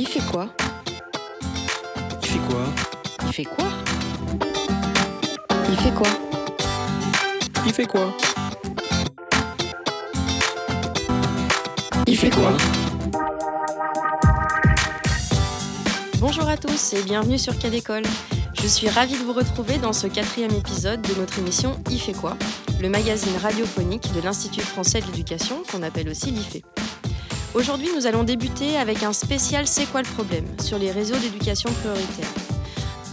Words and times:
Il 0.00 0.06
fait 0.06 0.20
quoi 0.30 0.48
Il 2.22 2.28
fait 2.28 2.38
quoi 2.48 2.60
Il 3.26 3.32
fait 3.32 3.44
quoi 3.44 3.64
Il 5.68 5.76
fait 5.76 5.90
quoi 5.92 6.06
Il 7.66 7.72
fait 7.72 7.86
quoi 7.86 8.14
Il 12.06 12.16
fait 12.16 12.30
quoi 12.30 12.52
Bonjour 16.20 16.48
à 16.48 16.56
tous 16.56 16.92
et 16.92 17.02
bienvenue 17.02 17.36
sur 17.36 17.58
Cas 17.58 17.70
d'école. 17.70 18.04
Je 18.54 18.68
suis 18.68 18.88
ravie 18.88 19.18
de 19.18 19.24
vous 19.24 19.32
retrouver 19.32 19.78
dans 19.78 19.92
ce 19.92 20.06
quatrième 20.06 20.52
épisode 20.52 21.02
de 21.02 21.14
notre 21.14 21.40
émission 21.40 21.76
Il 21.90 22.00
fait 22.00 22.12
quoi 22.12 22.36
le 22.80 22.88
magazine 22.88 23.36
radiophonique 23.42 24.12
de 24.14 24.20
l'Institut 24.20 24.60
français 24.60 25.00
de 25.00 25.06
l'éducation 25.06 25.64
qu'on 25.72 25.82
appelle 25.82 26.08
aussi 26.08 26.30
l'IFE. 26.30 26.62
Aujourd'hui, 27.54 27.88
nous 27.94 28.06
allons 28.06 28.24
débuter 28.24 28.76
avec 28.76 29.02
un 29.02 29.12
spécial 29.12 29.66
C'est 29.66 29.86
quoi 29.86 30.02
le 30.02 30.08
problème 30.08 30.44
sur 30.60 30.78
les 30.78 30.90
réseaux 30.90 31.16
d'éducation 31.16 31.72
prioritaire. 31.72 32.28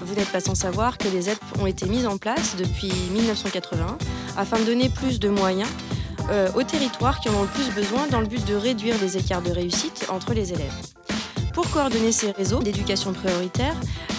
Vous 0.02 0.14
n'êtes 0.14 0.30
pas 0.30 0.42
sans 0.42 0.56
savoir 0.56 0.98
que 0.98 1.08
les 1.08 1.22
ZEP 1.22 1.40
ont 1.60 1.66
été 1.66 1.88
mises 1.88 2.06
en 2.06 2.18
place 2.18 2.56
depuis 2.58 2.92
1981 3.14 3.98
afin 4.38 4.60
de 4.60 4.66
donner 4.66 4.90
plus 4.90 5.20
de 5.20 5.30
moyens 5.30 5.70
euh, 6.30 6.50
aux 6.54 6.64
territoires 6.64 7.22
qui 7.22 7.30
en 7.30 7.34
ont 7.36 7.44
le 7.44 7.48
plus 7.48 7.72
besoin 7.72 8.08
dans 8.08 8.20
le 8.20 8.28
but 8.28 8.46
de 8.46 8.56
réduire 8.56 8.96
les 9.02 9.18
écarts 9.18 9.42
de 9.42 9.52
réussite 9.52 10.06
entre 10.10 10.34
les 10.34 10.52
élèves. 10.52 10.74
Pour 11.54 11.70
coordonner 11.72 12.12
ces 12.12 12.32
réseaux 12.32 12.60
d'éducation 12.60 13.14
prioritaire, 13.14 13.76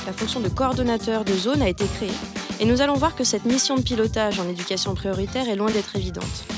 la 0.06 0.12
fonction 0.14 0.40
de 0.40 0.48
coordonnateur 0.48 1.24
de 1.24 1.34
zone 1.34 1.60
a 1.60 1.68
été 1.68 1.84
créée 1.84 2.10
et 2.58 2.64
nous 2.64 2.80
allons 2.80 2.94
voir 2.94 3.14
que 3.14 3.24
cette 3.24 3.44
mission 3.44 3.76
de 3.76 3.82
pilotage 3.82 4.40
en 4.40 4.48
éducation 4.48 4.94
prioritaire 4.94 5.48
est 5.48 5.56
loin 5.56 5.70
d'être 5.70 5.94
évidente. 5.94 6.55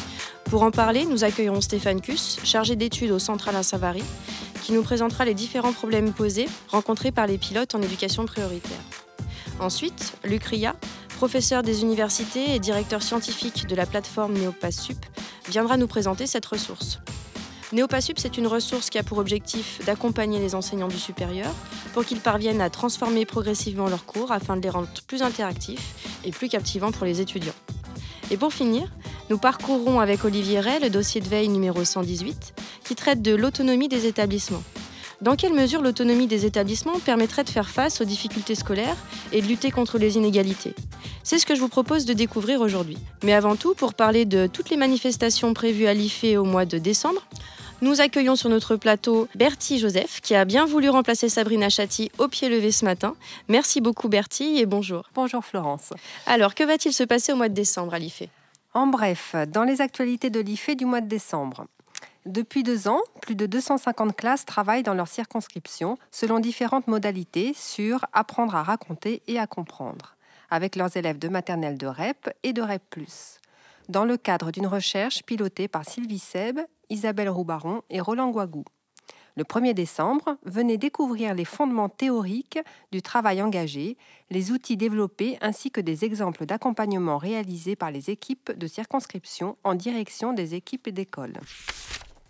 Pour 0.50 0.62
en 0.62 0.70
parler, 0.70 1.04
nous 1.04 1.24
accueillerons 1.24 1.60
Stéphane 1.60 2.00
Kuss, 2.00 2.38
chargé 2.42 2.74
d'études 2.74 3.10
au 3.10 3.18
Centre 3.18 3.48
Alain 3.48 3.62
Savary, 3.62 4.02
qui 4.62 4.72
nous 4.72 4.82
présentera 4.82 5.26
les 5.26 5.34
différents 5.34 5.74
problèmes 5.74 6.14
posés 6.14 6.48
rencontrés 6.68 7.12
par 7.12 7.26
les 7.26 7.36
pilotes 7.36 7.74
en 7.74 7.82
éducation 7.82 8.24
prioritaire. 8.24 8.80
Ensuite, 9.60 10.14
Luc 10.24 10.44
Ria, 10.44 10.74
professeur 11.18 11.62
des 11.62 11.82
universités 11.82 12.54
et 12.54 12.58
directeur 12.60 13.02
scientifique 13.02 13.66
de 13.66 13.76
la 13.76 13.84
plateforme 13.84 14.38
NeoPassup, 14.38 14.96
viendra 15.50 15.76
nous 15.76 15.86
présenter 15.86 16.26
cette 16.26 16.46
ressource. 16.46 16.98
NeoPassup, 17.74 18.18
c'est 18.18 18.38
une 18.38 18.46
ressource 18.46 18.88
qui 18.88 18.96
a 18.96 19.02
pour 19.02 19.18
objectif 19.18 19.84
d'accompagner 19.84 20.38
les 20.38 20.54
enseignants 20.54 20.88
du 20.88 20.98
supérieur 20.98 21.52
pour 21.92 22.06
qu'ils 22.06 22.20
parviennent 22.20 22.62
à 22.62 22.70
transformer 22.70 23.26
progressivement 23.26 23.88
leurs 23.88 24.06
cours 24.06 24.32
afin 24.32 24.56
de 24.56 24.62
les 24.62 24.70
rendre 24.70 24.88
plus 25.06 25.20
interactifs 25.20 26.18
et 26.24 26.30
plus 26.30 26.48
captivants 26.48 26.90
pour 26.90 27.04
les 27.04 27.20
étudiants. 27.20 27.52
Et 28.30 28.38
pour 28.38 28.54
finir, 28.54 28.88
nous 29.30 29.38
parcourrons 29.38 30.00
avec 30.00 30.24
Olivier 30.24 30.60
Ray 30.60 30.80
le 30.80 30.90
dossier 30.90 31.20
de 31.20 31.28
veille 31.28 31.48
numéro 31.48 31.84
118 31.84 32.54
qui 32.84 32.94
traite 32.94 33.22
de 33.22 33.34
l'autonomie 33.34 33.88
des 33.88 34.06
établissements. 34.06 34.62
Dans 35.20 35.34
quelle 35.34 35.52
mesure 35.52 35.82
l'autonomie 35.82 36.28
des 36.28 36.46
établissements 36.46 37.00
permettrait 37.00 37.44
de 37.44 37.50
faire 37.50 37.68
face 37.68 38.00
aux 38.00 38.04
difficultés 38.04 38.54
scolaires 38.54 38.96
et 39.32 39.42
de 39.42 39.46
lutter 39.46 39.70
contre 39.70 39.98
les 39.98 40.16
inégalités? 40.16 40.74
C'est 41.24 41.38
ce 41.38 41.46
que 41.46 41.54
je 41.54 41.60
vous 41.60 41.68
propose 41.68 42.04
de 42.04 42.12
découvrir 42.12 42.60
aujourd'hui. 42.60 42.98
Mais 43.24 43.34
avant 43.34 43.56
tout, 43.56 43.74
pour 43.74 43.94
parler 43.94 44.24
de 44.24 44.46
toutes 44.46 44.70
les 44.70 44.76
manifestations 44.76 45.52
prévues 45.54 45.88
à 45.88 45.94
l'IFE 45.94 46.38
au 46.38 46.44
mois 46.44 46.64
de 46.64 46.78
décembre, 46.78 47.20
nous 47.82 48.00
accueillons 48.00 48.36
sur 48.36 48.48
notre 48.48 48.76
plateau 48.76 49.28
Bertie 49.34 49.78
Joseph, 49.78 50.20
qui 50.20 50.34
a 50.34 50.44
bien 50.44 50.66
voulu 50.66 50.88
remplacer 50.88 51.28
Sabrina 51.28 51.68
Chatti 51.68 52.10
au 52.18 52.28
pied 52.28 52.48
levé 52.48 52.72
ce 52.72 52.84
matin. 52.84 53.14
Merci 53.48 53.80
beaucoup 53.80 54.08
Bertie 54.08 54.58
et 54.58 54.66
bonjour. 54.66 55.10
Bonjour 55.14 55.44
Florence. 55.44 55.92
Alors, 56.26 56.54
que 56.54 56.64
va-t-il 56.64 56.92
se 56.92 57.04
passer 57.04 57.32
au 57.32 57.36
mois 57.36 57.48
de 57.48 57.54
décembre 57.54 57.94
à 57.94 57.98
l'IFE? 57.98 58.24
En 58.74 58.86
bref, 58.86 59.34
dans 59.48 59.64
les 59.64 59.80
actualités 59.80 60.30
de 60.30 60.40
l'IFE 60.40 60.76
du 60.76 60.84
mois 60.84 61.00
de 61.00 61.08
décembre. 61.08 61.66
Depuis 62.26 62.62
deux 62.62 62.88
ans, 62.88 63.00
plus 63.22 63.34
de 63.34 63.46
250 63.46 64.14
classes 64.14 64.44
travaillent 64.44 64.82
dans 64.82 64.94
leur 64.94 65.08
circonscription 65.08 65.96
selon 66.10 66.40
différentes 66.40 66.86
modalités 66.86 67.54
sur 67.54 68.04
apprendre 68.12 68.54
à 68.54 68.62
raconter 68.62 69.22
et 69.26 69.38
à 69.38 69.46
comprendre, 69.46 70.16
avec 70.50 70.76
leurs 70.76 70.96
élèves 70.96 71.18
de 71.18 71.28
maternelle 71.28 71.78
de 71.78 71.86
REP 71.86 72.30
et 72.42 72.52
de 72.52 72.60
REP 72.60 72.82
dans 73.88 74.04
le 74.04 74.16
cadre 74.16 74.50
d'une 74.50 74.66
recherche 74.66 75.22
pilotée 75.22 75.66
par 75.66 75.88
Sylvie 75.88 76.18
Seb, 76.18 76.60
Isabelle 76.90 77.30
Roubaron 77.30 77.82
et 77.88 78.00
Roland 78.00 78.30
Guagou. 78.30 78.64
Le 79.38 79.44
1er 79.44 79.72
décembre, 79.72 80.36
venez 80.44 80.78
découvrir 80.78 81.32
les 81.32 81.44
fondements 81.44 81.88
théoriques 81.88 82.58
du 82.90 83.02
travail 83.02 83.40
engagé, 83.40 83.96
les 84.30 84.50
outils 84.50 84.76
développés 84.76 85.38
ainsi 85.40 85.70
que 85.70 85.80
des 85.80 86.04
exemples 86.04 86.44
d'accompagnement 86.44 87.18
réalisés 87.18 87.76
par 87.76 87.92
les 87.92 88.10
équipes 88.10 88.50
de 88.50 88.66
circonscription 88.66 89.56
en 89.62 89.76
direction 89.76 90.32
des 90.32 90.56
équipes 90.56 90.88
d'école. 90.88 91.34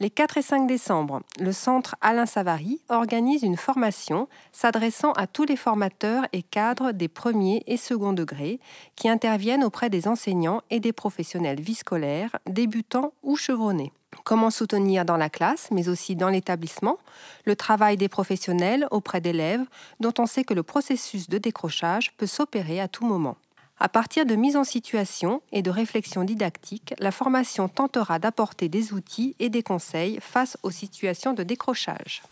Les 0.01 0.11
4 0.11 0.37
et 0.37 0.43
5 0.43 0.67
décembre, 0.67 1.23
le 1.41 1.53
centre 1.53 1.97
Alain 2.03 2.27
Savary 2.27 2.79
organise 2.91 3.43
une 3.43 3.57
formation 3.57 4.29
s'adressant 4.53 5.13
à 5.13 5.27
tous 5.27 5.45
les 5.45 5.57
formateurs 5.57 6.27
et 6.35 6.43
cadres 6.43 6.93
des 6.93 7.09
premiers 7.09 7.63
et 7.67 7.79
second 7.79 8.13
degrés 8.13 8.61
qui 8.97 9.09
interviennent 9.09 9.65
auprès 9.65 9.89
des 9.89 10.09
enseignants 10.09 10.61
et 10.69 10.79
des 10.79 10.93
professionnels 10.93 11.63
vie 11.63 11.75
scolaire, 11.75 12.37
débutants 12.47 13.15
ou 13.23 13.37
chevronnés. 13.37 13.93
Comment 14.28 14.50
soutenir 14.50 15.06
dans 15.06 15.16
la 15.16 15.31
classe, 15.31 15.69
mais 15.71 15.89
aussi 15.89 16.15
dans 16.15 16.28
l'établissement, 16.28 16.99
le 17.47 17.56
travail 17.56 17.97
des 17.97 18.11
professionnels 18.11 18.87
auprès 18.91 19.22
d'élèves 19.22 19.65
dont 20.00 20.12
on 20.19 20.27
sait 20.27 20.44
que 20.44 20.53
le 20.53 20.62
processus 20.62 21.31
de 21.31 21.39
décrochage 21.39 22.12
peut 22.19 22.27
s'opérer 22.27 22.78
à 22.78 22.88
tout 22.88 23.06
moment. 23.06 23.38
À 23.81 23.88
partir 23.88 24.27
de 24.27 24.34
mise 24.34 24.59
en 24.59 24.65
situation 24.65 25.41
et 25.50 25.62
de 25.62 25.71
réflexion 25.71 26.25
didactique, 26.25 26.93
la 26.99 27.11
formation 27.11 27.69
tentera 27.69 28.19
d'apporter 28.19 28.69
des 28.69 28.93
outils 28.93 29.34
et 29.38 29.49
des 29.49 29.62
conseils 29.62 30.19
face 30.21 30.59
aux 30.62 30.71
situations 30.71 31.33
de 31.33 31.43
décrochage. 31.43 32.22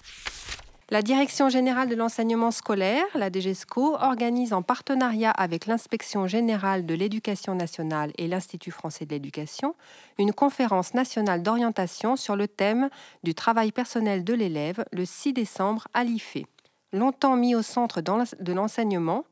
La 0.89 1.03
Direction 1.03 1.49
générale 1.49 1.89
de 1.89 1.97
l'enseignement 1.97 2.53
scolaire, 2.53 3.07
la 3.17 3.29
DGESCO, 3.29 3.97
organise 3.97 4.53
en 4.53 4.63
partenariat 4.63 5.33
avec 5.33 5.67
l'Inspection 5.67 6.29
générale 6.29 6.87
de 6.87 6.95
l'éducation 6.95 7.57
nationale 7.57 8.13
et 8.19 8.29
l'Institut 8.29 8.71
français 8.71 9.05
de 9.05 9.11
l'éducation 9.11 9.75
une 10.17 10.33
conférence 10.33 10.95
nationale 10.95 11.43
d'orientation 11.43 12.15
sur 12.15 12.37
le 12.37 12.47
thème 12.47 12.89
du 13.25 13.35
travail 13.35 13.73
personnel 13.73 14.23
de 14.23 14.33
l'élève 14.33 14.85
le 14.93 15.05
6 15.05 15.33
décembre 15.33 15.89
à 15.93 16.05
l'IFE. 16.05 16.47
Longtemps 16.93 17.35
mis 17.35 17.57
au 17.57 17.63
centre 17.63 18.01
de 18.01 18.53
l'enseignement, 18.53 19.25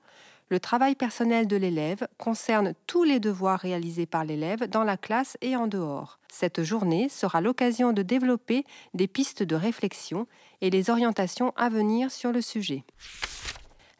le 0.49 0.59
travail 0.59 0.97
personnel 0.97 1.47
de 1.47 1.57
l'élève 1.57 2.09
concerne 2.19 2.75
tous 2.89 3.05
les 3.05 3.21
devoirs 3.21 3.61
réalisés 3.61 4.07
par 4.07 4.25
l'élève 4.25 4.69
dans 4.69 4.85
la 4.85 4.97
classe 4.97 5.39
et 5.41 5.55
en 5.55 5.69
dehors. 5.69 6.19
Cette 6.33 6.65
journée 6.65 7.09
sera 7.09 7.41
l'occasion 7.41 7.93
de 7.93 8.03
développer 8.03 8.65
des 8.93 9.07
pistes 9.07 9.45
de 9.45 9.55
réflexion 9.55 10.27
et 10.61 10.71
les 10.71 10.91
orientations 10.91 11.53
à 11.57 11.69
venir 11.69 12.11
sur 12.11 12.33
le 12.33 12.41
sujet. 12.41 12.85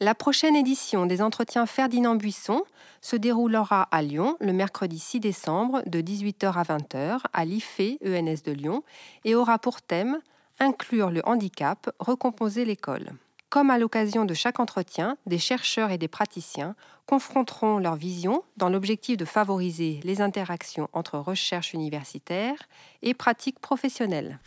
La 0.01 0.15
prochaine 0.15 0.57
édition 0.57 1.07
des 1.07 1.23
entretiens 1.23 1.67
Ferdinand 1.67 2.17
Buisson 2.17 2.63
se 3.01 3.17
déroulera 3.17 3.83
à 3.91 4.03
Lyon 4.03 4.37
le 4.41 4.53
mercredi 4.53 4.99
6 4.99 5.21
décembre 5.21 5.83
de 5.87 6.01
18h 6.01 6.53
à 6.53 6.63
20h 6.63 7.21
à 7.33 7.45
l'IFE 7.45 7.99
ENS 8.05 8.43
de 8.45 8.53
Lyon 8.53 8.83
et 9.25 9.35
aura 9.35 9.59
pour 9.59 9.83
thème 9.83 10.21
Inclure 10.61 11.11
le 11.11 11.21
handicap, 11.27 11.91
recomposer 11.99 12.65
l'école. 12.65 13.11
Comme 13.51 13.71
à 13.71 13.79
l'occasion 13.79 14.25
de 14.25 14.35
chaque 14.35 14.61
entretien, 14.61 15.17
des 15.27 15.39
chercheurs 15.39 15.91
et 15.91 15.99
des 15.99 16.09
praticiens 16.09 16.75
confronteront 17.07 17.79
leur 17.79 17.97
vision 17.97 18.43
dans 18.57 18.69
l'objectif 18.69 19.17
de 19.17 19.25
favoriser 19.25 20.01
les 20.03 20.21
interactions 20.21 20.89
entre 20.93 21.19
recherche 21.19 21.73
universitaire 21.73 22.57
et 23.03 23.15
pratiques 23.15 23.61
professionnelles. 23.61 24.39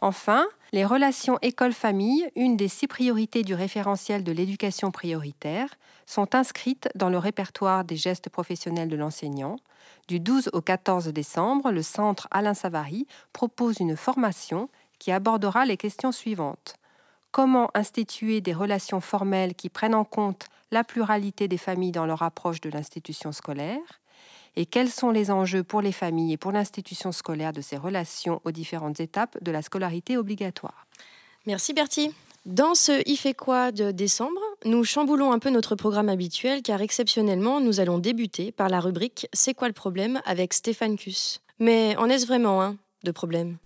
Enfin, 0.00 0.46
les 0.72 0.84
relations 0.84 1.38
école-famille, 1.42 2.28
une 2.36 2.56
des 2.56 2.68
six 2.68 2.86
priorités 2.86 3.42
du 3.42 3.54
référentiel 3.54 4.24
de 4.24 4.32
l'éducation 4.32 4.90
prioritaire, 4.90 5.68
sont 6.06 6.34
inscrites 6.34 6.88
dans 6.94 7.08
le 7.08 7.18
répertoire 7.18 7.84
des 7.84 7.96
gestes 7.96 8.30
professionnels 8.30 8.88
de 8.88 8.96
l'enseignant. 8.96 9.56
Du 10.08 10.20
12 10.20 10.50
au 10.52 10.60
14 10.60 11.08
décembre, 11.08 11.70
le 11.70 11.82
Centre 11.82 12.28
Alain 12.30 12.54
Savary 12.54 13.06
propose 13.32 13.80
une 13.80 13.96
formation 13.96 14.68
qui 14.98 15.12
abordera 15.12 15.64
les 15.64 15.76
questions 15.76 16.12
suivantes 16.12 16.76
comment 17.30 17.70
instituer 17.74 18.40
des 18.40 18.52
relations 18.52 19.00
formelles 19.00 19.54
qui 19.54 19.68
prennent 19.68 19.94
en 19.94 20.04
compte 20.04 20.46
la 20.70 20.84
pluralité 20.84 21.48
des 21.48 21.58
familles 21.58 21.92
dans 21.92 22.06
leur 22.06 22.22
approche 22.22 22.60
de 22.60 22.70
l'institution 22.70 23.32
scolaire? 23.32 23.99
Et 24.56 24.66
quels 24.66 24.90
sont 24.90 25.10
les 25.10 25.30
enjeux 25.30 25.62
pour 25.62 25.82
les 25.82 25.92
familles 25.92 26.32
et 26.32 26.36
pour 26.36 26.52
l'institution 26.52 27.12
scolaire 27.12 27.52
de 27.52 27.60
ces 27.60 27.76
relations 27.76 28.40
aux 28.44 28.50
différentes 28.50 29.00
étapes 29.00 29.36
de 29.42 29.50
la 29.50 29.62
scolarité 29.62 30.16
obligatoire? 30.16 30.86
Merci 31.46 31.72
Bertie. 31.72 32.12
Dans 32.46 32.74
ce 32.74 33.02
Il 33.06 33.16
fait 33.16 33.34
quoi 33.34 33.70
de 33.70 33.90
décembre, 33.90 34.40
nous 34.64 34.82
chamboulons 34.84 35.32
un 35.32 35.38
peu 35.38 35.50
notre 35.50 35.74
programme 35.74 36.08
habituel 36.08 36.62
car 36.62 36.80
exceptionnellement, 36.80 37.60
nous 37.60 37.80
allons 37.80 37.98
débuter 37.98 38.50
par 38.50 38.68
la 38.68 38.80
rubrique 38.80 39.28
C'est 39.32 39.54
quoi 39.54 39.68
le 39.68 39.74
problème? 39.74 40.20
avec 40.24 40.54
Stéphane 40.54 40.96
Kuss. 40.96 41.40
Mais 41.58 41.94
en 41.98 42.08
est-ce 42.08 42.26
vraiment 42.26 42.62
un 42.62 42.76
de 43.04 43.10
problème? 43.10 43.58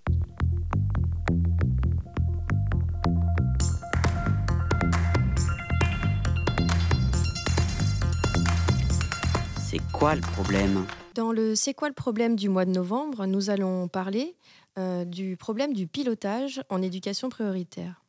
C'est 9.75 9.83
quoi 9.93 10.15
le 10.15 10.21
problème? 10.21 10.87
Dans 11.17 11.33
le 11.33 11.57
C'est 11.57 11.75
quoi 11.75 11.89
le 11.89 11.95
problème 11.95 12.37
du 12.37 12.49
mois 12.49 12.65
de 12.65 12.71
novembre, 12.71 13.27
nous 13.27 13.51
allons 13.51 13.89
parler 13.89 14.37
euh, 14.79 15.05
du 15.05 15.37
problème 15.37 15.73
du 15.73 15.89
pilotage 15.89 16.63
en 16.69 16.81
éducation 16.81 17.29
prioritaire. 17.29 18.01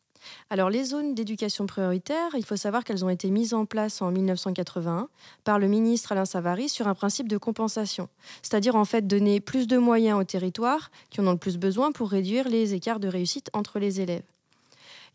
Alors 0.52 0.70
les 0.70 0.84
zones 0.84 1.16
d'éducation 1.16 1.66
prioritaire, 1.66 2.36
il 2.36 2.46
faut 2.46 2.56
savoir 2.56 2.84
qu'elles 2.84 3.04
ont 3.04 3.10
été 3.10 3.32
mises 3.32 3.56
en 3.56 3.66
place 3.66 4.04
en 4.04 4.12
1981 4.12 5.10
par 5.44 5.58
le 5.58 5.68
ministre 5.68 6.12
Alain 6.12 6.26
Savary 6.26 6.70
sur 6.70 6.88
un 6.88 6.94
principe 6.94 7.28
de 7.28 7.38
compensation, 7.38 8.10
c'est-à-dire 8.44 8.76
en 8.76 8.86
fait 8.86 9.08
donner 9.08 9.40
plus 9.40 9.66
de 9.66 9.80
moyens 9.80 10.20
aux 10.20 10.24
territoires 10.24 10.92
qui 11.10 11.20
en 11.20 11.26
ont 11.26 11.32
le 11.32 11.38
plus 11.40 11.58
besoin 11.58 11.92
pour 11.92 12.12
réduire 12.12 12.48
les 12.48 12.76
écarts 12.76 13.00
de 13.00 13.08
réussite 13.08 13.50
entre 13.54 13.80
les 13.80 14.02
élèves. 14.02 14.22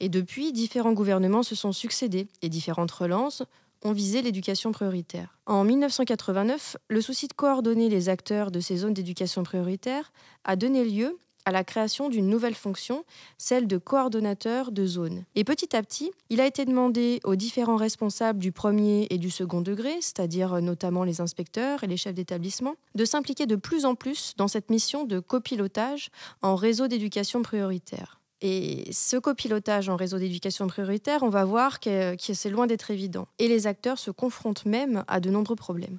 Et 0.00 0.08
depuis, 0.08 0.52
différents 0.52 0.94
gouvernements 0.94 1.44
se 1.44 1.54
sont 1.54 1.72
succédés 1.72 2.26
et 2.42 2.48
différentes 2.48 2.90
relances 2.90 3.44
ont 3.84 3.92
visé 3.92 4.22
l'éducation 4.22 4.72
prioritaire. 4.72 5.38
En 5.46 5.64
1989, 5.64 6.76
le 6.88 7.00
souci 7.00 7.28
de 7.28 7.32
coordonner 7.32 7.88
les 7.88 8.08
acteurs 8.08 8.50
de 8.50 8.60
ces 8.60 8.76
zones 8.76 8.94
d'éducation 8.94 9.42
prioritaire 9.42 10.12
a 10.44 10.56
donné 10.56 10.84
lieu 10.84 11.18
à 11.44 11.52
la 11.52 11.64
création 11.64 12.08
d'une 12.08 12.28
nouvelle 12.28 12.54
fonction, 12.54 13.04
celle 13.38 13.66
de 13.66 13.78
coordonnateur 13.78 14.72
de 14.72 14.86
zone. 14.86 15.24
Et 15.34 15.44
petit 15.44 15.74
à 15.74 15.82
petit, 15.82 16.12
il 16.28 16.40
a 16.40 16.46
été 16.46 16.64
demandé 16.64 17.20
aux 17.24 17.34
différents 17.34 17.76
responsables 17.76 18.38
du 18.38 18.52
premier 18.52 19.06
et 19.10 19.18
du 19.18 19.30
second 19.30 19.60
degré, 19.60 19.96
c'est-à-dire 20.00 20.60
notamment 20.60 21.04
les 21.04 21.20
inspecteurs 21.20 21.82
et 21.82 21.86
les 21.86 21.96
chefs 21.96 22.14
d'établissement, 22.14 22.74
de 22.94 23.04
s'impliquer 23.04 23.46
de 23.46 23.56
plus 23.56 23.84
en 23.84 23.94
plus 23.94 24.34
dans 24.36 24.48
cette 24.48 24.70
mission 24.70 25.04
de 25.04 25.18
copilotage 25.18 26.10
en 26.42 26.56
réseau 26.56 26.88
d'éducation 26.88 27.42
prioritaire. 27.42 28.19
Et 28.42 28.90
ce 28.92 29.16
copilotage 29.16 29.88
en 29.88 29.96
réseau 29.96 30.18
d'éducation 30.18 30.66
prioritaire, 30.66 31.22
on 31.22 31.28
va 31.28 31.44
voir 31.44 31.78
que, 31.78 32.16
c'est 32.18 32.50
loin 32.50 32.66
d'être 32.66 32.90
évident. 32.90 33.28
Et 33.38 33.48
les 33.48 33.66
acteurs 33.66 33.98
se 33.98 34.10
confrontent 34.10 34.64
même 34.64 35.04
à 35.08 35.20
de 35.20 35.30
nombreux 35.30 35.56
problèmes. 35.56 35.98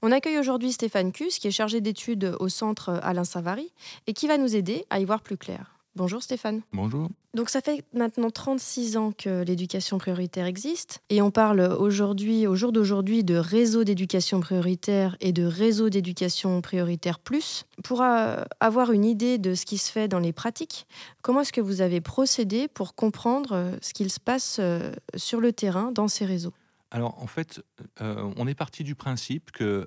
On 0.00 0.10
accueille 0.10 0.38
aujourd'hui 0.38 0.72
Stéphane 0.72 1.12
Cus, 1.12 1.38
qui 1.38 1.48
est 1.48 1.52
chargé 1.52 1.80
d'études 1.80 2.34
au 2.40 2.48
centre 2.48 2.98
Alain 3.02 3.24
Savary, 3.24 3.72
et 4.06 4.14
qui 4.14 4.26
va 4.26 4.38
nous 4.38 4.56
aider 4.56 4.86
à 4.88 5.00
y 5.00 5.04
voir 5.04 5.20
plus 5.20 5.36
clair. 5.36 5.75
Bonjour 5.96 6.22
Stéphane. 6.22 6.60
Bonjour. 6.74 7.08
Donc 7.32 7.48
ça 7.48 7.62
fait 7.62 7.82
maintenant 7.94 8.30
36 8.30 8.98
ans 8.98 9.12
que 9.12 9.42
l'éducation 9.42 9.96
prioritaire 9.96 10.44
existe 10.44 11.00
et 11.08 11.22
on 11.22 11.30
parle 11.30 11.60
aujourd'hui, 11.60 12.46
au 12.46 12.54
jour 12.54 12.70
d'aujourd'hui, 12.70 13.24
de 13.24 13.36
réseau 13.36 13.82
d'éducation 13.82 14.40
prioritaire 14.40 15.16
et 15.20 15.32
de 15.32 15.44
réseau 15.44 15.88
d'éducation 15.88 16.60
prioritaire 16.60 17.18
plus. 17.18 17.64
Pour 17.82 18.02
euh, 18.02 18.44
avoir 18.60 18.92
une 18.92 19.06
idée 19.06 19.38
de 19.38 19.54
ce 19.54 19.64
qui 19.64 19.78
se 19.78 19.90
fait 19.90 20.06
dans 20.06 20.18
les 20.18 20.34
pratiques, 20.34 20.86
comment 21.22 21.40
est-ce 21.40 21.52
que 21.52 21.62
vous 21.62 21.80
avez 21.80 22.02
procédé 22.02 22.68
pour 22.68 22.94
comprendre 22.94 23.52
euh, 23.54 23.76
ce 23.80 23.94
qu'il 23.94 24.12
se 24.12 24.20
passe 24.20 24.58
euh, 24.60 24.92
sur 25.16 25.40
le 25.40 25.54
terrain 25.54 25.92
dans 25.92 26.08
ces 26.08 26.26
réseaux? 26.26 26.52
Alors 26.90 27.20
en 27.22 27.26
fait, 27.26 27.60
on 28.00 28.46
est 28.46 28.54
parti 28.54 28.84
du 28.84 28.94
principe 28.94 29.50
que 29.50 29.84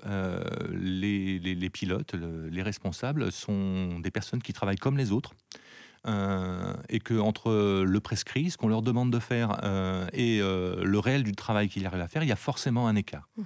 les, 0.70 1.70
pilotes, 1.70 2.14
les 2.14 2.62
responsables 2.62 3.32
sont 3.32 3.98
des 4.00 4.10
personnes 4.10 4.42
qui 4.42 4.52
travaillent 4.52 4.76
comme 4.76 4.98
les 4.98 5.10
autres, 5.10 5.32
euh, 6.06 6.74
et 6.88 6.98
que 6.98 7.18
entre 7.18 7.82
le 7.84 8.00
prescrit, 8.00 8.50
ce 8.50 8.56
qu'on 8.56 8.68
leur 8.68 8.82
demande 8.82 9.12
de 9.12 9.18
faire, 9.18 9.60
euh, 9.64 10.06
et 10.12 10.40
euh, 10.40 10.82
le 10.82 10.98
réel 10.98 11.22
du 11.22 11.32
travail 11.32 11.68
qu'ils 11.68 11.86
arrivent 11.86 12.00
à 12.00 12.08
faire, 12.08 12.22
il 12.22 12.28
y 12.28 12.32
a 12.32 12.36
forcément 12.36 12.88
un 12.88 12.96
écart. 12.96 13.28
Mmh. 13.36 13.42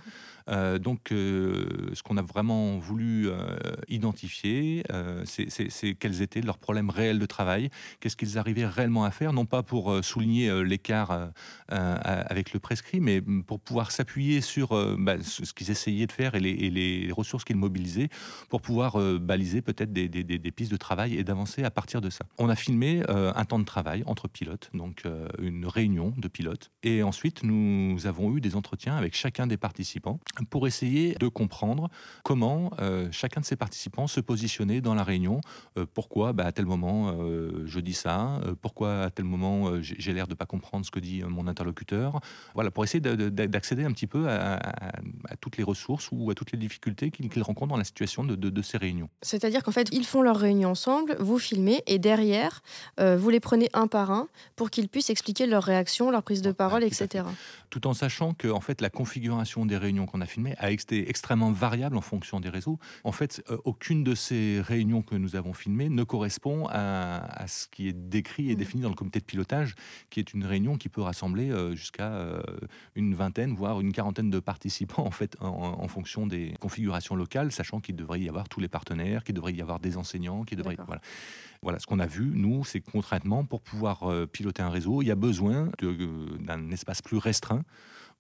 Euh, 0.49 0.79
donc, 0.79 1.13
euh, 1.13 1.91
ce 1.95 2.03
qu'on 2.03 2.17
a 2.17 2.23
vraiment 2.23 2.79
voulu 2.79 3.29
euh, 3.29 3.57
identifier, 3.89 4.85
c'est 5.25 5.95
quels 5.95 6.23
étaient 6.23 6.41
leurs 6.41 6.59
problèmes 6.59 6.91
réels 6.91 7.19
de 7.19 7.27
travail, 7.27 7.71
qu'est-ce 8.01 8.17
qu'ils 8.17 8.39
arrivaient 8.39 8.67
réellement 8.67 9.05
à 9.05 9.11
faire, 9.11 9.33
non 9.33 9.47
pas 9.47 9.63
pour 9.63 10.05
souligner 10.05 10.65
l'écart 10.65 11.31
avec 11.69 12.53
le 12.53 12.61
prescrit, 12.61 13.01
mais 13.01 13.21
pour 13.21 13.61
pouvoir 13.61 13.91
s'appuyer 13.91 14.41
sur 14.41 14.69
bah, 14.99 15.17
ce 15.23 15.53
qu'ils 15.53 15.71
essayaient 15.71 16.07
de 16.07 16.13
faire 16.13 16.35
et 16.35 16.41
les, 16.41 17.13
ressources 17.15 17.45
qu'ils 17.45 17.57
mobilisaient 17.57 18.09
pour 18.49 18.61
pouvoir 18.61 18.99
baliser 19.21 19.63
peut-être 19.63 19.93
des, 19.93 20.09
des, 20.09 20.51
pistes 20.51 20.73
de 20.73 20.77
travail 20.77 21.17
et 21.17 21.25
d'avancer 21.25 21.63
à 21.63 21.71
partir 21.71 22.01
de 22.01 22.11
ça. 22.11 22.25
On 22.39 22.49
a 22.49 22.57
filmé 22.57 23.03
un 23.09 23.45
temps 23.45 23.59
de 23.59 23.65
travail 23.65 24.03
entre 24.07 24.29
pilotes, 24.29 24.71
donc 24.75 25.05
une 25.41 25.67
réunion 25.67 26.13
de 26.17 26.29
pilotes, 26.29 26.71
et 26.83 27.03
ensuite 27.03 27.43
nous 27.43 28.07
avons 28.07 28.37
eu 28.37 28.41
des 28.41 28.57
entretiens 28.57 28.97
avec 28.97 29.15
chacun 29.15 29.47
des 29.47 29.57
participants 29.57 30.19
pour 30.51 30.67
essayer 30.67 31.15
de 31.15 31.29
comprendre 31.29 31.89
comment 32.23 32.71
euh, 32.81 33.09
chacun 33.11 33.41
de 33.41 33.47
ces 33.47 33.57
participants 33.57 34.07
se 34.07 34.21
positionnait 34.21 34.81
dans 34.81 34.95
la 34.95 35.05
réunion. 35.05 35.41
Euh, 35.79 35.87
pourquoi 35.93 36.33
bah, 36.33 36.47
à 36.47 36.53
tel 36.53 36.67
moment 36.67 37.15
euh, 37.19 37.63
je 37.67 37.81
dis 37.81 37.95
ça 37.95 38.41
Pourquoi 38.61 39.03
à 39.03 39.11
tel 39.11 39.25
moment 39.25 39.81
j'ai 39.81 40.13
l'air 40.13 40.27
de 40.27 40.33
ne 40.33 40.37
pas 40.37 40.47
comprendre 40.47 40.85
ce 40.85 40.91
que 40.91 41.01
dit 41.01 41.23
mon 41.23 41.47
interlocuteur 41.47 42.21
Voilà, 42.55 42.71
pour 42.71 42.85
essayer 42.85 43.01
d'accéder 43.01 43.85
un 43.85 43.93
petit 43.93 44.07
peu 44.07 44.29
à, 44.29 44.59
toutes 45.41 45.57
les 45.57 45.65
ressources 45.65 46.09
ou 46.13 46.31
à 46.31 46.35
toutes 46.35 46.53
les 46.53 46.59
difficultés 46.59 47.11
qu'ils 47.11 47.43
rencontrent 47.43 47.73
dans 47.73 47.77
la 47.77 47.85
situation 47.85 48.25
de, 48.25 48.63
ces 48.63 48.79
réunions. 48.79 49.11
C'est-à-dire 49.21 49.63
qu'en 49.63 49.73
fait, 49.73 49.89
ils 49.93 50.07
font 50.07 50.23
leur 50.23 50.37
réunion 50.37 50.71
ensemble, 50.71 51.17
vous 51.21 51.39
filmez 51.39 51.83
et 51.87 51.99
derrière, 51.99 52.63
vous 52.99 53.31
les 53.31 53.41
prenez 53.41 53.69
un 53.75 53.87
par 53.87 54.11
un 54.11 54.29
pour 54.57 54.71
qu'ils 54.71 54.89
puissent 54.89 55.11
expliquer 55.11 55.47
leurs 55.47 55.65
réactions, 55.65 56.11
leur 56.11 56.23
prise 56.23 56.43
de 56.43 56.53
parole, 56.53 56.85
etc. 56.85 57.25
Tout 57.71 57.87
en 57.87 57.95
sachant 57.95 58.35
que 58.35 58.49
en 58.49 58.61
fait, 58.61 58.81
la 58.81 58.91
configuration 58.91 59.67
des 59.67 59.77
réunions 59.77 60.07
qu'on 60.07 60.21
a 60.21 60.24
filmé 60.27 60.55
a 60.59 60.71
été 60.71 61.09
extrêmement 61.09 61.51
variable 61.51 61.97
en 61.97 62.01
fonction 62.01 62.41
des 62.41 62.49
réseaux. 62.49 62.79
En 63.05 63.13
fait, 63.13 63.43
euh, 63.51 63.59
aucune 63.65 64.05
de 64.05 64.15
ces 64.15 64.61
réunions 64.61 65.03
que 65.03 65.15
nous 65.15 65.37
avons 65.37 65.53
filmées 65.53 65.89
ne 65.89 66.05
correspond 66.05 66.67
à, 66.69 67.47
ce 67.47 67.69
qui 67.69 67.89
est 67.89 67.93
décrit 67.93 68.51
et 68.51 68.55
mmh. 68.55 68.59
défini 68.59 68.83
dans 68.83 68.89
le 68.89 68.95
comité 68.95 69.21
de 69.21 69.25
pilotage, 69.25 69.75
qui 70.11 70.21
est 70.21 70.33
une 70.35 70.45
réunion 70.45 70.77
qui 70.77 70.89
peut 70.89 71.03
rassembler 71.03 71.51
euh, 71.51 71.75
jusqu'à 71.75 72.13
euh, 72.13 72.43
une 72.95 73.15
vingtaine, 73.15 73.55
voire 73.55 73.81
une 73.81 73.93
quarantaine 73.93 74.31
de 74.31 74.41
participants 74.41 75.05
en 75.07 75.11
fait, 75.11 75.37
en, 75.41 75.89
fonction 75.89 76.27
des 76.27 76.55
configurations 76.61 77.15
locales, 77.15 77.53
sachant 77.53 77.81
qu'il 77.81 77.97
devrait 77.97 78.21
y 78.21 78.29
avoir 78.29 78.49
tous 78.49 78.61
les 78.61 78.69
partenaires, 78.69 79.23
qu'il 79.23 79.35
devrait 79.35 79.53
y 79.53 79.63
avoir 79.63 79.81
des 79.81 79.97
enseignants, 79.97 80.45
qu'il 80.45 80.59
devrait 80.59 80.77
voilà. 80.87 81.01
Voilà, 81.63 81.79
ce 81.79 81.87
qu'on 81.87 81.99
a 81.99 82.07
vu, 82.07 82.31
nous, 82.35 82.63
c'est 82.65 82.81
concrètement, 82.81 83.45
pour 83.45 83.63
pouvoir 83.63 84.05
piloter 84.33 84.61
un 84.61 84.69
réseau, 84.69 85.01
il 85.01 85.07
y 85.07 85.11
a 85.11 85.15
besoin 85.15 85.71
d'un 85.81 86.71
espace 86.71 87.01
plus 87.01 87.17
restreint 87.17 87.63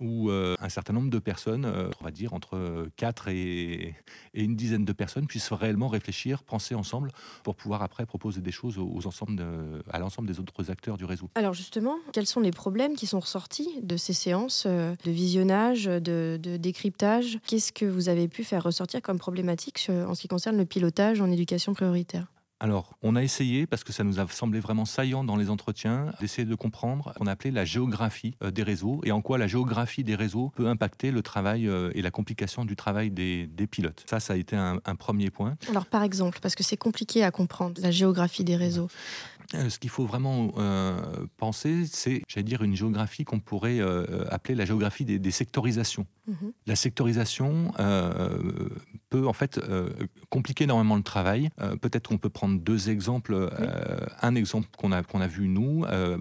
où 0.00 0.30
euh, 0.30 0.54
un 0.60 0.68
certain 0.68 0.92
nombre 0.92 1.10
de 1.10 1.18
personnes, 1.18 1.64
euh, 1.64 1.90
on 2.00 2.04
va 2.04 2.10
dire 2.10 2.34
entre 2.34 2.88
4 2.96 3.28
et, 3.28 3.94
une 4.34 4.56
dizaine 4.56 4.84
de 4.84 4.92
personnes, 4.92 5.26
puissent 5.26 5.52
réellement 5.52 5.88
réfléchir, 5.88 6.42
penser 6.42 6.74
ensemble 6.74 7.10
pour 7.42 7.54
pouvoir 7.54 7.82
après 7.82 8.06
proposer 8.06 8.40
des 8.40 8.52
choses 8.52 8.78
aux, 8.78 9.06
ensembles 9.06 9.44
à 9.90 9.98
l'ensemble 9.98 10.28
des 10.28 10.40
autres 10.40 10.70
acteurs 10.70 10.96
du 10.96 11.04
réseau. 11.04 11.30
Alors 11.34 11.54
justement, 11.54 11.96
quels 12.12 12.26
sont 12.26 12.40
les 12.40 12.50
problèmes 12.50 12.94
qui 12.94 13.06
sont 13.06 13.20
ressortis 13.20 13.68
de 13.82 13.96
ces 13.96 14.12
séances 14.12 14.64
euh, 14.66 14.94
de 15.04 15.10
visionnage, 15.10 15.84
de, 15.84 16.38
de 16.40 16.56
décryptage? 16.56 17.38
Qu'est-ce 17.46 17.72
que 17.72 17.84
vous 17.84 18.08
avez 18.08 18.28
pu 18.28 18.44
faire 18.44 18.62
ressortir 18.62 19.02
comme 19.02 19.18
problématique 19.18 19.88
en 19.90 20.14
ce 20.14 20.20
qui 20.20 20.28
concerne 20.28 20.56
le 20.56 20.64
pilotage 20.64 21.20
en 21.20 21.30
éducation 21.30 21.74
prioritaire? 21.74 22.33
Alors, 22.64 22.94
on 23.02 23.14
a 23.14 23.22
essayé, 23.22 23.66
parce 23.66 23.84
que 23.84 23.92
ça 23.92 24.04
nous 24.04 24.20
a 24.20 24.26
semblé 24.28 24.58
vraiment 24.58 24.86
saillant 24.86 25.22
dans 25.22 25.36
les 25.36 25.50
entretiens, 25.50 26.06
d'essayer 26.18 26.46
de 26.46 26.54
comprendre 26.54 27.12
ce 27.12 27.18
qu'on 27.18 27.26
appelait 27.26 27.50
la 27.50 27.66
géographie 27.66 28.36
euh, 28.42 28.50
des 28.50 28.62
réseaux 28.62 29.02
et 29.04 29.12
en 29.12 29.20
quoi 29.20 29.36
la 29.36 29.46
géographie 29.46 30.02
des 30.02 30.14
réseaux 30.14 30.50
peut 30.56 30.66
impacter 30.66 31.10
le 31.10 31.20
travail 31.20 31.68
euh, 31.68 31.90
et 31.94 32.00
la 32.00 32.10
complication 32.10 32.64
du 32.64 32.74
travail 32.74 33.10
des, 33.10 33.46
pilotes. 33.70 34.04
Ça, 34.08 34.18
ça 34.18 34.32
a 34.32 34.36
été 34.36 34.56
un, 34.56 34.78
premier 34.98 35.28
point. 35.28 35.58
Alors, 35.68 35.84
par 35.84 36.02
exemple, 36.04 36.38
parce 36.40 36.54
que 36.54 36.62
c'est 36.62 36.78
compliqué 36.78 37.22
à 37.22 37.30
comprendre, 37.30 37.82
la 37.82 37.90
géographie 37.90 38.44
des 38.44 38.56
réseaux. 38.56 38.88
Euh, 39.54 39.68
ce 39.68 39.78
qu'il 39.78 39.90
faut 39.90 40.06
vraiment 40.06 40.52
penser, 41.36 41.84
c'est, 41.86 42.22
j'allais 42.28 42.44
dire, 42.44 42.62
une 42.62 42.74
géographie 42.74 43.24
qu'on 43.24 43.40
pourrait 43.40 43.80
appeler 44.30 44.54
la 44.54 44.64
géographie 44.64 45.04
des, 45.04 45.30
sectorisations. 45.30 46.06
Mhm. 46.26 46.52
La 46.66 46.76
sectorisation 46.76 47.72
peut 49.10 49.26
en 49.26 49.32
fait 49.32 49.60
compliquer 50.30 50.64
énormément 50.64 50.96
le 50.96 51.02
travail. 51.02 51.50
Peut-être 51.80 52.08
qu'on 52.08 52.18
peut 52.18 52.30
prendre 52.30 52.58
deux 52.60 52.90
exemples. 52.90 53.34
Euh, 53.34 54.06
un 54.22 54.34
exemple 54.34 54.68
qu'on 54.76 54.92
a, 54.92 55.02
qu'on 55.02 55.20
a 55.20 55.26
vu, 55.26 55.48
nous, 55.48 55.84
euh, 55.84 56.18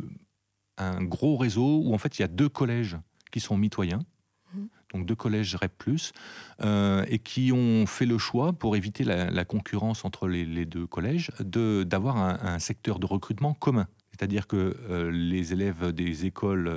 un 0.77 1.03
gros 1.03 1.37
réseau 1.37 1.81
où 1.83 1.93
en 1.93 1.97
fait 1.97 2.17
il 2.17 2.21
y 2.21 2.25
a 2.25 2.27
deux 2.27 2.49
collèges 2.49 2.97
qui 3.31 3.39
sont 3.39 3.57
mitoyens. 3.57 3.99
Donc 4.93 5.05
deux 5.05 5.15
collèges 5.15 5.55
REP, 5.55 5.83
euh, 6.61 7.05
et 7.07 7.19
qui 7.19 7.51
ont 7.51 7.85
fait 7.85 8.05
le 8.05 8.17
choix, 8.17 8.53
pour 8.53 8.75
éviter 8.75 9.03
la, 9.03 9.45
concurrence 9.45 10.05
entre 10.05 10.27
les, 10.27 10.65
deux 10.65 10.87
collèges, 10.87 11.31
d'avoir 11.39 12.17
un, 12.17 12.39
un, 12.41 12.59
secteur 12.59 12.99
de 12.99 13.05
recrutement 13.05 13.53
commun. 13.53 13.87
C'est-à-dire 14.11 14.45
que 14.45 14.77
les 15.11 15.53
élèves 15.53 15.91
des 15.91 16.25
écoles 16.25 16.71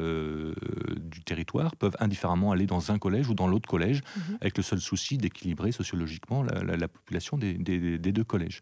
du 0.97 1.23
territoire 1.23 1.77
peuvent 1.77 1.97
indifféremment 2.01 2.53
aller 2.53 2.67
dans 2.67 2.91
un 2.91 2.99
collège 2.99 3.29
ou 3.29 3.35
dans 3.35 3.47
l'autre 3.47 3.69
collège, 3.69 4.01
mhm. 4.17 4.39
avec 4.41 4.57
le 4.57 4.63
seul 4.63 4.81
souci 4.81 5.19
d'équilibrer 5.19 5.71
sociologiquement 5.71 6.43
la, 6.43 6.89
population 6.89 7.37
des, 7.37 7.55
des, 7.55 8.13
deux 8.13 8.25
collèges. 8.25 8.61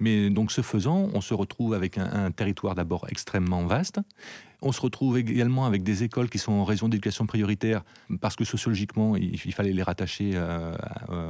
Mais 0.00 0.30
donc 0.30 0.50
ce 0.50 0.62
faisant, 0.62 1.10
on 1.12 1.20
se 1.20 1.34
retrouve 1.34 1.74
avec 1.74 1.98
un, 1.98 2.30
territoire 2.30 2.74
d'abord 2.74 3.06
extrêmement 3.08 3.66
vaste. 3.66 4.00
On 4.62 4.72
se 4.72 4.80
retrouve 4.80 5.18
également 5.18 5.66
avec 5.66 5.82
des 5.82 6.02
écoles 6.02 6.28
qui 6.28 6.38
sont 6.38 6.52
en 6.52 6.64
réseau 6.64 6.88
d'éducation 6.88 7.26
prioritaire 7.26 7.82
parce 8.20 8.36
que 8.36 8.44
sociologiquement, 8.44 9.16
il, 9.16 9.52
fallait 9.52 9.72
les 9.72 9.82
rattacher 9.82 10.32
euh, 10.34 10.74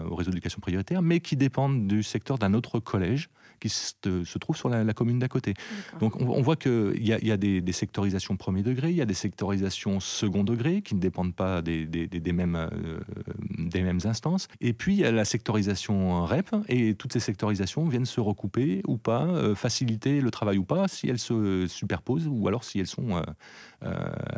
au 0.08 0.14
réseau 0.14 0.30
d'éducation 0.30 0.60
prioritaire, 0.60 1.02
mais 1.02 1.20
qui 1.20 1.36
dépendent 1.36 1.86
du 1.86 2.02
secteur 2.02 2.38
d'un 2.38 2.54
autre 2.54 2.80
collège 2.80 3.28
qui 3.60 3.68
se, 3.68 4.38
trouve 4.38 4.56
sur 4.56 4.68
la, 4.68 4.92
commune 4.94 5.18
d'à 5.18 5.28
côté. 5.28 5.54
Donc 6.00 6.20
on, 6.20 6.40
voit 6.40 6.56
qu'il 6.56 7.06
y 7.06 7.12
a, 7.12 7.22
y 7.22 7.30
a 7.30 7.36
des, 7.36 7.72
sectorisations 7.72 8.36
premier 8.36 8.62
degré, 8.62 8.90
il 8.90 8.96
y 8.96 9.02
a 9.02 9.06
des 9.06 9.14
sectorisations 9.14 10.00
second 10.00 10.42
degré 10.42 10.82
qui 10.82 10.94
ne 10.94 11.00
dépendent 11.00 11.34
pas 11.34 11.62
des, 11.62 11.86
des, 11.86 12.32
mêmes, 12.32 12.56
euh, 12.56 12.68
des 13.58 13.82
mêmes 13.82 14.00
instances. 14.04 14.48
Et 14.60 14.72
puis 14.72 14.94
il 14.94 15.00
y 15.00 15.04
a 15.04 15.12
la 15.12 15.24
sectorisation 15.24 16.24
REP, 16.24 16.48
et 16.68 16.94
toutes 16.94 17.12
ces 17.12 17.20
sectorisations 17.20 17.86
viennent 17.86 18.06
se 18.06 18.20
recouper 18.20 18.82
ou 18.86 18.96
pas, 18.96 19.26
euh, 19.26 19.54
faciliter 19.54 20.20
le 20.20 20.30
travail 20.30 20.58
ou 20.58 20.64
pas, 20.64 20.88
si 20.88 21.08
elles 21.08 21.18
se 21.18 21.66
superposent 21.68 22.26
ou 22.28 22.48
alors 22.48 22.64
si 22.64 22.80
elles 22.80 22.86
sont 22.86 23.19
manière 23.20 23.36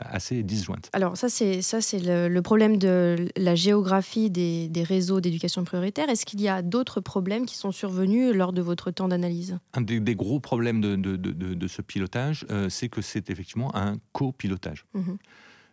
assez 0.04 0.44
disjointe. 0.44 0.88
Alors 0.92 1.16
ça, 1.16 1.28
c'est 1.28 1.62
ça, 1.62 1.80
c'est 1.80 1.98
le, 1.98 2.42
problème 2.42 2.76
de 2.76 3.28
la 3.36 3.56
géographie 3.56 4.30
des, 4.30 4.70
réseaux 4.84 5.20
d'éducation 5.20 5.64
prioritaire. 5.64 6.08
Est-ce 6.08 6.24
qu'il 6.26 6.40
y 6.40 6.48
a 6.48 6.62
d'autres 6.62 7.00
problèmes 7.00 7.44
qui 7.44 7.56
sont 7.56 7.72
survenus 7.72 8.32
lors 8.34 8.52
de 8.52 8.62
votre 8.62 8.92
temps 8.92 9.08
d'analyse? 9.08 9.58
Un 9.74 9.80
des, 9.80 10.14
gros 10.14 10.38
problèmes 10.38 10.80
de, 10.80 10.94
de, 10.94 11.66
ce 11.66 11.82
pilotage, 11.82 12.46
c'est 12.68 12.88
que 12.88 13.02
c'est 13.02 13.30
effectivement 13.30 13.74
un 13.74 13.96
copilotage. 14.12 14.84
Mmh 14.94 15.14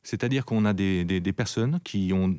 C'est-à-dire 0.01 0.45
qu'on 0.45 0.65
a 0.65 0.73
des, 0.73 1.03
des, 1.03 1.33
personnes 1.33 1.79
qui 1.83 2.11
ont, 2.11 2.35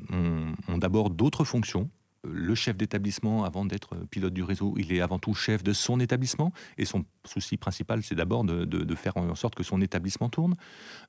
ont 0.67 0.77
d'abord 0.77 1.11
d'autres 1.11 1.45
fonctions, 1.45 1.89
le 2.23 2.53
chef 2.55 2.77
d'établissement, 2.77 3.43
avant 3.43 3.65
d'être 3.65 3.95
pilote 4.09 4.33
du 4.33 4.43
réseau, 4.43 4.75
il 4.77 4.93
est 4.93 5.01
avant 5.01 5.17
tout 5.17 5.33
chef 5.33 5.63
de 5.63 5.73
son 5.73 5.99
établissement. 5.99 6.51
Et 6.77 6.85
son 6.85 7.03
souci 7.25 7.57
principal, 7.57 8.03
c'est 8.03 8.15
d'abord 8.15 8.43
de, 8.43 8.95
faire 8.95 9.17
en 9.17 9.35
sorte 9.35 9.55
que 9.55 9.63
son 9.63 9.81
établissement 9.81 10.29
tourne. 10.29 10.55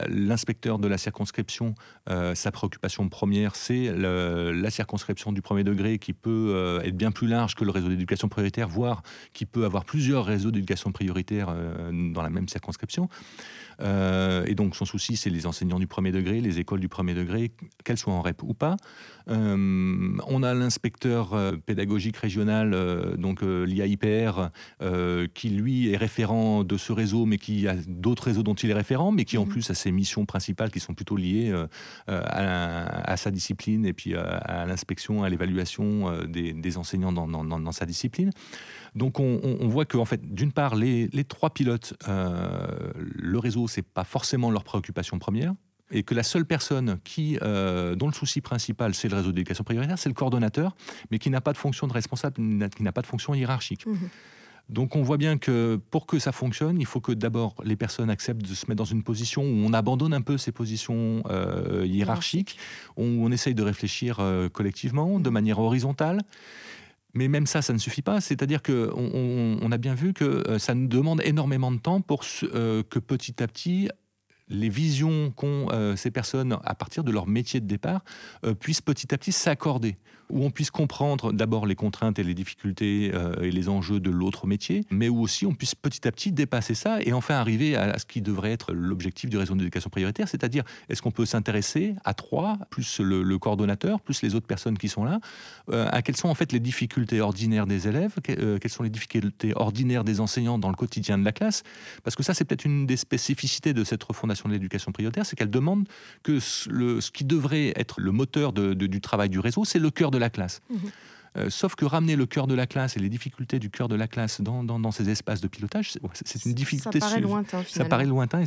L'inspecteur 0.09 0.79
de 0.79 0.89
la 0.89 0.97
circonscription, 0.97 1.75
euh, 2.09 2.35
sa 2.35 2.51
préoccupation 2.51 3.09
première, 3.09 3.57
c'est 3.57 3.93
la 3.93 4.71
circonscription 4.71 5.33
du 5.33 5.43
premier 5.43 5.65
degré 5.65 5.99
qui 5.99 6.13
peut 6.13 6.53
euh, 6.55 6.81
être 6.81 6.97
bien 6.97 7.11
plus 7.11 7.27
large 7.27 7.55
que 7.55 7.65
le 7.65 7.71
réseau 7.71 7.89
d'éducation 7.89 8.29
prioritaire, 8.29 8.69
voire 8.69 9.03
qui 9.33 9.45
peut 9.45 9.65
avoir 9.65 9.85
plusieurs 9.85 10.25
réseaux 10.25 10.51
d'éducation 10.51 10.93
prioritaire 10.93 11.49
euh, 11.51 11.91
dans 12.13 12.23
la 12.23 12.31
même 12.31 12.49
circonscription. 12.49 13.09
Et 13.83 14.55
donc 14.55 14.77
son 14.77 14.85
souci, 14.85 15.17
c'est 15.17 15.31
les 15.31 15.47
enseignants 15.47 15.79
du 15.79 15.87
premier 15.87 16.13
degré, 16.13 16.41
les 16.41 16.59
écoles 16.59 16.81
du 16.81 16.89
premier 16.89 17.15
degré, 17.15 17.51
qu'elles 17.85 17.99
soient 17.99 18.13
en 18.13 18.23
REP 18.23 18.43
ou 18.43 18.55
pas. 18.55 18.77
on 19.27 20.43
a 20.43 20.55
l'inspecteur 20.55 21.35
pédagogique 21.67 22.17
régional, 22.17 23.17
donc 23.19 23.43
l'IAIPR, 23.43 24.51
qui 25.35 25.51
lui 25.51 25.93
est 25.93 25.97
référent 25.97 26.65
de 26.65 26.77
ce 26.77 26.93
réseau, 26.93 27.27
mais 27.27 27.39
qui 27.39 27.67
a 27.69 27.75
d'autres 27.87 28.25
réseaux 28.25 28.43
dont 28.43 28.55
il 28.55 28.71
est 28.71 28.75
référent, 28.75 29.13
mais 29.13 29.25
qui 29.25 29.39
en 29.39 29.45
mhm. 29.45 29.51
plus 29.51 29.71
a 29.71 29.75
ses 29.75 29.91
missions 29.91 30.27
principales 30.27 30.71
qui 30.71 30.81
sont 30.81 30.95
plutôt 30.95 31.17
liées 31.17 31.53
euh, 32.09 32.23
à, 32.25 33.17
sa 33.17 33.31
discipline 33.31 33.87
et 33.87 33.93
puis 33.93 34.15
à, 34.15 34.65
l'inspection, 34.67 35.23
à 35.23 35.29
l'évaluation 35.29 36.11
euh, 36.11 36.27
des, 36.27 36.77
enseignants 36.77 37.13
dans, 37.13 37.73
sa 37.73 37.87
discipline. 37.87 38.31
Donc 38.95 39.21
on, 39.21 39.69
voit 39.69 39.85
que 39.85 39.97
en 39.97 40.05
fait, 40.05 40.35
d'une 40.35 40.53
part, 40.53 40.75
les, 40.75 41.09
trois 41.25 41.51
pilotes, 41.51 41.95
euh, 42.09 42.93
le 42.97 43.39
réseau, 43.39 43.69
c'est 43.69 43.83
pas 43.83 44.05
forcément 44.05 44.51
leur 44.51 44.65
préoccupation 44.65 45.19
première 45.19 45.55
et 45.95 46.03
que 46.03 46.15
la 46.15 46.23
seule 46.23 46.47
personne 46.47 46.99
qui, 47.05 47.39
dont 47.41 48.07
le 48.07 48.15
souci 48.15 48.41
principal, 48.41 48.95
c'est 48.95 49.09
le 49.09 49.17
réseau 49.17 49.31
d'éducation 49.31 49.63
prioritaire, 49.63 49.99
c'est 49.99 50.09
le 50.09 50.15
coordonnateur, 50.15 50.75
mais 51.11 51.19
qui 51.19 51.29
n'a 51.29 51.43
pas 51.43 51.53
de 51.53 51.59
fonction 51.59 51.87
de 51.87 51.93
responsable, 51.93 52.37
qui 52.71 52.83
n'a 52.83 52.93
pas 52.93 53.03
de 53.03 53.07
fonction 53.07 53.35
hiérarchique. 53.35 53.87
Mhm. 53.87 54.09
Donc 54.69 54.97
on 54.97 55.03
voit 55.03 55.19
bien 55.19 55.39
que 55.39 55.79
pour 55.91 56.07
que 56.07 56.19
ça 56.19 56.33
fonctionne, 56.33 56.81
il 56.81 56.87
faut 56.87 57.01
que 57.01 57.13
d'abord 57.13 57.55
les 57.65 57.77
personnes 57.77 58.11
acceptent 58.11 58.43
de 58.49 58.55
se 58.55 58.67
mettre 58.67 58.79
dans 58.79 58.85
une 58.85 59.03
position 59.03 59.43
où 59.43 59.67
on 59.67 59.73
abandonne 59.73 60.15
un 60.15 60.23
peu 60.23 60.39
ces 60.39 60.53
positions 60.53 61.23
euh, 61.29 61.85
hiérarchiques, 61.87 62.57
où 62.97 63.03
on 63.03 63.31
essaye 63.31 63.55
de 63.55 63.63
réfléchir 63.63 64.19
euh, 64.21 64.49
collectivement, 64.49 65.21
de 65.21 65.31
manière 65.31 65.59
horizontale. 65.59 66.21
Mais 67.15 67.29
même 67.29 67.47
ça, 67.47 67.63
ça 67.63 67.73
ne 67.73 67.79
suffit 67.79 68.03
pas. 68.03 68.21
C'est-à-dire 68.21 68.63
qu'on 68.63 69.59
on, 69.63 69.73
a 69.73 69.79
bien 69.79 69.95
vu 69.95 70.13
que 70.13 70.25
euh, 70.25 70.59
ça 70.59 70.75
nous 70.75 70.87
demande 70.87 71.21
énormément 71.25 71.71
de 71.71 71.79
temps 71.79 72.01
pour 72.01 72.23
que 72.23 72.99
petit 72.99 73.43
à 73.43 73.47
petit, 73.47 73.89
les 74.49 74.69
visions 74.69 75.31
qu'ont 75.31 75.69
ces 75.97 76.11
personnes 76.11 76.59
à 76.65 76.75
partir 76.75 77.05
de 77.05 77.13
leur 77.13 77.27
métier 77.27 77.61
de 77.61 77.67
départ 77.67 78.03
puissent 78.61 78.83
petit 78.83 79.15
à 79.15 79.19
petit 79.19 79.33
s'accorder 79.33 79.97
où 80.33 80.45
on 80.45 80.51
puisse 80.51 80.71
comprendre 80.71 81.33
d'abord 81.33 81.67
les 81.67 81.75
contraintes 81.75 82.19
et 82.19 82.25
les 82.25 82.35
difficultés 82.35 83.13
euh, 83.15 83.43
et 83.43 83.51
les 83.51 83.69
enjeux 83.69 84.01
de 84.01 84.11
l'autre 84.11 84.47
métier, 84.47 84.85
mais 84.91 85.09
où 85.09 85.21
aussi 85.21 85.47
on 85.47 85.55
puisse 85.55 85.75
petit 85.75 86.09
à 86.09 86.13
petit 86.13 86.33
dépasser 86.33 86.75
ça 86.75 87.01
et 87.03 87.13
enfin 87.13 87.35
arriver 87.35 87.77
à, 87.77 87.99
ce 87.99 88.07
qui 88.07 88.23
devrait 88.23 88.51
être 88.51 88.73
l'objectif 88.73 89.29
du 89.29 89.37
réseau 89.37 89.55
d'éducation 89.55 89.91
prioritaire, 89.91 90.29
c'est-à-dire 90.29 90.65
est-ce 90.89 91.03
qu'on 91.03 91.11
peut 91.11 91.27
s'intéresser 91.27 91.95
à 92.05 92.15
trois, 92.15 92.59
plus 92.71 93.01
le, 93.01 93.39
coordonnateur, 93.39 94.01
plus 94.01 94.23
les 94.23 94.35
autres 94.35 94.47
personnes 94.47 94.79
qui 94.79 94.89
sont 94.89 95.05
là, 95.05 95.21
euh, 95.71 95.87
à 95.93 96.03
quelles 96.03 96.17
sont 96.17 96.29
en 96.29 96.35
fait 96.35 96.53
les 96.53 96.61
difficultés 96.61 97.21
ordinaires 97.21 97.67
des 97.67 97.87
élèves, 97.87 98.15
euh, 98.31 98.59
quelles 98.59 98.71
sont 98.71 98.83
les 98.83 98.91
difficultés 98.91 99.53
ordinaires 99.55 100.05
des 100.05 100.21
enseignants 100.21 100.59
dans 100.59 100.71
le 100.71 100.77
quotidien 100.77 101.19
de 101.19 101.25
la 101.25 101.33
classe, 101.33 101.63
parce 102.05 102.17
que 102.17 102.23
ça 102.23 102.33
c'est 102.33 102.45
peut-être 102.45 102.65
une 102.65 102.87
des 102.87 102.97
spécificités 102.97 103.75
de 103.75 103.85
cette 103.85 104.03
refondation 104.03 104.49
de 104.49 104.55
l'éducation 104.55 104.93
prioritaire, 104.93 105.27
c'est 105.27 105.37
qu'elle 105.37 105.51
demande 105.51 105.87
que 106.23 106.41
ce 106.41 107.11
qui 107.11 107.25
devrait 107.25 107.73
être 107.77 108.01
le 108.01 108.13
moteur 108.13 108.53
du 108.53 109.01
travail 109.01 109.29
du 109.29 109.39
réseau, 109.39 109.65
c'est 109.65 109.79
le 109.79 109.91
cœur 109.91 110.11
de 110.11 110.22
la 110.23 110.31
classe. 110.31 110.63
Mhm. 110.71 110.91
Euh, 111.39 111.49
sauf 111.49 111.75
que 111.77 111.87
ramener 111.87 112.15
le 112.15 112.27
cœur 112.27 112.47
de 112.47 112.55
la 112.55 112.67
classe 112.67 112.97
et 112.97 113.01
les 113.01 113.09
difficultés 113.09 113.59
du 113.59 113.71
cœur 113.71 113.89
de 113.89 113.95
la 113.95 114.07
classe 114.07 114.43
dans, 114.43 114.63
dans, 114.65 114.91
ces 114.91 115.09
espaces 115.09 115.41
de 115.41 115.49
pilotage, 115.49 115.93
c'est 116.25 116.45
une 116.45 116.53
difficulté. 116.53 117.01
Ça 117.01 117.09
paraît 117.09 117.21
lointain. 117.21 117.63
Ça 117.67 117.85
paraît 117.87 118.05
lointain 118.05 118.43
et 118.43 118.47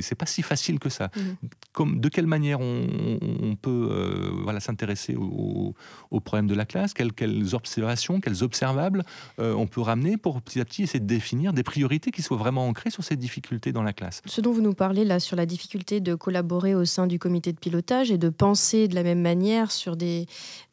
c'est 0.00 0.14
pas 0.14 0.26
si 0.26 0.42
facile 0.42 0.78
que 0.78 0.88
ça. 0.88 1.10
Mhm. 1.14 1.36
Comme, 1.72 2.00
de 2.00 2.08
quelle 2.08 2.26
manière 2.26 2.60
on, 2.60 3.56
peut 3.60 3.88
euh, 3.90 4.30
voilà, 4.42 4.60
s'intéresser 4.60 5.14
aux 5.14 5.74
au 6.10 6.20
problèmes 6.20 6.46
de 6.46 6.54
la 6.54 6.64
classe? 6.64 6.94
Quelles, 6.94 7.12
quelles, 7.12 7.54
observations, 7.54 8.20
quels 8.20 8.42
observables 8.42 9.04
euh, 9.38 9.54
on 9.54 9.66
peut 9.66 9.82
ramener 9.82 10.16
pour 10.16 10.40
petit 10.40 10.60
à 10.60 10.64
petit 10.64 10.84
essayer 10.84 11.00
de 11.00 11.06
définir 11.06 11.52
des 11.52 11.62
priorités 11.62 12.10
qui 12.10 12.22
soient 12.22 12.38
vraiment 12.38 12.66
ancrées 12.66 12.90
sur 12.90 13.04
ces 13.04 13.16
difficultés 13.16 13.72
dans 13.72 13.82
la 13.82 13.92
classe? 13.92 14.22
Ce 14.24 14.40
dont 14.40 14.52
vous 14.52 14.62
nous 14.62 14.74
parlez 14.74 15.04
là 15.04 15.20
sur 15.20 15.36
la 15.36 15.44
difficulté 15.44 16.00
de 16.00 16.14
collaborer 16.14 16.74
au 16.74 16.86
sein 16.86 17.06
du 17.06 17.18
comité 17.18 17.52
de 17.52 17.58
pilotage 17.58 18.10
et 18.10 18.16
de 18.16 18.30
penser 18.30 18.88
de 18.88 18.94
la 18.94 19.02
même 19.02 19.20
manière 19.20 19.70
sur 19.70 19.96
des, 19.96 20.26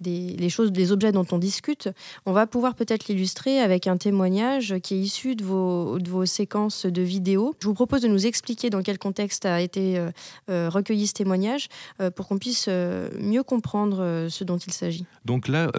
des 0.03 0.35
les 0.43 0.49
choses, 0.49 0.71
des 0.71 0.91
objets 0.91 1.11
dont 1.11 1.25
on 1.31 1.37
discute, 1.37 1.89
on 2.25 2.33
va 2.33 2.47
pouvoir 2.47 2.75
peut-être 2.75 3.07
l'illustrer 3.07 3.59
avec 3.59 3.87
un 3.87 3.97
témoignage 3.97 4.75
qui 4.83 4.95
est 4.95 4.99
issu 4.99 5.35
de 5.35 5.43
vos, 5.43 6.25
séquences 6.25 6.85
de 6.85 7.01
vidéos. 7.01 7.55
Je 7.59 7.67
vous 7.67 7.73
propose 7.73 8.01
de 8.01 8.07
nous 8.07 8.25
expliquer 8.25 8.69
dans 8.69 8.81
quel 8.81 8.97
contexte 8.97 9.45
a 9.45 9.61
été 9.61 9.97
euh, 9.97 10.11
euh, 10.49 10.69
recueilli 10.69 11.07
ce 11.07 11.13
témoignage 11.13 11.67
euh, 12.01 12.11
pour 12.11 12.27
qu'on 12.27 12.37
puisse 12.37 12.67
mieux 12.67 13.43
comprendre 13.43 14.27
ce 14.29 14.43
dont 14.43 14.57
il 14.57 14.73
s'agit. 14.73 15.05
Donc 15.25 15.47
là, 15.47 15.71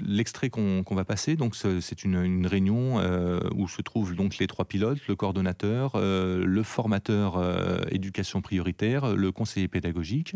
l'extrait 0.00 0.50
qu'on 0.50 0.84
va 0.90 1.04
passer, 1.04 1.36
donc 1.36 1.54
c'est 1.54 2.04
une, 2.04 2.46
réunion 2.46 2.96
où 3.54 3.68
se 3.68 3.82
trouvent 3.82 4.14
donc 4.14 4.38
les 4.38 4.46
trois 4.46 4.64
pilotes, 4.64 4.98
le 5.08 5.14
coordonnateur, 5.14 5.92
le 5.96 6.62
formateur 6.62 7.40
éducation 7.92 8.40
prioritaire, 8.40 9.14
le 9.14 9.32
conseiller 9.32 9.68
pédagogique, 9.68 10.34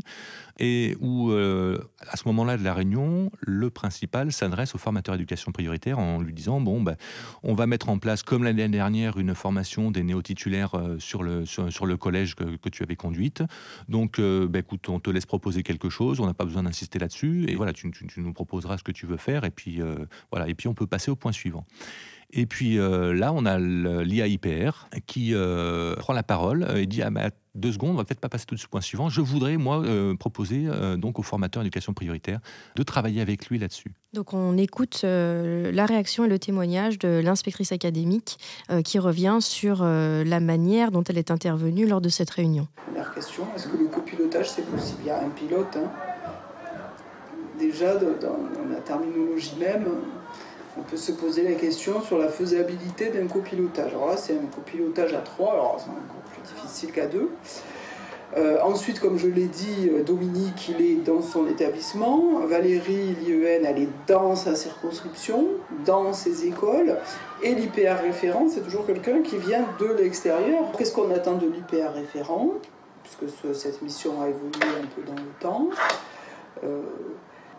et 0.59 0.97
où 1.00 1.33
à 1.33 2.16
ce 2.16 2.23
moment-là 2.26 2.56
la 2.66 2.75
réunion, 2.75 3.30
le 3.40 3.70
principe 3.70 4.16
s'adresse 4.30 4.75
au 4.75 4.78
formateur 4.78 5.14
éducation 5.14 5.52
prioritaire 5.52 5.99
en 5.99 6.20
lui 6.20 6.35
disant 6.35 6.61
bon, 6.61 6.82
ben, 6.82 6.96
on 7.42 7.54
va 7.54 7.66
mettre 7.66 7.88
en 7.88 7.99
place, 7.99 8.23
comme 8.23 8.44
l'année 8.44 8.68
dernière, 8.68 9.18
une 9.18 9.35
formation 9.35 9.90
des 9.90 10.02
néo-titulaires 10.02 10.75
euh, 10.75 10.99
sur 10.99 11.23
le, 11.23 11.46
sur, 11.46 11.87
le 11.87 11.96
collège 11.96 12.35
que, 12.35 12.68
tu 12.68 12.82
avais 12.82 12.96
conduite. 12.96 13.42
Donc, 13.88 14.18
euh, 14.18 14.49
ben, 14.49 14.61
écoute, 14.61 14.88
on 14.88 14.99
te 14.99 15.11
laisse 15.11 15.26
proposer 15.26 15.62
quelque 15.62 15.88
chose, 15.88 16.20
on 16.20 16.26
n'a 16.26 16.35
pas 16.35 16.44
besoin 16.44 16.64
d'insister 16.64 16.99
là-dessus, 16.99 17.46
et 17.49 17.54
voilà, 17.54 17.73
tu, 17.73 17.90
nous 18.16 18.32
proposeras 18.32 18.78
ce 18.78 18.82
que 18.82 18.92
tu 18.92 19.06
veux 19.06 19.16
faire, 19.16 19.44
et 19.44 19.50
puis, 19.50 19.80
euh, 19.80 19.94
voilà, 20.30 20.49
et 20.49 20.54
puis 20.54 20.68
on 20.68 20.75
peut 20.75 20.87
passer 20.87 21.11
au 21.11 21.16
point 21.16 21.32
suivant. 21.32 21.64
Et 22.32 22.46
puis 22.46 22.76
là, 22.76 23.32
on 23.32 23.46
a 23.46 23.56
l'IAIPR 23.56 24.88
qui 25.06 25.32
prend 25.96 26.12
la 26.12 26.25
parole 26.25 26.66
et 26.76 26.87
dit 26.87 27.00
ah, 27.00 27.11
ben, 27.11 27.30
deux 27.56 27.72
secondes, 27.72 27.90
on 27.90 27.94
va 27.94 28.04
peut-être 28.04 28.20
pas 28.20 28.28
passer 28.28 28.46
tout 28.46 28.54
de 28.54 28.60
suite 28.60 28.68
au 28.68 28.72
point 28.72 28.80
suivant. 28.80 29.08
Je 29.08 29.20
voudrais, 29.20 29.56
moi, 29.56 29.82
euh, 29.82 30.14
proposer 30.14 30.64
euh, 30.66 30.96
donc 30.96 31.18
au 31.18 31.22
formateur 31.22 31.62
éducation 31.62 31.92
prioritaire 31.94 32.40
de 32.76 32.82
travailler 32.82 33.20
avec 33.20 33.46
lui 33.46 33.58
là-dessus. 33.58 33.92
Donc 34.12 34.32
on 34.32 34.56
écoute 34.56 35.02
euh, 35.04 35.72
la 35.72 35.86
réaction 35.86 36.25
et 36.25 36.28
le 36.28 36.38
témoignage 36.38 36.98
de 36.98 37.20
l'inspectrice 37.22 37.72
académique 37.72 38.38
qui 38.84 38.98
revient 38.98 39.38
sur 39.40 39.82
la 39.84 40.40
manière 40.40 40.90
dont 40.90 41.02
elle 41.04 41.18
est 41.18 41.30
intervenue 41.30 41.86
lors 41.86 42.00
de 42.00 42.08
cette 42.08 42.30
réunion. 42.30 42.68
Première 42.86 43.12
question, 43.14 43.46
est-ce 43.54 43.68
que 43.68 43.76
le 43.76 43.86
copilotage 43.86 44.50
c'est 44.50 44.66
possible? 44.66 45.00
Il 45.02 45.06
y 45.08 45.10
a 45.10 45.22
un 45.22 45.30
pilote. 45.30 45.76
Hein. 45.76 45.90
Déjà, 47.58 47.96
dans, 47.96 48.36
la 48.70 48.80
terminologie 48.80 49.54
même, 49.58 49.86
on 50.78 50.82
peut 50.82 50.96
se 50.96 51.12
poser 51.12 51.42
la 51.42 51.54
question 51.54 52.02
sur 52.02 52.18
la 52.18 52.28
faisabilité 52.28 53.10
d'un 53.10 53.26
copilotage. 53.26 53.92
Alors 53.92 54.08
là, 54.08 54.16
c'est 54.16 54.34
un 54.34 54.46
copilotage 54.46 55.14
à 55.14 55.20
trois, 55.20 55.52
alors 55.52 55.76
c'est 55.78 55.86
plus 55.86 56.25
difficile 56.55 56.93
qu'à 56.93 57.07
deux. 57.07 57.31
Euh, 58.37 58.59
ensuite, 58.62 58.99
comme 59.00 59.19
je 59.19 59.29
l'ai 59.29 59.47
dit, 59.47 59.88
euh, 59.88 60.03
Dominique, 60.03 60.69
il 60.69 60.85
est 60.85 60.95
dans 60.97 61.23
son 61.23 61.47
établissement. 61.47 62.41
Valérie, 62.47 63.15
l'IEN, 63.21 63.65
elle 63.65 63.79
est 63.79 63.88
dans 64.09 64.35
sa 64.35 64.55
circonscription, 64.55 65.47
dans 65.85 66.12
ses 66.12 66.47
écoles. 66.47 66.99
Et 67.43 67.55
l'IPR 67.55 68.03
référent, 68.03 68.47
c'est 68.49 68.62
toujours 68.62 68.85
quelqu'un 68.85 69.23
qui 69.23 69.38
vient 69.38 69.65
de 69.79 69.87
l'extérieur. 69.87 70.65
Qu'est-ce 70.76 70.93
qu'on 70.93 71.11
attend 71.12 71.35
de 71.35 71.47
l'IPR 71.47 71.95
référent? 71.95 72.50
Puisque 73.05 73.55
cette 73.55 73.81
mission 73.83 74.21
a 74.21 74.29
évolué 74.29 74.83
un 74.83 74.87
peu 74.87 75.03
dans 75.07 75.15
le 75.15 75.41
temps. 75.41 75.69
Euh, 76.65 76.83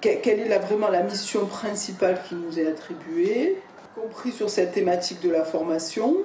quelle 0.01 0.39
est 0.39 0.59
vraiment 0.59 0.89
la 0.89 1.01
mission 1.01 1.45
principale 1.45 2.21
qui 2.27 2.35
nous 2.35 2.59
est 2.59 2.67
attribuée, 2.67 3.57
compris 3.95 4.31
sur 4.31 4.49
cette 4.49 4.73
thématique 4.73 5.21
de 5.21 5.31
la 5.31 5.43
formation. 5.43 6.17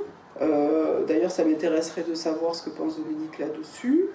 Euh, 0.42 1.04
d'ailleurs, 1.04 1.30
ça 1.30 1.44
m'intéresserait 1.44 2.04
de 2.08 2.14
savoir 2.14 2.54
ce 2.54 2.64
que 2.64 2.70
pense 2.70 2.98
Dominique 2.98 3.38
là-dessus. 3.38 4.06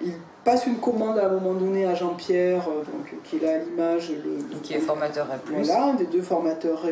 Il 0.00 0.14
passe 0.44 0.66
une 0.66 0.78
commande 0.78 1.18
à 1.18 1.26
un 1.26 1.32
moment 1.32 1.54
donné 1.54 1.86
à 1.86 1.94
Jean-Pierre, 1.94 2.68
euh, 2.68 2.78
donc, 2.78 3.14
qui 3.24 3.36
est 3.36 3.40
là 3.40 3.54
à 3.54 3.58
l'image. 3.58 4.10
Le, 4.10 4.58
qui 4.60 4.74
est 4.74 4.78
formateur 4.78 5.26
R+. 5.26 5.38
Voilà, 5.46 5.84
un 5.84 5.94
des 5.94 6.06
deux 6.06 6.22
formateurs 6.22 6.82
R+, 6.82 6.88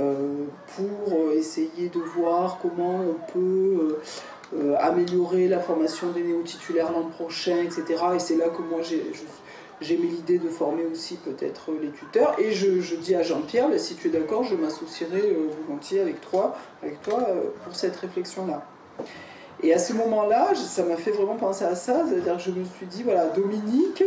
euh, 0.00 0.44
pour 0.76 1.32
essayer 1.32 1.88
de 1.88 1.98
voir 1.98 2.58
comment 2.62 3.00
on 3.00 3.32
peut 3.32 3.98
euh, 4.54 4.74
améliorer 4.78 5.48
la 5.48 5.60
formation 5.60 6.10
des 6.10 6.22
néo-titulaires 6.22 6.92
l'an 6.92 7.04
prochain, 7.04 7.56
etc. 7.62 8.04
Et 8.14 8.18
c'est 8.18 8.36
là 8.36 8.48
que 8.50 8.60
moi 8.60 8.80
j'ai 9.82 9.96
mis 9.96 10.08
l'idée 10.08 10.38
de 10.38 10.48
former 10.48 10.84
aussi 10.84 11.16
peut-être 11.16 11.72
les 11.80 11.90
tuteurs. 11.90 12.34
Et 12.38 12.52
je, 12.52 12.96
dis 12.96 13.14
à 13.14 13.22
Jean-Pierre, 13.22 13.68
ben, 13.68 13.78
si 13.78 13.94
tu 13.94 14.08
es 14.08 14.10
d'accord, 14.10 14.44
je 14.44 14.54
m'associerai 14.54 15.20
euh, 15.20 15.48
volontiers 15.66 16.00
avec 16.00 16.20
toi, 16.20 16.56
avec 16.82 17.02
toi 17.02 17.20
euh, 17.28 17.42
pour 17.64 17.74
cette 17.74 17.96
réflexion-là. 17.96 18.64
Et 19.62 19.72
à 19.74 19.78
ce 19.78 19.92
moment-là, 19.92 20.54
ça 20.54 20.82
m'a 20.84 20.96
fait 20.96 21.12
vraiment 21.12 21.36
penser 21.36 21.64
à 21.64 21.74
ça, 21.74 22.04
c'est-à-dire 22.08 22.36
que 22.36 22.42
je 22.42 22.50
me 22.50 22.64
suis 22.64 22.86
dit, 22.86 23.02
voilà, 23.02 23.26
Dominique, 23.28 24.02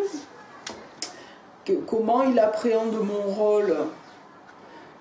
comment 1.88 2.24
il 2.24 2.38
appréhende 2.40 2.96
mon 3.02 3.32
rôle 3.34 3.76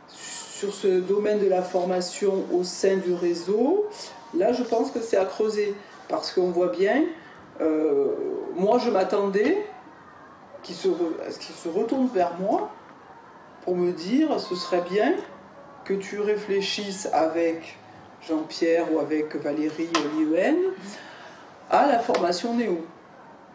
sur 0.08 0.72
ce 0.72 1.00
domaine 1.00 1.40
de 1.40 1.48
la 1.48 1.62
formation 1.62 2.44
au 2.52 2.62
sein 2.62 2.96
du 2.96 3.12
réseau, 3.12 3.86
là 4.34 4.52
je 4.52 4.62
pense 4.62 4.90
que 4.90 5.00
c'est 5.00 5.16
à 5.16 5.24
creuser. 5.24 5.74
Parce 6.08 6.32
qu'on 6.32 6.50
voit 6.50 6.68
bien, 6.68 7.02
euh, 7.60 8.08
moi 8.54 8.78
je 8.78 8.90
m'attendais 8.90 9.64
qu'il 10.64 10.74
se, 10.74 11.68
retourne 11.68 12.08
vers 12.12 12.32
moi 12.40 12.70
pour 13.62 13.76
me 13.76 13.92
dire 13.92 14.40
ce 14.40 14.56
serait 14.56 14.82
bien 14.90 15.14
que 15.84 15.94
tu 15.94 16.18
réfléchisses 16.20 17.08
avec 17.12 17.78
Jean-Pierre 18.26 18.92
ou 18.92 18.98
avec 18.98 19.36
Valérie 19.36 19.90
Liouen 20.16 20.56
à 21.70 21.86
la 21.86 21.98
formation 21.98 22.54
Néo. 22.54 22.84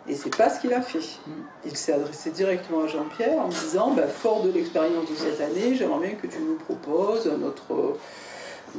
Et 0.07 0.15
c'est 0.15 0.35
pas 0.35 0.49
ce 0.49 0.61
qu'il 0.61 0.73
a 0.73 0.81
fait. 0.81 0.99
Il 1.65 1.75
s'est 1.75 1.93
adressé 1.93 2.31
directement 2.31 2.83
à 2.83 2.87
Jean-Pierre 2.87 3.39
en 3.39 3.47
disant 3.47 3.91
bah, 3.91 4.07
Fort 4.07 4.43
de 4.43 4.51
l'expérience 4.51 5.09
de 5.09 5.15
cette 5.15 5.41
année, 5.41 5.75
j'aimerais 5.75 6.07
bien 6.07 6.15
que 6.15 6.27
tu 6.27 6.39
nous 6.39 6.55
proposes 6.55 7.27
notre, 7.27 7.97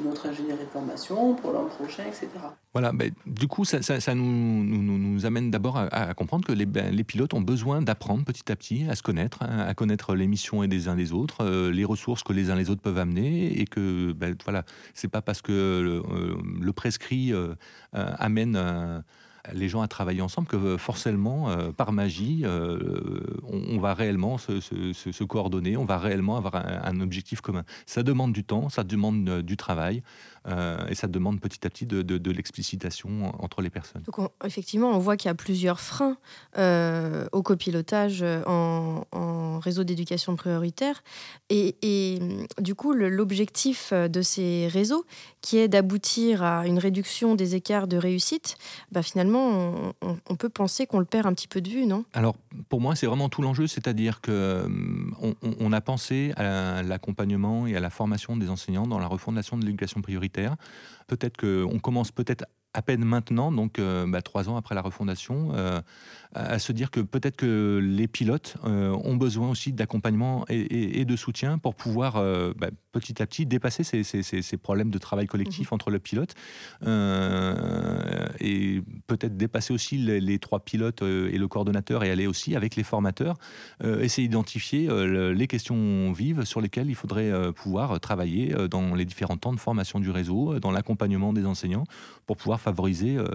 notre 0.05 0.27
ingénierie 0.27 0.65
de 0.65 0.71
formation 0.71 1.35
pour 1.35 1.53
l'an 1.53 1.67
prochain, 1.67 2.05
etc. 2.05 2.29
Voilà, 2.73 2.93
ben, 2.93 3.11
du 3.27 3.49
coup, 3.49 3.65
ça, 3.65 4.15
nous, 4.15 4.65
nous, 4.65 5.27
amène 5.27 5.51
d'abord 5.51 5.77
à, 5.77 6.15
comprendre 6.15 6.47
que 6.47 6.53
les, 6.53 6.67
ben, 6.67 6.95
les, 6.95 7.05
pilotes 7.05 7.35
ont 7.35 7.41
besoin 7.41 7.83
d'apprendre 7.83 8.25
petit 8.25 8.51
à 8.51 8.57
petit 8.57 8.87
à 8.89 8.95
se 8.95 9.03
connaître, 9.03 9.43
hein, 9.43 9.59
à 9.67 9.75
connaître 9.75 10.15
les 10.15 10.27
missions 10.27 10.65
des 10.65 10.89
uns 10.89 10.95
des 10.95 11.13
autres, 11.13 11.45
euh, 11.45 11.71
les 11.71 11.85
ressources 11.85 12.23
que 12.23 12.33
les 12.33 12.51
uns 12.51 12.57
les 12.57 12.71
autres 12.71 12.83
peuvent 12.83 12.99
amener, 12.99 13.61
et 13.61 13.65
que 13.65 14.13
ben, 14.13 14.37
voilà, 14.45 14.65
c'est 14.95 15.09
pas 15.09 15.23
parce 15.23 15.43
que 15.43 15.53
le, 15.53 16.03
euh, 16.67 16.73
prescrit 16.73 17.33
euh, 17.33 17.55
amène 17.93 18.57
les 19.53 19.69
gens 19.69 19.81
à 19.81 19.89
travailler 19.89 20.23
ensemble 20.23 20.47
que 20.47 20.57
euh, 20.57 20.79
forcément, 20.79 21.51
euh, 21.51 21.73
par 21.73 21.93
magie, 21.93 22.43
euh, 22.45 23.21
on, 23.45 23.79
va 23.79 23.95
réellement 23.95 24.39
se, 24.39 25.25
coordonner, 25.25 25.77
on 25.77 25.85
va 25.85 25.99
réellement 25.99 26.37
avoir 26.37 26.57
un, 26.57 27.01
objectif 27.01 27.41
commun. 27.41 27.65
Ça 27.87 28.03
demande 28.03 28.33
du 28.33 28.45
temps, 28.45 28.69
ça 28.69 28.85
demande 28.85 29.43
du 29.43 29.57
travail, 29.57 30.03
et 30.47 30.95
ça 30.95 31.07
demande 31.07 31.41
petit 31.41 31.67
à 31.67 31.71
petit 31.71 31.87
de, 31.87 32.31
l'explicitation 32.31 33.33
entre 33.43 33.63
les 33.63 33.71
personnes. 33.71 34.03
Donc 34.03 34.31
effectivement, 34.45 34.91
on 34.91 34.99
voit 34.99 35.17
qu'il 35.17 35.29
y 35.29 35.33
a 35.33 35.35
plusieurs 35.35 35.81
freins 35.81 36.17
au 37.33 37.43
copilotage 37.43 38.25
en, 38.47 39.05
en 39.13 39.59
réseau 39.59 39.85
d'éducation 39.85 40.37
prioritaire. 40.37 41.03
Et, 41.49 41.77
et, 41.83 42.19
du 42.61 42.75
coup, 42.75 42.93
l'objectif 42.93 43.93
de 43.93 44.23
ces 44.23 44.69
réseaux, 44.69 45.05
qui 45.41 45.59
est 45.59 45.69
d'aboutir 45.69 46.43
à 46.43 46.67
une 46.67 46.79
réduction 46.79 47.35
des 47.35 47.55
écarts 47.55 47.87
de 47.87 47.97
réussite, 47.97 48.57
bah 48.93 49.03
finalement, 49.03 49.93
on, 50.03 50.37
peut 50.37 50.49
penser 50.49 50.87
qu'on 50.87 50.99
le 50.99 51.05
perd 51.05 51.27
un 51.27 51.35
petit 51.35 51.49
peu 51.49 51.61
de 51.61 51.69
vue, 51.69 51.87
non? 51.87 52.05
Alors, 52.13 52.37
pour 52.69 52.81
moi, 52.81 52.97
c'est 52.97 53.07
vraiment 53.07 53.29
tout 53.29 53.43
l'enjeu, 53.43 53.67
c'est-à-dire 53.67 54.21
que 54.21 54.31
euh, 54.31 54.69
on, 55.61 55.73
a 55.73 55.81
pensé 55.81 56.33
à 56.37 56.83
l'accompagnement 56.83 57.67
et 57.67 57.77
à 57.77 57.81
la 57.81 57.91
formation 57.91 58.37
des 58.37 58.49
enseignants 58.49 58.87
dans 58.87 58.99
la 58.99 59.07
refondation 59.07 59.57
de 59.57 59.65
l'éducation 59.65 60.01
prioritaire. 60.03 60.30
Peut-être 61.07 61.37
qu'on 61.37 61.79
commence 61.79 62.13
peut-être 62.13 62.45
à 62.73 62.83
peine 62.83 63.05
maintenant, 63.05 63.51
donc 63.51 63.79
euh, 63.79 64.07
bah, 64.07 64.23
trois 64.23 64.49
ans 64.49 64.57
après 64.57 64.75
la 64.75 64.81
refondation, 64.81 65.51
euh, 65.55 65.81
à 66.33 66.61
se 66.61 66.71
dire 66.71 66.93
que 66.93 67.01
peut-être 67.01 67.37
que 67.37 67.81
les 67.83 68.07
pilotes 68.07 68.55
euh, 68.65 68.91
ont 69.03 69.17
besoin 69.17 69.51
aussi 69.51 69.73
d'accompagnement 69.73 70.45
et, 70.49 71.05
de 71.05 71.17
soutien 71.17 71.59
pour 71.59 71.75
pouvoir 71.75 72.23
bah, 72.57 72.69
petit 72.93 73.21
à 73.21 73.27
petit 73.27 73.47
dépasser 73.47 73.83
ces, 73.83 74.57
problèmes 74.57 74.91
de 74.91 74.99
travail 74.99 75.27
collectif 75.27 75.71
mhm. 75.71 75.75
entre 75.75 75.91
le 75.91 75.99
pilote 75.99 76.35
et 78.41 78.83
peut-être 79.09 79.37
dépasser 79.37 79.73
aussi 79.73 79.97
les, 79.97 80.39
trois 80.39 80.61
pilotes 80.61 81.03
et 81.03 81.37
le 81.37 81.49
coordonnateur 81.49 82.05
et 82.05 82.11
aller 82.13 82.29
aussi 82.29 82.55
avec 82.55 82.77
les 82.77 82.85
formateurs, 82.85 83.37
essayer 83.83 84.29
d'identifier 84.29 84.89
les 85.35 85.47
questions 85.49 86.13
vives 86.13 86.45
sur 86.45 86.61
lesquelles 86.61 86.89
il 86.89 86.95
faudrait 86.95 87.53
pouvoir 87.53 87.99
travailler 87.99 88.55
dans 88.69 88.95
les 88.95 89.05
différents 89.05 89.37
temps 89.37 89.53
de 89.53 89.61
formation 89.61 89.99
du 89.99 90.11
réseau, 90.11 90.61
dans 90.61 90.71
l'accompagnement 90.71 91.33
des 91.33 91.47
enseignants, 91.47 91.85
pour 92.31 92.37
pouvoir 92.37 92.61
favoriser 92.61 93.17
euh, 93.17 93.27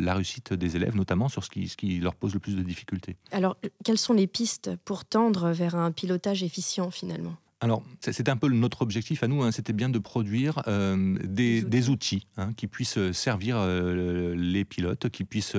la 0.00 0.14
réussite 0.14 0.54
des 0.54 0.74
élèves, 0.74 0.96
notamment 0.96 1.28
sur 1.28 1.44
ce 1.44 1.50
qui, 1.50 1.68
ce 1.68 1.76
qui 1.76 1.98
leur 1.98 2.14
pose 2.14 2.32
le 2.32 2.40
plus 2.40 2.56
de 2.56 2.62
difficultés. 2.62 3.16
Alors, 3.30 3.58
quelles 3.84 3.98
sont 3.98 4.14
les 4.14 4.26
pistes 4.26 4.70
pour 4.86 5.04
tendre 5.04 5.50
vers 5.50 5.74
un 5.74 5.92
pilotage 5.92 6.42
efficient 6.42 6.90
finalement? 6.90 7.34
Alors, 7.60 7.82
c'était 8.00 8.30
un 8.30 8.38
peu 8.38 8.48
notre 8.48 8.80
objectif 8.80 9.22
à 9.22 9.28
nous, 9.28 9.42
hein, 9.42 9.52
c'était 9.52 9.74
bien 9.74 9.90
de 9.90 9.98
produire 9.98 10.62
euh, 10.66 11.18
des, 11.24 11.90
outils, 11.90 12.26
hein, 12.38 12.54
qui 12.54 12.68
puissent 12.68 13.12
servir 13.12 13.56
euh, 13.58 14.34
les 14.34 14.64
pilotes, 14.64 15.10
qui 15.10 15.24
puissent 15.24 15.58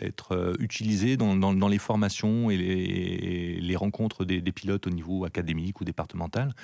être 0.00 0.54
utilisés 0.60 1.16
dans, 1.16 1.34
dans, 1.34 1.68
les 1.68 1.78
formations 1.78 2.52
et 2.52 2.56
les, 2.56 3.60
les 3.60 3.76
rencontres 3.76 4.24
des, 4.24 4.40
des, 4.40 4.52
pilotes 4.52 4.86
au 4.86 4.90
niveau 4.90 5.24
académique 5.24 5.80
ou 5.80 5.84
départemental. 5.84 6.54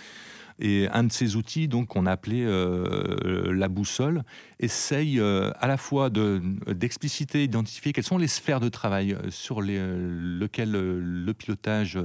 Et 0.60 0.88
un 0.92 1.04
de 1.04 1.12
ces 1.12 1.36
outils, 1.36 1.68
donc, 1.68 1.88
qu'on 1.88 2.06
a 2.06 2.12
appelé 2.12 2.44
euh, 2.44 3.52
la 3.52 3.68
boussole, 3.68 4.24
essaye 4.58 5.20
euh, 5.20 5.52
à 5.60 5.68
la 5.68 5.76
fois 5.76 6.10
d'expliciter, 6.10 7.46
d'identifier 7.46 7.92
quelles 7.92 8.04
sont 8.04 8.18
les 8.18 8.28
sphères 8.28 8.58
de 8.58 8.68
travail 8.68 9.12
euh, 9.12 9.30
sur 9.30 9.62
les, 9.62 9.78
lesquelles 9.78 10.72
le 10.72 11.32
pilotage 11.32 11.98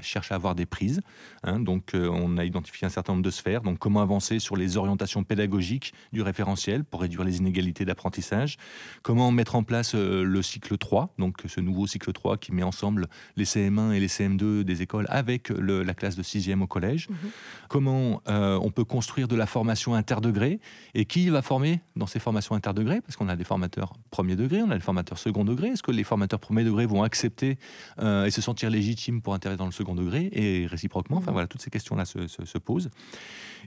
cherche 0.00 0.32
à 0.32 0.34
avoir 0.34 0.54
des 0.54 0.66
prises. 0.66 1.00
Hein. 1.44 1.60
donc, 1.60 1.92
on 1.94 2.36
a 2.38 2.44
identifié 2.44 2.86
un 2.86 2.90
certain 2.90 3.12
nombre 3.12 3.24
de 3.24 3.30
sphères. 3.30 3.62
Donc, 3.62 3.78
comment 3.78 4.00
avancer 4.00 4.38
sur 4.38 4.56
les 4.56 4.76
orientations 4.76 5.22
pédagogiques 5.22 5.92
du 6.12 6.22
référentiel 6.22 6.84
pour 6.84 7.02
réduire 7.02 7.24
les 7.24 7.38
inégalités 7.38 7.84
d'apprentissage? 7.84 8.56
Comment 9.02 9.30
mettre 9.30 9.54
en 9.54 9.62
place 9.62 9.94
le 9.94 10.42
cycle 10.42 10.76
3, 10.76 11.14
donc 11.18 11.38
ce 11.46 11.60
nouveau 11.60 11.86
cycle 11.86 12.12
3 12.12 12.38
qui 12.38 12.52
met 12.52 12.62
ensemble 12.62 13.06
les 13.36 13.44
CM1 13.44 13.92
et 13.92 14.00
les 14.00 14.08
CM2 14.08 14.62
des 14.62 14.82
écoles 14.82 15.06
avec 15.08 15.50
la 15.50 15.94
classe 15.94 16.16
de 16.16 16.22
6e 16.22 16.60
au 16.62 16.66
collège. 16.66 17.03
Mhm. 17.08 17.16
Comment 17.68 18.22
euh, 18.28 18.58
on 18.62 18.70
peut 18.70 18.84
construire 18.84 19.28
de 19.28 19.36
la 19.36 19.46
formation 19.46 19.94
interdegré 19.94 20.60
et 20.94 21.04
qui 21.04 21.28
va 21.28 21.42
former 21.42 21.80
dans 21.96 22.06
ces 22.06 22.18
formations 22.18 22.54
interdegrés 22.54 23.00
Parce 23.00 23.16
qu'on 23.16 23.28
a 23.28 23.36
des 23.36 23.44
formateurs 23.44 23.94
premier 24.10 24.36
degré, 24.36 24.62
on 24.62 24.70
a 24.70 24.74
des 24.74 24.80
formateurs 24.80 25.18
second 25.18 25.44
degré. 25.44 25.68
Est-ce 25.68 25.82
que 25.82 25.90
les 25.90 26.04
formateurs 26.04 26.40
premier 26.40 26.64
degré 26.64 26.86
vont 26.86 27.02
accepter 27.02 27.58
euh, 28.00 28.26
et 28.26 28.30
se 28.30 28.40
sentir 28.40 28.70
légitimes 28.70 29.22
pour 29.22 29.34
intervenir 29.34 29.58
dans 29.58 29.66
le 29.66 29.72
second 29.72 29.94
degré? 29.94 30.28
Et 30.32 30.66
réciproquement 30.66 31.18
Enfin 31.18 31.30
mhm. 31.30 31.34
voilà, 31.34 31.48
toutes 31.48 31.62
ces 31.62 31.70
questions-là 31.70 32.04
se, 32.04 32.58
posent. 32.58 32.90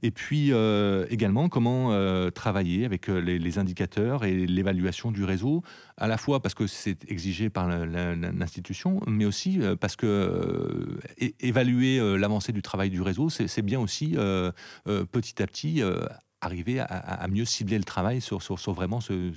Et 0.03 0.11
puis 0.11 0.51
euh, 0.51 1.05
également, 1.09 1.49
comment 1.49 1.91
travailler 2.31 2.85
avec 2.85 3.07
les, 3.07 3.57
indicateurs 3.57 4.23
et 4.25 4.45
l'évaluation 4.45 5.11
du 5.11 5.23
réseau, 5.23 5.63
à 5.97 6.07
la 6.07 6.17
fois 6.17 6.41
parce 6.41 6.53
que 6.53 6.67
c'est 6.67 7.09
exigé 7.09 7.49
par 7.49 7.67
l'institution, 7.67 9.01
mais 9.07 9.25
aussi 9.25 9.59
parce 9.79 9.95
que 9.95 10.99
évaluer 11.39 12.17
l'avancée 12.17 12.51
du 12.51 12.61
travail 12.61 12.89
du 12.89 13.01
réseau, 13.01 13.29
c'est 13.29 13.61
bien 13.61 13.79
aussi 13.79 14.15
euh, 14.15 14.51
euh, 14.87 15.05
petit 15.05 15.41
à 15.41 15.47
petit 15.47 15.81
euh, 15.81 16.05
arriver 16.41 16.79
à, 16.79 17.27
mieux 17.29 17.45
cibler 17.45 17.77
le 17.77 17.83
travail 17.83 18.21
sur, 18.21 18.39
vraiment 18.73 19.01
ce, 19.01 19.31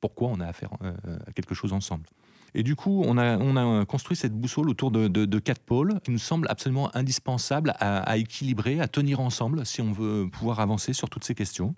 pourquoi 0.00 0.28
on 0.28 0.38
a 0.40 0.46
affaire 0.46 0.70
à 1.26 1.32
quelque 1.32 1.56
chose 1.56 1.72
ensemble. 1.72 2.06
Et 2.54 2.62
du 2.62 2.76
coup, 2.76 3.02
on 3.04 3.16
a 3.16 3.84
construit 3.84 4.16
cette 4.16 4.32
boussole 4.32 4.70
autour 4.70 4.92
de, 4.92 5.38
quatre 5.40 5.60
pôles 5.60 6.00
qui 6.04 6.12
nous 6.12 6.18
semblent 6.18 6.46
absolument 6.48 6.94
indispensables 6.94 7.74
à, 7.80 8.16
équilibrer, 8.16 8.80
à 8.80 8.86
tenir 8.86 9.18
ensemble 9.18 9.66
si 9.66 9.80
on 9.82 9.92
veut 9.92 10.28
pouvoir 10.30 10.60
avancer 10.60 10.92
sur 10.92 11.10
toutes 11.10 11.24
ces 11.24 11.34
questions. 11.34 11.74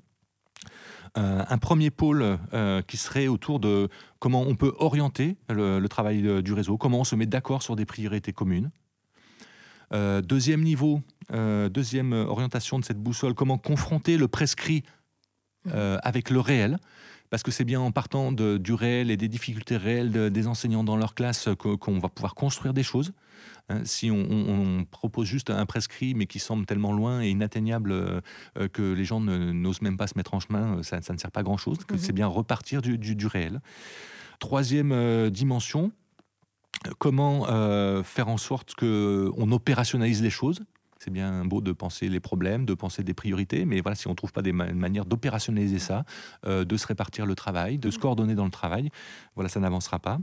Un 1.15 1.59
premier 1.59 1.91
pôle 1.91 2.39
qui 2.87 2.97
serait 2.97 3.29
autour 3.29 3.61
de 3.61 3.89
comment 4.19 4.43
on 4.43 4.55
peut 4.55 4.75
orienter 4.79 5.37
le 5.49 5.87
travail 5.89 6.43
du 6.43 6.53
réseau, 6.53 6.79
comment 6.79 7.01
on 7.01 7.05
se 7.05 7.17
met 7.17 7.27
d'accord 7.27 7.63
sur 7.63 7.77
des 7.77 7.85
priorités 7.85 8.33
communes. 8.33 8.71
Euh, 9.93 10.23
deuxième 10.23 10.63
niveau, 10.63 11.03
euh, 11.33 11.69
deuxième 11.69 12.13
orientation 12.13 12.79
de 12.79 12.85
cette 12.85 12.99
boussole, 12.99 13.35
comment 13.35 13.59
confronter 13.59 14.17
le 14.17 14.27
prescrit 14.27 14.85
euh, 15.69 15.99
avec 16.03 16.31
le 16.31 16.41
réel 16.41 16.79
parce 17.33 17.43
que 17.43 17.51
c'est 17.51 17.65
bien 17.65 17.81
en 17.81 17.93
partant 17.93 18.31
du 18.31 18.75
réel 18.75 19.11
et 19.11 19.17
des 19.17 19.29
difficultés 19.29 19.79
réelles 19.79 20.31
des 20.31 20.47
enseignants 20.47 20.85
dans 20.85 20.99
leur 20.99 21.15
classe 21.15 21.49
qu'on 21.57 21.99
va 21.99 22.11
pouvoir 22.11 22.35
construire 22.35 22.75
des 22.75 22.83
choses. 22.83 23.15
Hein, 23.71 23.81
si 23.85 24.11
on, 24.11 24.85
propose 24.91 25.29
juste 25.29 25.49
un 25.49 25.65
prescrit, 25.65 26.13
mais 26.13 26.27
qui 26.27 26.39
semble 26.39 26.67
tellement 26.67 26.93
loin 26.93 27.23
et 27.23 27.31
inatteignable 27.31 28.23
que 28.75 28.93
les 28.93 29.05
gens 29.07 29.21
n'osent 29.21 29.81
même 29.81 29.97
pas 29.97 30.09
se 30.09 30.13
mettre 30.19 30.35
en 30.35 30.41
chemin, 30.41 30.83
ça, 30.83 30.99
ne 30.99 31.17
sert 31.17 31.31
pas 31.31 31.41
à 31.41 31.43
grand-chose. 31.43 31.79
Mhm. 31.91 31.97
C'est 31.97 32.13
bien 32.13 32.27
repartir 32.27 32.83
du, 32.83 32.99
du 32.99 33.27
réel. 33.27 33.63
Troisième 34.39 35.31
dimension, 35.31 35.91
comment 36.99 37.47
euh, 37.49 38.03
faire 38.03 38.29
en 38.29 38.37
sorte 38.37 38.75
qu'on 38.75 39.53
opérationnalise 39.53 40.23
les 40.23 40.29
choses 40.29 40.61
C'est 41.05 41.11
bien 41.11 41.45
beau 41.45 41.61
de 41.61 41.73
penser 41.73 42.09
les 42.09 42.21
problèmes, 42.21 42.65
de 42.65 42.75
penser 42.75 43.03
des 43.03 43.13
priorités, 43.13 43.65
mais 43.65 43.81
voilà, 43.81 43.97
si 43.97 44.07
on 44.07 44.11
ne 44.11 44.15
trouve 44.15 44.31
pas 44.31 44.41
des 44.41 44.53
manières 44.53 45.05
d'opérationnaliser 45.05 45.81
ça, 45.81 46.05
euh, 46.47 46.65
de 46.65 46.77
se 46.77 46.87
répartir 46.87 47.27
le 47.27 47.35
travail, 47.35 47.77
de 47.79 47.91
se 47.91 47.99
coordonner 47.99 48.37
dans 48.37 48.45
le 48.45 48.53
travail, 48.53 48.91
voilà, 49.35 49.49
ça 49.49 49.59
n'avancera 49.59 49.99
pas. 49.99 50.21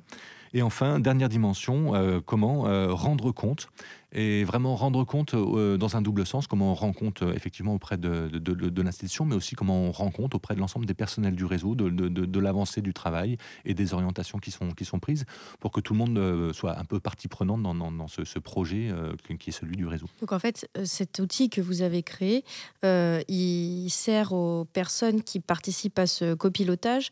Et 0.54 0.62
enfin, 0.62 1.02
dernière 1.02 1.28
dimension, 1.28 1.96
euh, 1.96 2.22
comment 2.26 2.68
euh, 2.68 2.94
rendre 2.94 3.34
compte 3.34 3.68
et 4.12 4.44
vraiment 4.44 4.76
rendre 4.76 5.04
compte 5.04 5.34
euh, 5.36 5.78
dans 5.78 5.96
un 5.96 6.02
double 6.02 6.26
sens, 6.26 6.48
comment 6.48 6.72
on 6.72 6.74
rend 6.74 6.94
compte 6.94 7.24
effectivement 7.36 7.76
auprès 7.76 7.98
de, 7.98 8.28
de, 8.28 8.82
l'institution, 8.82 9.26
mais 9.26 9.36
aussi 9.36 9.56
comment 9.56 9.82
on 9.82 9.92
rend 9.92 10.10
compte 10.10 10.36
auprès 10.36 10.56
de 10.56 10.60
l'ensemble 10.60 10.86
des 10.86 10.94
personnels 10.94 11.36
du 11.36 11.46
réseau 11.46 11.76
de, 11.76 12.40
l'avancée 12.40 12.82
du 12.82 12.94
travail 12.94 13.38
et 13.66 13.74
des 13.74 13.94
orientations 13.94 14.40
qui 14.40 14.52
sont, 14.52 14.72
qui 14.72 14.86
sont 14.86 15.00
prises 15.00 15.26
pour 15.60 15.72
que 15.72 15.82
tout 15.82 15.94
le 15.94 16.00
monde 16.00 16.54
soit 16.54 16.80
un 16.80 16.86
peu 16.86 17.00
partie 17.00 17.28
prenante 17.28 17.62
dans, 17.62 17.76
dans, 17.76 18.08
ce, 18.08 18.40
projet 18.40 18.92
qui 19.40 19.50
est 19.50 19.54
celui 19.54 19.76
du 19.76 19.86
réseau. 19.86 20.08
Donc 20.22 20.32
en 20.32 20.40
fait, 20.40 20.70
cet 20.86 21.20
outil 21.20 21.50
que 21.50 21.62
vous 21.62 21.82
avez 21.82 22.04
créé, 22.04 22.44
il 22.84 23.90
sert 23.90 24.32
aux 24.32 24.66
personnes 24.66 25.22
qui 25.22 25.40
participent 25.40 26.00
à 26.00 26.08
ce 26.08 26.34
copilotage 26.34 27.10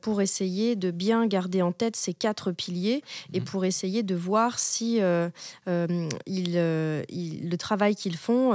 pour 0.00 0.20
essayer 0.20 0.76
de 0.76 0.90
bien 0.90 1.26
garder 1.26 1.62
en 1.62 1.72
tête 1.72 1.96
ces 1.96 2.14
quatre 2.14 2.52
piliers 2.52 3.02
et 3.32 3.40
mmh. 3.40 3.44
pour 3.44 3.64
essayer 3.64 4.02
de 4.02 4.14
voir 4.14 4.58
si 4.58 5.00
euh, 6.28 6.32
euh, 6.56 7.02
euh, 7.12 7.48
le 7.50 7.56
travail 7.56 7.94
qu'ils 7.94 8.16
font 8.16 8.52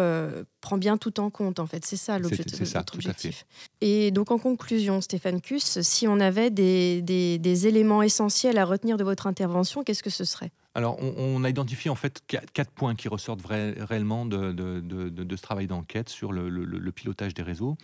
prend 0.61 0.77
bien 0.77 0.97
tout 0.97 1.19
en 1.19 1.29
compte. 1.29 1.59
En 1.59 1.67
fait, 1.67 1.85
c'est 1.85 1.97
ça 1.97 2.19
l'objectif. 2.19 2.75
objectif. 2.93 3.45
Et 3.81 4.11
donc 4.11 4.31
en 4.31 4.37
conclusion, 4.37 5.01
Stéphane 5.01 5.41
Kuss, 5.41 5.81
si 5.81 6.07
on 6.07 6.19
avait 6.19 6.49
des, 6.49 7.01
des, 7.01 7.67
éléments 7.67 8.01
essentiels 8.01 8.57
à 8.57 8.65
retenir 8.65 8.97
de 8.97 9.03
votre 9.03 9.27
intervention, 9.27 9.83
qu'est-ce 9.83 10.03
que 10.03 10.09
ce 10.09 10.25
serait? 10.25 10.51
Alors, 10.73 10.97
on, 11.01 11.43
a 11.43 11.49
identifié 11.49 11.91
en 11.91 11.95
fait 11.95 12.21
quatre 12.27 12.71
points 12.71 12.95
qui 12.95 13.09
ressortent 13.09 13.45
réellement 13.45 14.25
de, 14.25 14.53
de, 14.53 14.79
de, 14.79 15.35
ce 15.35 15.41
travail 15.41 15.67
d'enquête 15.67 16.07
sur 16.07 16.31
le, 16.31 16.49
le, 16.49 16.91
pilotage 16.91 17.33
des 17.33 17.43
réseaux. 17.43 17.77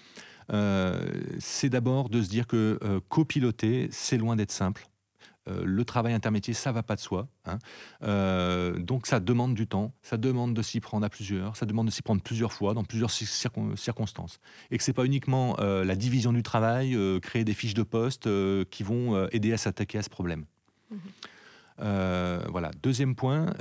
c'est 1.40 1.70
d'abord 1.70 2.10
de 2.10 2.22
se 2.22 2.30
dire 2.30 2.48
que 2.48 2.80
copiloter, 3.10 3.90
c'est 3.92 4.18
loin 4.18 4.36
d'être 4.36 4.52
simple. 4.52 4.88
Euh, 5.48 5.62
le 5.64 5.86
travail 5.86 6.14
intermétier, 6.14 6.54
ça 6.54 6.72
va 6.72 6.84
pas 6.84 6.96
de 6.96 7.02
soi. 7.02 7.28
Hein. 7.46 7.60
Euh, 8.04 8.78
donc 8.80 9.08
ça 9.08 9.20
demande 9.20 9.54
du 9.54 9.68
temps, 9.68 9.94
ça 10.02 10.18
demande 10.18 10.54
de 10.54 10.62
s'y 10.62 10.80
prendre 10.80 11.06
à 11.06 11.10
plusieurs, 11.10 11.56
ça 11.56 11.66
demande 11.66 11.88
de 11.88 11.92
s'y 11.92 12.02
prendre 12.02 12.22
plusieurs 12.22 12.54
fois, 12.54 12.74
dans 12.74 12.84
plusieurs 12.84 13.12
circonstances. 13.12 14.40
Et 14.72 14.78
que 14.78 14.84
c'est 14.84 14.94
pas 14.94 15.06
uniquement 15.06 15.58
euh, 15.60 15.84
la 15.84 15.96
division 15.96 16.34
du 16.34 16.44
travail, 16.44 16.98
créer 17.22 17.44
des 17.44 17.54
fiches 17.54 17.74
de 17.74 17.84
poste 17.84 18.30
qui 18.70 18.84
vont 18.84 19.28
aider 19.32 19.54
à 19.54 19.58
s'attaquer 19.58 19.98
à 19.98 20.04
ce 20.04 20.10
problème. 20.10 20.46
Mmh 20.92 20.96
voilà. 22.50 22.72
Deuxième 22.82 23.16
point, 23.16 23.54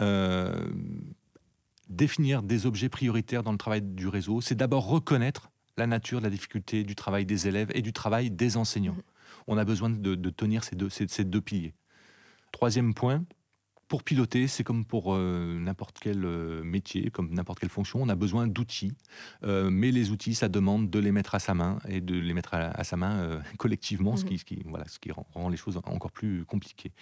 définir 1.88 2.42
des 2.42 2.64
objets 2.64 2.88
prioritaires 2.88 3.42
dans 3.42 3.53
le 3.53 3.59
travail 3.59 3.83
du 3.83 4.09
réseau, 4.09 4.40
c'est 4.40 4.55
d'abord 4.55 4.88
reconnaître 4.88 5.51
la 5.77 5.87
nature 5.87 6.20
de 6.20 6.25
la 6.25 6.31
difficulté 6.31 6.83
du 6.83 6.94
travail 6.94 7.27
des 7.27 7.46
élèves 7.46 7.70
et 7.75 7.83
du 7.83 7.92
travail 7.92 8.31
des 8.31 8.57
enseignants. 8.57 8.94
Mmh 8.94 9.15
on 9.47 9.59
a 9.59 9.65
besoin 9.65 9.91
de, 9.91 10.31
tenir 10.31 10.65
ces 10.65 10.77
deux, 10.77 10.89
ces, 10.91 11.25
deux, 11.25 11.41
piliers. 11.41 11.75
Troisième 12.53 12.95
point, 12.95 13.25
pour 13.89 14.03
piloter, 14.03 14.49
c'est 14.49 14.65
comme 14.65 14.85
pour 14.85 15.15
euh, 15.15 15.59
n'importe 15.61 15.99
quel 16.01 16.25
euh, 16.25 16.65
métier, 16.65 17.11
comme 17.11 17.33
n'importe 17.33 17.61
quelle 17.61 17.69
fonction, 17.69 18.03
on 18.03 18.09
a 18.09 18.17
besoin 18.17 18.49
d'outils. 18.49 18.93
Euh, 19.45 19.71
mais 19.71 19.93
les 19.93 20.11
outils, 20.11 20.35
ça 20.35 20.49
demande 20.49 20.91
de 20.91 20.99
les 20.99 21.13
mettre 21.13 21.37
à 21.37 21.39
sa 21.39 21.55
main 21.55 21.79
et 21.89 22.01
de 22.01 22.15
les 22.15 22.35
mettre 22.35 22.55
à, 22.55 22.83
sa 22.83 22.97
main 22.97 23.41
collectivement, 23.59 24.17
ce, 24.17 24.25
qui, 24.25 24.63
voilà, 24.67 24.87
ce 24.89 24.99
qui 24.99 25.13
rend, 25.13 25.49
les 25.49 25.57
choses 25.57 25.77
encore 25.77 26.11
plus 26.11 26.45
compliquées. 26.45 26.93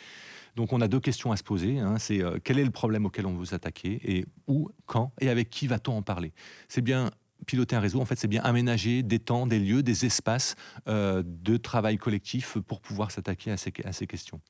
Donc 0.56 0.72
on 0.72 0.80
a 0.80 0.88
deux 0.88 1.00
questions 1.00 1.32
à 1.32 1.36
se 1.36 1.42
poser. 1.42 1.78
Hein. 1.78 1.98
c'est 1.98 2.22
quel 2.44 2.58
est 2.58 2.64
le 2.64 2.70
problème 2.70 3.06
auquel 3.06 3.26
on 3.26 3.34
veut 3.34 3.46
s'attaquer 3.46 4.00
et 4.04 4.26
où, 4.46 4.68
quand 4.86 5.12
et 5.20 5.30
avec 5.30 5.48
qui 5.48 5.66
va-t-on 5.66 5.96
en 5.96 6.02
parler? 6.02 6.32
C'est 6.68 6.82
bien 6.82 7.10
piloter 7.44 7.76
un 7.76 7.80
réseau, 7.80 8.00
en 8.00 8.04
fait, 8.04 8.18
c'est 8.18 8.28
bien 8.28 8.42
aménager 8.42 9.02
des 9.02 9.18
temps, 9.18 9.46
des 9.46 9.58
lieux, 9.58 9.82
des 9.82 10.04
espaces 10.04 10.56
euh, 10.88 11.22
de 11.24 11.56
travail 11.56 11.96
collectif 11.96 12.58
pour 12.66 12.80
pouvoir 12.80 13.10
s'attaquer 13.10 13.50
à 13.50 13.56
ces, 13.56 13.72
à 13.84 13.92
ces 13.92 14.06
questions. 14.06 14.40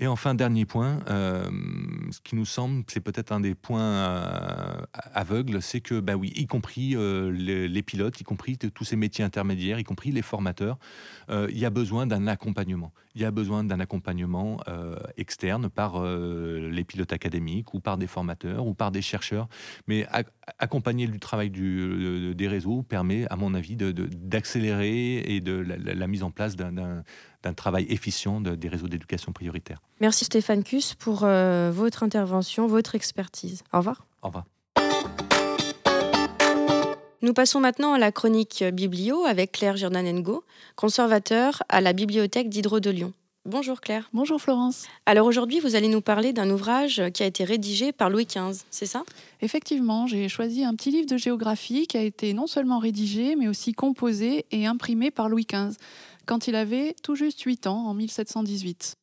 Et 0.00 0.06
enfin, 0.06 0.36
dernier 0.36 0.64
point, 0.64 1.00
euh, 1.10 1.50
ce 2.12 2.20
qui 2.20 2.36
nous 2.36 2.44
semble, 2.44 2.84
c'est 2.86 3.00
peut-être 3.00 3.32
un 3.32 3.40
des 3.40 3.56
points 3.56 3.80
euh, 3.80 4.76
aveugles, 4.94 5.60
c'est 5.60 5.80
que, 5.80 5.98
bah 5.98 6.14
oui, 6.14 6.32
y 6.36 6.46
compris 6.46 6.94
euh, 6.94 7.32
les, 7.32 7.82
pilotes, 7.82 8.20
y 8.20 8.24
compris 8.24 8.56
tous 8.58 8.84
ces 8.84 8.94
métiers 8.94 9.24
intermédiaires, 9.24 9.80
y 9.80 9.84
compris 9.84 10.12
les 10.12 10.22
formateurs, 10.22 10.78
il 11.30 11.58
y 11.58 11.64
a 11.64 11.70
besoin 11.70 12.06
d'un 12.06 12.26
accompagnement. 12.26 12.92
Il 13.14 13.22
y 13.22 13.24
a 13.24 13.30
besoin 13.30 13.64
d'un 13.64 13.80
accompagnement 13.80 14.60
externe 15.16 15.68
par 15.68 16.02
les 16.04 16.84
pilotes 16.84 17.12
académiques 17.12 17.74
ou 17.74 17.80
par 17.80 17.98
des 17.98 18.06
formateurs 18.06 18.66
ou 18.66 18.74
par 18.74 18.92
des 18.92 19.02
chercheurs. 19.02 19.48
Mais 19.88 20.06
accompagner 20.58 21.06
le 21.06 21.18
travail 21.18 21.50
des 21.50 22.48
réseaux 22.48 22.82
permet, 22.82 23.26
à 23.28 23.36
mon 23.36 23.54
avis, 23.54 23.76
d'accélérer 23.76 25.18
et 25.18 25.40
de 25.40 25.52
la 25.52 26.06
mise 26.06 26.22
en 26.22 26.30
place 26.30 26.56
d'un 26.56 27.02
d'un 27.42 27.54
travail 27.54 27.86
efficient 27.88 28.40
des 28.40 28.68
réseaux 28.68 28.88
d'éducation 28.88 29.32
prioritaire. 29.32 29.80
Merci 30.00 30.24
Stéphane 30.24 30.64
Kuss 30.64 30.94
pour 30.94 31.20
euh, 31.22 31.70
votre 31.72 32.02
intervention, 32.02 32.66
votre 32.66 32.94
expertise. 32.94 33.62
Au 33.72 33.78
revoir. 33.78 34.06
Au 34.22 34.28
revoir. 34.28 34.44
Nous 37.20 37.32
passons 37.32 37.58
maintenant 37.58 37.94
à 37.94 37.98
la 37.98 38.12
chronique 38.12 38.62
Biblio 38.72 39.24
avec 39.24 39.52
Claire 39.52 39.76
Giordanengo, 39.76 40.44
conservateur 40.76 41.64
à 41.68 41.80
la 41.80 41.92
bibliothèque 41.92 42.48
d'Hydro 42.48 42.78
de 42.78 42.90
Lyon. 42.90 43.12
Bonjour 43.44 43.80
Claire. 43.80 44.10
Bonjour 44.12 44.40
Florence. 44.40 44.86
Alors 45.06 45.26
aujourd'hui, 45.26 45.58
vous 45.58 45.74
allez 45.74 45.88
nous 45.88 46.02
parler 46.02 46.32
d'un 46.32 46.50
ouvrage 46.50 47.02
qui 47.14 47.22
a 47.22 47.26
été 47.26 47.44
rédigé 47.44 47.92
par 47.92 48.10
Louis 48.10 48.26
XV, 48.26 48.62
c'est 48.70 48.86
ça? 48.86 49.04
Effectivement, 49.40 50.06
j'ai 50.06 50.28
choisi 50.28 50.64
un 50.64 50.74
petit 50.74 50.90
livre 50.90 51.08
de 51.08 51.16
géographie 51.16 51.86
qui 51.86 51.96
a 51.96 52.02
été 52.02 52.34
non 52.34 52.46
seulement 52.46 52.78
rédigé, 52.78 53.36
mais 53.36 53.48
aussi 53.48 53.72
composé 53.72 54.44
et 54.50 54.66
imprimé 54.66 55.10
par 55.10 55.28
Louis 55.28 55.46
XV 55.50 55.76
quand 56.28 56.46
il 56.46 56.54
avait 56.54 56.94
tout 57.02 57.16
juste 57.16 57.40
8 57.40 57.66
ans, 57.66 57.86
en 57.86 57.94
1718. 57.94 58.96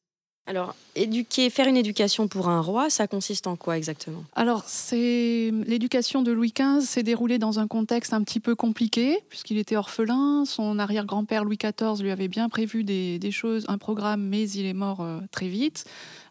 Alors, 0.48 0.76
éduquer, 0.96 1.50
faire 1.50 1.68
une 1.68 1.76
éducation 1.76 2.28
pour 2.28 2.50
un 2.50 2.62
roi, 2.62 2.92
ça 2.92 3.08
consiste 3.08 3.48
en 3.48 3.56
quoi 3.56 3.78
exactement? 3.78 4.24
Alors, 4.36 4.64
c'est 4.68 5.52
l'éducation 5.66 6.22
de 6.22 6.32
Louis 6.32 6.54
XV 6.56 6.86
s'est 6.86 7.02
déroulée 7.02 7.40
dans 7.40 7.58
un 7.58 7.66
contexte 7.66 8.14
un 8.14 8.22
petit 8.22 8.40
peu 8.40 8.54
compliqué, 8.54 9.18
puisqu'il 9.30 9.58
était 9.58 9.76
orphelin. 9.76 10.46
Son 10.46 10.78
arrière-grand-père 10.78 11.46
Louis 11.46 11.58
XIV 11.58 12.04
lui 12.04 12.12
avait 12.12 12.28
bien 12.28 12.48
prévu 12.48 12.84
des, 12.84 13.32
choses, 13.32 13.66
un 13.70 13.80
programme, 13.80 14.22
mais 14.22 14.48
il 14.48 14.68
est 14.68 14.74
mort 14.74 15.02
euh, 15.02 15.20
très 15.32 15.48
vite. 15.48 15.86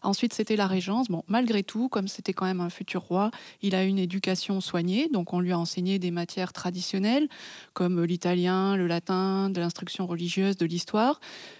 Ensuite, 0.05 0.33
c'était 0.33 0.55
la 0.55 0.67
régence. 0.67 1.07
Bon, 1.07 1.23
malgré 1.27 1.63
tout, 1.63 1.89
comme 1.89 2.07
c'était 2.07 2.33
quand 2.33 2.45
même 2.45 2.61
un 2.61 2.69
futur 2.69 3.01
roi, 3.01 3.31
il 3.63 3.73
a 3.73 3.83
une 3.83 3.97
éducation 3.97 4.61
soignée. 4.61 5.09
Donc, 5.11 5.33
on 5.33 5.39
lui 5.39 5.51
a 5.51 5.57
enseigné 5.57 5.97
des 5.97 6.11
matières 6.11 6.53
traditionnelles, 6.53 7.27
comme 7.73 8.03
l'italien, 8.03 8.75
le 8.77 8.85
latin, 8.85 9.49
de 9.49 9.59
l'instruction 9.59 10.05
religieuse, 10.05 10.57
de 10.57 10.65
l'histoire, 10.65 11.19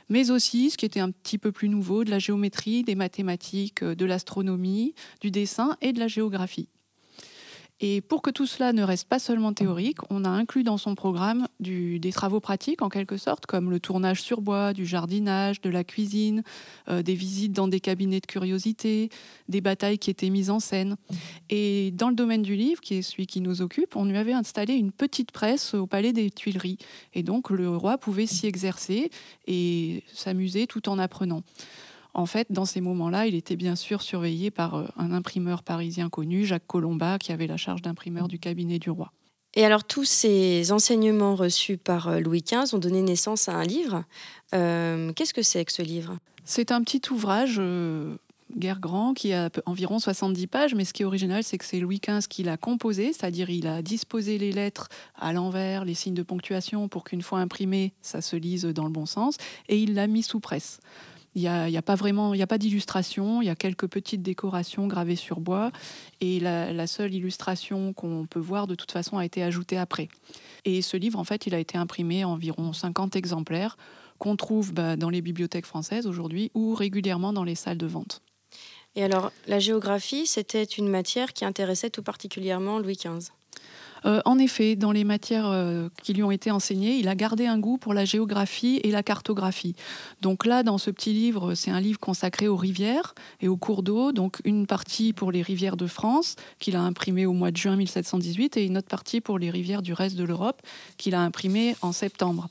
mais 0.09 0.29
aussi, 0.29 0.69
ce 0.69 0.77
qui 0.77 0.85
était 0.85 0.99
un 0.99 1.09
petit 1.09 1.39
peu 1.39 1.51
plus 1.51 1.69
nouveau, 1.69 2.03
de 2.03 2.11
la 2.11 2.19
géométrie, 2.19 2.83
des 2.83 2.95
mathématiques, 2.95 3.83
de 3.83 4.05
l'astronomie, 4.05 4.93
du 5.21 5.31
dessin 5.31 5.75
et 5.81 5.91
de 5.91 5.99
la 5.99 6.07
géographie. 6.07 6.69
Et 7.81 7.99
pour 7.99 8.21
que 8.21 8.29
tout 8.29 8.45
cela 8.45 8.71
ne 8.71 8.83
reste 8.83 9.09
pas 9.09 9.19
seulement 9.19 9.51
théorique, 9.51 9.97
on 10.09 10.23
a 10.23 10.29
inclus 10.29 10.63
dans 10.63 10.77
son 10.77 10.95
programme 10.95 11.47
des 11.59 12.11
travaux 12.13 12.39
pratiques 12.39 12.81
en 12.81 12.87
quelque 12.87 13.17
sorte, 13.17 13.45
comme 13.45 13.69
le 13.69 13.81
tournage 13.81 14.21
sur 14.21 14.39
bois, 14.39 14.71
du 14.71 14.85
jardinage, 14.85 15.59
de 15.59 15.69
la 15.69 15.83
cuisine, 15.83 16.43
euh, 16.87 17.01
des 17.01 17.15
visites 17.15 17.51
dans 17.51 17.67
des 17.67 17.81
cabinets 17.81 18.21
de 18.21 18.25
curiosité, 18.25 19.09
des 19.49 19.59
batailles 19.59 19.99
qui 19.99 20.09
étaient 20.09 20.29
mises 20.29 20.49
en 20.49 20.61
scène. 20.61 20.95
Et 21.49 21.91
dans 21.91 22.07
le 22.07 22.15
domaine 22.15 22.43
du 22.43 22.55
livre, 22.55 22.79
qui 22.79 22.95
est 22.95 23.01
celui 23.01 23.27
qui 23.27 23.41
nous 23.41 23.61
occupe, 23.61 23.97
on 23.97 24.05
lui 24.05 24.17
avait 24.17 24.33
installé 24.33 24.75
une 24.75 24.93
petite 24.93 25.31
presse 25.31 25.73
au 25.73 25.85
palais 25.85 26.13
des 26.13 26.31
Tuileries. 26.31 26.77
Et 27.13 27.23
donc 27.23 27.49
le 27.49 27.75
roi 27.75 27.97
pouvait 27.97 28.25
s'y 28.25 28.47
exercer 28.47 29.09
et 29.47 30.03
s'amuser 30.13 30.65
tout 30.65 30.87
en 30.87 30.97
apprenant. 30.97 31.43
En 32.15 32.25
fait, 32.25 32.47
dans 32.49 32.63
ces 32.63 32.79
moments-là, 32.79 33.27
il 33.27 33.35
était 33.35 33.57
bien 33.57 33.75
sûr 33.75 34.01
surveillé 34.01 34.49
par 34.49 34.75
euh, 34.75 34.85
un 34.95 35.11
imprimeur 35.11 35.63
parisien 35.63 36.09
connu, 36.09 36.45
Jacques 36.45 36.65
Colomba, 36.65 37.19
qui 37.19 37.33
avait 37.33 37.45
la 37.45 37.57
charge 37.57 37.81
d'imprimeur 37.81 38.29
du 38.29 38.39
cabinet 38.39 38.79
du 38.79 38.89
roi. 38.89 39.11
Et 39.53 39.65
alors, 39.65 39.83
tous 39.83 40.05
ces 40.05 40.71
enseignements 40.71 41.35
reçus 41.35 41.75
par 41.75 42.07
euh, 42.07 42.19
Louis 42.21 42.41
XV 42.41 42.73
ont 42.73 42.79
donné 42.79 43.01
naissance 43.01 43.49
à 43.49 43.55
un 43.55 43.65
livre. 43.65 44.05
Euh, 44.53 45.11
qu'est-ce 45.11 45.33
que 45.33 45.41
c'est 45.41 45.65
que 45.65 45.73
ce 45.73 45.81
livre? 45.81 46.17
C'est 46.45 46.71
un 46.71 46.81
petit 46.83 47.01
ouvrage 47.11 47.59
guerre 48.55 48.79
grand 48.79 49.13
qui 49.13 49.33
a 49.33 49.49
environ 49.65 49.97
70 49.97 50.47
pages, 50.47 50.75
mais 50.75 50.85
ce 50.85 50.93
qui 50.93 51.01
est 51.01 51.05
original, 51.05 51.43
c'est 51.43 51.57
que 51.57 51.65
c'est 51.65 51.79
Louis 51.79 51.99
XV 51.99 52.27
qui 52.29 52.43
l'a 52.43 52.55
composé, 52.55 53.11
c'est-à-dire 53.11 53.49
il 53.49 53.65
a 53.65 53.81
disposé 53.81 54.37
les 54.37 54.51
lettres 54.51 54.87
à 55.15 55.33
l'envers, 55.33 55.83
les 55.83 55.95
signes 55.95 56.13
de 56.13 56.21
ponctuation 56.21 56.87
pour 56.87 57.03
qu'une 57.03 57.23
fois 57.23 57.39
imprimé, 57.39 57.93
ça 58.03 58.21
se 58.21 58.35
lise 58.35 58.65
dans 58.65 58.85
le 58.85 58.91
bon 58.91 59.07
sens, 59.07 59.37
et 59.67 59.79
il 59.79 59.95
l'a 59.95 60.05
mis 60.05 60.21
sous 60.21 60.39
presse. 60.39 60.79
Il 61.35 61.41
n'y 61.41 61.47
a, 61.49 61.81
pas 61.81 61.95
vraiment, 61.95 62.33
il 62.33 62.39
y 62.39 62.43
a 62.43 62.47
pas 62.47 62.57
d'illustration, 62.57 63.41
il 63.41 63.45
y 63.45 63.49
a 63.49 63.55
quelques 63.55 63.87
petites 63.87 64.21
décorations 64.21 64.87
gravées 64.87 65.17
sur 65.17 65.41
bois, 65.41 65.71
et 66.21 66.39
la, 66.39 66.87
seule 66.87 67.13
illustration 67.13 67.91
qu'on 67.91 68.25
peut 68.25 68.39
voir 68.39 68.67
de 68.67 68.75
toute 68.75 68.91
façon 68.91 69.17
a 69.17 69.25
été 69.25 69.43
ajoutée 69.43 69.77
après. 69.77 70.07
Et 70.63 70.81
ce 70.81 70.95
livre, 70.95 71.19
en 71.19 71.25
fait, 71.25 71.45
il 71.45 71.53
a 71.53 71.59
été 71.59 71.77
imprimé 71.77 72.23
environ 72.23 72.71
50 72.71 73.17
exemplaires 73.17 73.75
qu'on 74.17 74.37
trouve 74.37 74.73
bah, 74.73 74.95
dans 74.95 75.09
les 75.09 75.21
bibliothèques 75.21 75.65
françaises 75.65 76.07
aujourd'hui 76.07 76.51
ou 76.53 76.73
régulièrement 76.73 77.33
dans 77.33 77.43
les 77.43 77.55
salles 77.55 77.77
de 77.77 77.87
vente. 77.87 78.21
Et 78.95 79.03
alors, 79.03 79.33
la 79.47 79.59
géographie, 79.59 80.25
c'était 80.25 80.63
une 80.63 80.87
matière 80.87 81.33
qui 81.33 81.43
intéressait 81.43 81.89
tout 81.89 82.03
particulièrement 82.03 82.79
Louis 82.79 82.95
XV 82.95 83.31
Euh, 84.05 84.21
en 84.25 84.37
effet, 84.37 84.75
dans 84.75 84.91
les 84.91 85.03
matières 85.03 85.47
euh, 85.47 85.89
qui 86.03 86.13
lui 86.13 86.23
ont 86.23 86.31
été 86.31 86.51
enseignées, 86.51 86.95
il 86.97 87.07
a 87.07 87.15
gardé 87.15 87.47
un 87.47 87.57
goût 87.57 87.77
pour 87.77 87.93
la 87.93 88.05
géographie 88.05 88.79
et 88.83 88.91
la 88.91 89.03
cartographie. 89.03 89.75
Donc 90.21 90.45
là, 90.45 90.63
dans 90.63 90.77
ce 90.77 90.91
petit 90.91 91.13
livre, 91.13 91.55
c'est 91.55 91.71
un 91.71 91.79
livre 91.79 91.99
consacré 91.99 92.47
aux 92.47 92.55
rivières 92.55 93.15
et 93.41 93.47
aux 93.47 93.57
cours 93.57 93.83
d'eau. 93.83 94.11
Donc 94.11 94.41
une 94.45 94.67
partie 94.67 95.13
pour 95.13 95.31
les 95.31 95.41
rivières 95.41 95.77
de 95.77 95.87
France, 95.87 96.35
qu'il 96.59 96.75
a 96.75 96.81
imprimé 96.81 97.25
au 97.25 97.33
mois 97.33 97.51
de 97.51 97.57
juin 97.57 97.75
1718, 97.75 98.57
et 98.57 98.65
une 98.65 98.77
autre 98.77 98.87
partie 98.87 99.21
pour 99.21 99.39
les 99.39 99.49
rivières 99.49 99.81
du 99.81 99.93
reste 99.93 100.15
de 100.15 100.23
l'Europe, 100.23 100.61
qu'il 100.97 101.15
a 101.15 101.21
imprimé 101.21 101.75
en 101.81 101.91
septembre. 101.91 102.47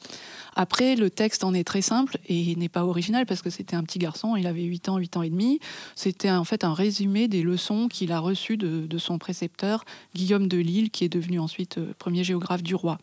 Après, 0.54 0.94
le 0.96 1.10
texte 1.10 1.44
en 1.44 1.52
est 1.52 1.64
très 1.64 1.82
simple 1.82 2.18
et 2.28 2.54
n'est 2.56 2.68
pas 2.68 2.84
original 2.84 3.26
parce 3.26 3.42
que 3.42 3.50
c'était 3.50 3.76
un 3.76 3.82
petit 3.82 3.98
garçon, 3.98 4.36
il 4.36 4.46
avait 4.46 4.62
8 4.62 4.88
ans, 4.88 4.98
8 4.98 5.16
ans 5.16 5.22
et 5.22 5.30
demi. 5.30 5.60
C'était 5.94 6.30
en 6.30 6.44
fait 6.44 6.64
un 6.64 6.74
résumé 6.74 7.28
des 7.28 7.42
leçons 7.42 7.88
qu'il 7.88 8.12
a 8.12 8.20
reçues 8.20 8.56
de, 8.56 8.98
son 8.98 9.18
précepteur, 9.18 9.84
Guillaume 10.14 10.46
de 10.46 10.58
Lille, 10.58 10.90
qui 10.90 11.04
est 11.04 11.08
devenu 11.08 11.40
ensuite 11.40 11.78
euh, 11.78 11.92
premier 11.98 12.22
géographe 12.22 12.62
du 12.62 12.74
roi. 12.74 12.98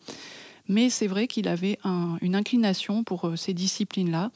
Mais 0.68 0.90
c'est 0.90 1.06
vrai 1.06 1.26
qu'il 1.26 1.48
avait 1.48 1.78
une 2.22 2.34
inclination 2.34 3.04
pour 3.04 3.28
euh, 3.28 3.36
ces 3.36 3.52
disciplines-là 3.52 4.30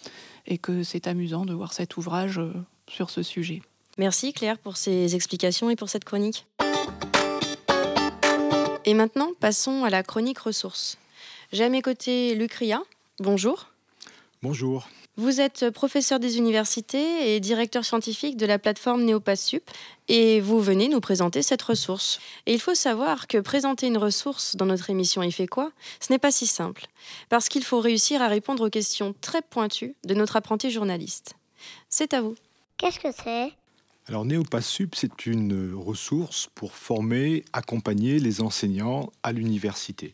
et 0.46 0.58
que 0.58 0.82
c'est 0.82 1.06
amusant 1.06 1.46
de 1.46 1.54
voir 1.54 1.72
cet 1.72 1.96
ouvrage 1.96 2.38
euh, 2.38 2.52
sur 2.88 3.10
ce 3.10 3.22
sujet. 3.22 3.62
Merci 3.96 4.32
Claire 4.32 4.58
pour 4.58 4.76
ces 4.76 5.14
explications 5.14 5.70
et 5.70 5.76
pour 5.76 5.88
cette 5.88 6.04
chronique. 6.04 6.46
Et 8.84 8.94
maintenant, 8.94 9.30
passons 9.40 9.84
à 9.84 9.90
la 9.90 10.02
chronique 10.02 10.38
ressources. 10.38 10.98
J'ai 11.52 11.64
à 11.64 11.68
mes 11.68 11.82
côtés 11.82 12.34
Luc 12.34 12.52
Ria, 12.52 12.82
Bonjour. 13.18 13.68
Bonjour. 14.42 14.86
Vous 15.16 15.40
êtes 15.40 15.70
professeur 15.70 16.20
des 16.20 16.36
universités 16.36 17.34
et 17.34 17.40
directeur 17.40 17.82
scientifique 17.82 18.36
de 18.36 18.44
la 18.44 18.58
plateforme 18.58 19.04
NeoPassUp 19.04 19.62
et 20.08 20.42
vous 20.42 20.60
venez 20.60 20.88
nous 20.88 21.00
présenter 21.00 21.40
cette 21.40 21.62
ressource. 21.62 22.20
Et 22.44 22.52
il 22.52 22.60
faut 22.60 22.74
savoir 22.74 23.26
que 23.26 23.38
présenter 23.38 23.86
une 23.86 23.96
ressource 23.96 24.54
dans 24.56 24.66
notre 24.66 24.90
émission 24.90 25.22
Il 25.22 25.32
fait 25.32 25.46
quoi 25.46 25.72
Ce 25.98 26.12
n'est 26.12 26.18
pas 26.18 26.30
si 26.30 26.46
simple, 26.46 26.88
parce 27.30 27.48
qu'il 27.48 27.64
faut 27.64 27.80
réussir 27.80 28.20
à 28.20 28.28
répondre 28.28 28.66
aux 28.66 28.70
questions 28.70 29.14
très 29.22 29.40
pointues 29.40 29.94
de 30.04 30.12
notre 30.12 30.36
apprenti 30.36 30.70
journaliste. 30.70 31.36
C'est 31.88 32.12
à 32.12 32.20
vous. 32.20 32.34
Qu'est-ce 32.76 33.00
que 33.00 33.12
c'est? 33.12 33.54
Alors 34.08 34.26
NeoPassUp, 34.26 34.94
c'est 34.94 35.24
une 35.24 35.72
ressource 35.74 36.50
pour 36.54 36.74
former, 36.74 37.46
accompagner 37.54 38.18
les 38.18 38.42
enseignants 38.42 39.10
à 39.22 39.32
l'université. 39.32 40.12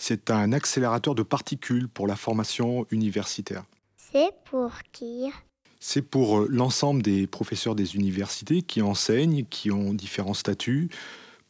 C'est 0.00 0.30
un 0.30 0.52
accélérateur 0.52 1.14
de 1.16 1.24
particules 1.24 1.88
pour 1.88 2.06
la 2.06 2.14
formation 2.14 2.86
universitaire. 2.92 3.64
C'est 3.96 4.30
pour 4.44 4.72
qui? 4.92 5.28
C'est 5.80 6.02
pour 6.02 6.38
euh, 6.38 6.46
l'ensemble 6.48 7.02
des 7.02 7.26
professeurs 7.26 7.74
des 7.74 7.96
universités 7.96 8.62
qui 8.62 8.80
enseignent, 8.80 9.44
qui 9.44 9.70
ont 9.70 9.92
différents 9.92 10.34
statuts, 10.34 10.88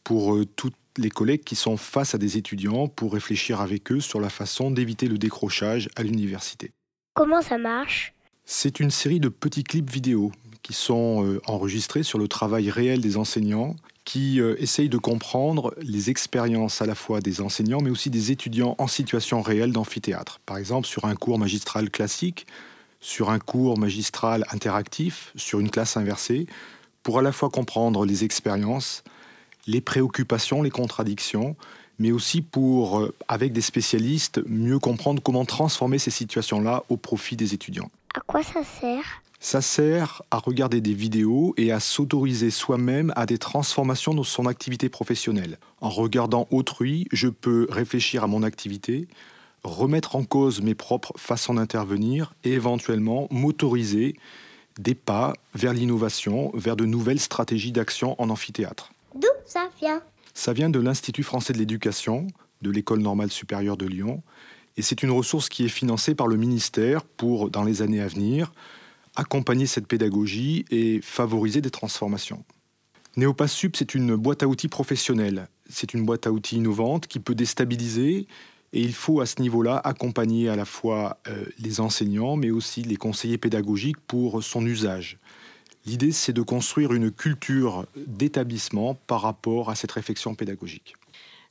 pour 0.03 0.33
euh, 0.33 0.45
toutes 0.55 0.75
les 0.97 1.11
collègues 1.11 1.43
qui 1.43 1.55
sont 1.55 1.77
face 1.77 2.15
à 2.15 2.17
des 2.17 2.37
étudiants, 2.37 2.87
pour 2.87 3.13
réfléchir 3.13 3.61
avec 3.61 3.91
eux 3.91 3.99
sur 3.99 4.19
la 4.19 4.29
façon 4.29 4.71
d'éviter 4.71 5.07
le 5.07 5.19
décrochage 5.19 5.87
à 5.95 6.01
l'université. 6.01 6.71
Comment 7.13 7.41
ça 7.41 7.59
marche? 7.59 8.13
C'est 8.45 8.79
une 8.79 8.91
série 8.91 9.19
de 9.19 9.29
petits 9.29 9.63
clips 9.63 9.89
vidéo 9.89 10.31
qui 10.63 10.73
sont 10.73 11.23
euh, 11.23 11.39
enregistrés 11.45 12.03
sur 12.03 12.17
le 12.17 12.27
travail 12.27 12.71
réel 12.71 12.99
des 12.99 13.15
enseignants 13.15 13.75
qui 14.09 14.41
euh, 14.41 14.55
essaye 14.57 14.89
de 14.89 14.97
comprendre 14.97 15.75
les 15.83 16.09
expériences 16.09 16.81
à 16.81 16.87
la 16.87 16.95
fois 16.95 17.21
des 17.21 17.41
enseignants, 17.41 17.79
mais 17.79 17.91
aussi 17.91 18.09
des 18.09 18.31
étudiants 18.31 18.73
en 18.79 18.87
situation 18.87 19.43
réelle 19.43 19.71
d'amphithéâtre. 19.71 20.39
Par 20.47 20.57
exemple, 20.57 20.87
sur 20.87 21.05
un 21.05 21.13
cours 21.13 21.37
magistral 21.37 21.91
classique, 21.91 22.47
sur 23.01 23.29
un 23.29 23.37
cours 23.37 23.77
magistral 23.77 24.45
interactif, 24.49 25.31
sur 25.35 25.59
une 25.59 25.69
classe 25.69 25.95
inversée, 25.95 26.47
pour 27.03 27.19
à 27.19 27.21
la 27.21 27.31
fois 27.31 27.51
comprendre 27.51 28.03
les 28.03 28.23
expériences, 28.23 29.03
les 29.67 29.79
préoccupations, 29.79 30.63
les 30.63 30.71
contradictions, 30.71 31.55
mais 31.99 32.11
aussi 32.11 32.41
pour, 32.41 33.01
euh, 33.01 33.13
avec 33.27 33.53
des 33.53 33.61
spécialistes, 33.61 34.41
mieux 34.47 34.79
comprendre 34.79 35.21
comment 35.21 35.45
transformer 35.45 35.99
ces 35.99 36.09
situations-là 36.09 36.83
au 36.89 36.97
profit 36.97 37.35
des 37.35 37.53
étudiants. 37.53 37.91
À 38.15 38.21
quoi 38.21 38.41
ça 38.41 38.63
sert 38.63 39.21
ça 39.39 39.61
sert 39.61 40.21
à 40.31 40.37
regarder 40.37 40.81
des 40.81 40.93
vidéos 40.93 41.53
et 41.57 41.71
à 41.71 41.79
s'autoriser 41.79 42.49
soi-même 42.49 43.13
à 43.15 43.25
des 43.25 43.37
transformations 43.37 44.13
dans 44.13 44.23
son 44.23 44.45
activité 44.45 44.89
professionnelle. 44.89 45.57
En 45.79 45.89
regardant 45.89 46.47
autrui, 46.51 47.07
je 47.11 47.29
peux 47.29 47.67
réfléchir 47.69 48.23
à 48.23 48.27
mon 48.27 48.43
activité, 48.43 49.07
remettre 49.63 50.15
en 50.15 50.23
cause 50.23 50.61
mes 50.61 50.75
propres 50.75 51.13
façons 51.17 51.53
d'intervenir 51.53 52.33
et 52.43 52.51
éventuellement 52.51 53.27
m'autoriser 53.31 54.15
des 54.77 54.95
pas 54.95 55.33
vers 55.55 55.73
l'innovation, 55.73 56.51
vers 56.53 56.75
de 56.75 56.85
nouvelles 56.85 57.19
stratégies 57.19 57.71
d'action 57.71 58.21
en 58.21 58.29
amphithéâtre. 58.29 58.91
D'où 59.15 59.27
ça 59.45 59.69
vient? 59.79 60.01
Ça 60.33 60.53
vient 60.53 60.69
de 60.69 60.79
l'Institut 60.79 61.23
français 61.23 61.53
de 61.53 61.57
l'éducation, 61.57 62.27
de 62.61 62.71
l'École 62.71 62.99
normale 62.99 63.31
supérieure 63.31 63.77
de 63.77 63.85
Lyon, 63.85 64.21
et 64.77 64.81
c'est 64.81 65.03
une 65.03 65.11
ressource 65.11 65.49
qui 65.49 65.65
est 65.65 65.69
financée 65.69 66.15
par 66.15 66.27
le 66.27 66.37
ministère 66.37 67.03
pour, 67.03 67.49
dans 67.49 67.63
les 67.63 67.81
années 67.81 67.99
à 68.01 68.07
venir, 68.07 68.53
accompagner 69.15 69.65
cette 69.65 69.87
pédagogie 69.87 70.65
et 70.71 70.99
favoriser 71.01 71.61
des 71.61 71.69
transformations. 71.69 72.43
NeoPassUp, 73.17 73.75
c'est 73.75 73.95
une 73.95 74.15
boîte 74.15 74.43
à 74.43 74.47
outils 74.47 74.67
professionnelle. 74.67 75.47
C'est 75.69 75.93
une 75.93 76.05
boîte 76.05 76.27
à 76.27 76.31
outils 76.31 76.57
innovante 76.57 77.07
qui 77.07 77.19
peut 77.19 77.35
déstabiliser 77.35 78.27
et 78.71 78.81
il 78.81 78.93
faut 78.93 79.19
à 79.19 79.25
ce 79.25 79.41
niveau-là 79.41 79.77
accompagner 79.83 80.47
à 80.47 80.55
la 80.55 80.65
fois 80.65 81.17
euh, 81.27 81.45
les 81.57 81.79
enseignants 81.79 82.35
mais 82.35 82.51
aussi 82.51 82.83
les 82.83 82.95
conseillers 82.95 83.37
pédagogiques 83.37 83.99
pour 83.99 84.43
son 84.43 84.65
usage. 84.65 85.17
L'idée, 85.85 86.11
c'est 86.11 86.33
de 86.33 86.41
construire 86.41 86.93
une 86.93 87.09
culture 87.09 87.85
d'établissement 87.95 88.95
par 89.07 89.21
rapport 89.21 89.69
à 89.69 89.75
cette 89.75 89.91
réflexion 89.91 90.35
pédagogique. 90.35 90.95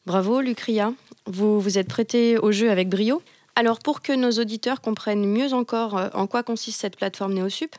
Bravo, 0.06 0.40
Lucria. 0.40 0.92
Vous 1.26 1.60
vous 1.60 1.76
êtes 1.76 1.88
prêté 1.88 2.38
au 2.38 2.52
jeu 2.52 2.70
avec 2.70 2.88
brio? 2.88 3.22
Alors, 3.58 3.80
pour 3.80 4.02
que 4.02 4.12
nos 4.12 4.30
auditeurs 4.30 4.80
comprennent 4.80 5.26
mieux 5.26 5.52
encore 5.52 5.98
euh, 5.98 6.08
en 6.14 6.28
quoi 6.28 6.44
consiste 6.44 6.80
cette 6.80 6.96
plateforme 6.96 7.34
NeoSup, 7.34 7.74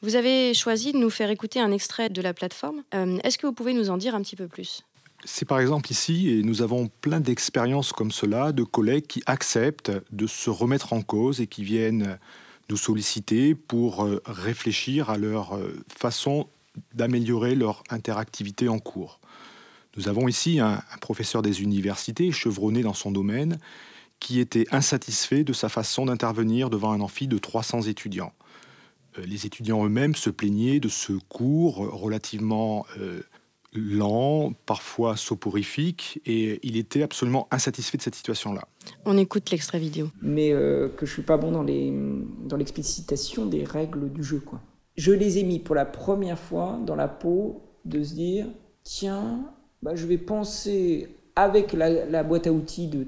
vous 0.00 0.14
avez 0.14 0.54
choisi 0.54 0.92
de 0.92 0.98
nous 0.98 1.10
faire 1.10 1.28
écouter 1.28 1.58
un 1.58 1.72
extrait 1.72 2.08
de 2.08 2.22
la 2.22 2.32
plateforme. 2.32 2.84
Euh, 2.94 3.18
est-ce 3.24 3.36
que 3.36 3.48
vous 3.48 3.52
pouvez 3.52 3.72
nous 3.72 3.90
en 3.90 3.96
dire 3.96 4.14
un 4.14 4.22
petit 4.22 4.36
peu 4.36 4.46
plus? 4.46 4.82
C'est 5.24 5.44
par 5.44 5.58
exemple 5.58 5.90
ici, 5.90 6.30
et 6.30 6.44
nous 6.44 6.62
avons 6.62 6.88
plein 7.00 7.18
d'expériences 7.18 7.92
comme 7.92 8.12
cela, 8.12 8.52
de 8.52 8.62
collègues 8.62 9.08
qui 9.08 9.24
acceptent 9.26 9.90
de 10.12 10.28
se 10.28 10.50
remettre 10.50 10.92
en 10.92 11.02
cause 11.02 11.40
et 11.40 11.48
qui 11.48 11.64
viennent 11.64 12.16
nous 12.70 12.76
solliciter 12.76 13.56
pour 13.56 14.04
euh, 14.04 14.22
réfléchir 14.26 15.10
à 15.10 15.18
leur 15.18 15.58
façon 15.88 16.46
d'améliorer 16.94 17.56
leur 17.56 17.82
interactivité 17.90 18.68
en 18.68 18.78
cours. 18.78 19.18
Nous 19.96 20.08
avons 20.08 20.28
ici 20.28 20.60
un 20.60 20.80
professeur 21.00 21.42
des 21.42 21.60
universités, 21.60 22.30
chevronné 22.30 22.82
dans 22.82 22.94
son 22.94 23.10
domaine, 23.10 23.58
qui 24.24 24.40
était 24.40 24.64
insatisfait 24.70 25.44
de 25.44 25.52
sa 25.52 25.68
façon 25.68 26.06
d'intervenir 26.06 26.70
devant 26.70 26.92
un 26.92 27.00
amphi 27.02 27.28
de 27.28 27.36
300 27.36 27.82
étudiants. 27.82 28.32
Euh, 29.18 29.26
les 29.26 29.44
étudiants 29.44 29.84
eux-mêmes 29.84 30.14
se 30.14 30.30
plaignaient 30.30 30.80
de 30.80 30.88
ce 30.88 31.12
cours 31.28 31.76
relativement 31.76 32.86
euh, 32.98 33.20
lent, 33.74 34.54
parfois 34.64 35.18
soporifique, 35.18 36.22
et 36.24 36.58
il 36.62 36.78
était 36.78 37.02
absolument 37.02 37.48
insatisfait 37.50 37.98
de 37.98 38.02
cette 38.02 38.14
situation-là. 38.14 38.66
On 39.04 39.18
écoute 39.18 39.50
l'extrait 39.50 39.78
vidéo. 39.78 40.08
Mais 40.22 40.54
euh, 40.54 40.88
que 40.88 41.04
je 41.04 41.12
suis 41.12 41.22
pas 41.22 41.36
bon 41.36 41.52
dans, 41.52 41.62
les, 41.62 41.92
dans 42.46 42.56
l'explicitation 42.56 43.44
des 43.44 43.62
règles 43.62 44.10
du 44.10 44.24
jeu. 44.24 44.40
Quoi. 44.40 44.62
Je 44.96 45.12
les 45.12 45.36
ai 45.36 45.42
mis 45.42 45.58
pour 45.58 45.74
la 45.74 45.84
première 45.84 46.38
fois 46.38 46.80
dans 46.86 46.96
la 46.96 47.08
peau 47.08 47.60
de 47.84 48.02
se 48.02 48.14
dire, 48.14 48.46
tiens, 48.84 49.52
bah, 49.82 49.94
je 49.94 50.06
vais 50.06 50.16
penser 50.16 51.14
avec 51.36 51.74
la, 51.74 52.06
la 52.06 52.22
boîte 52.22 52.46
à 52.46 52.52
outils 52.52 52.88
de 52.88 53.04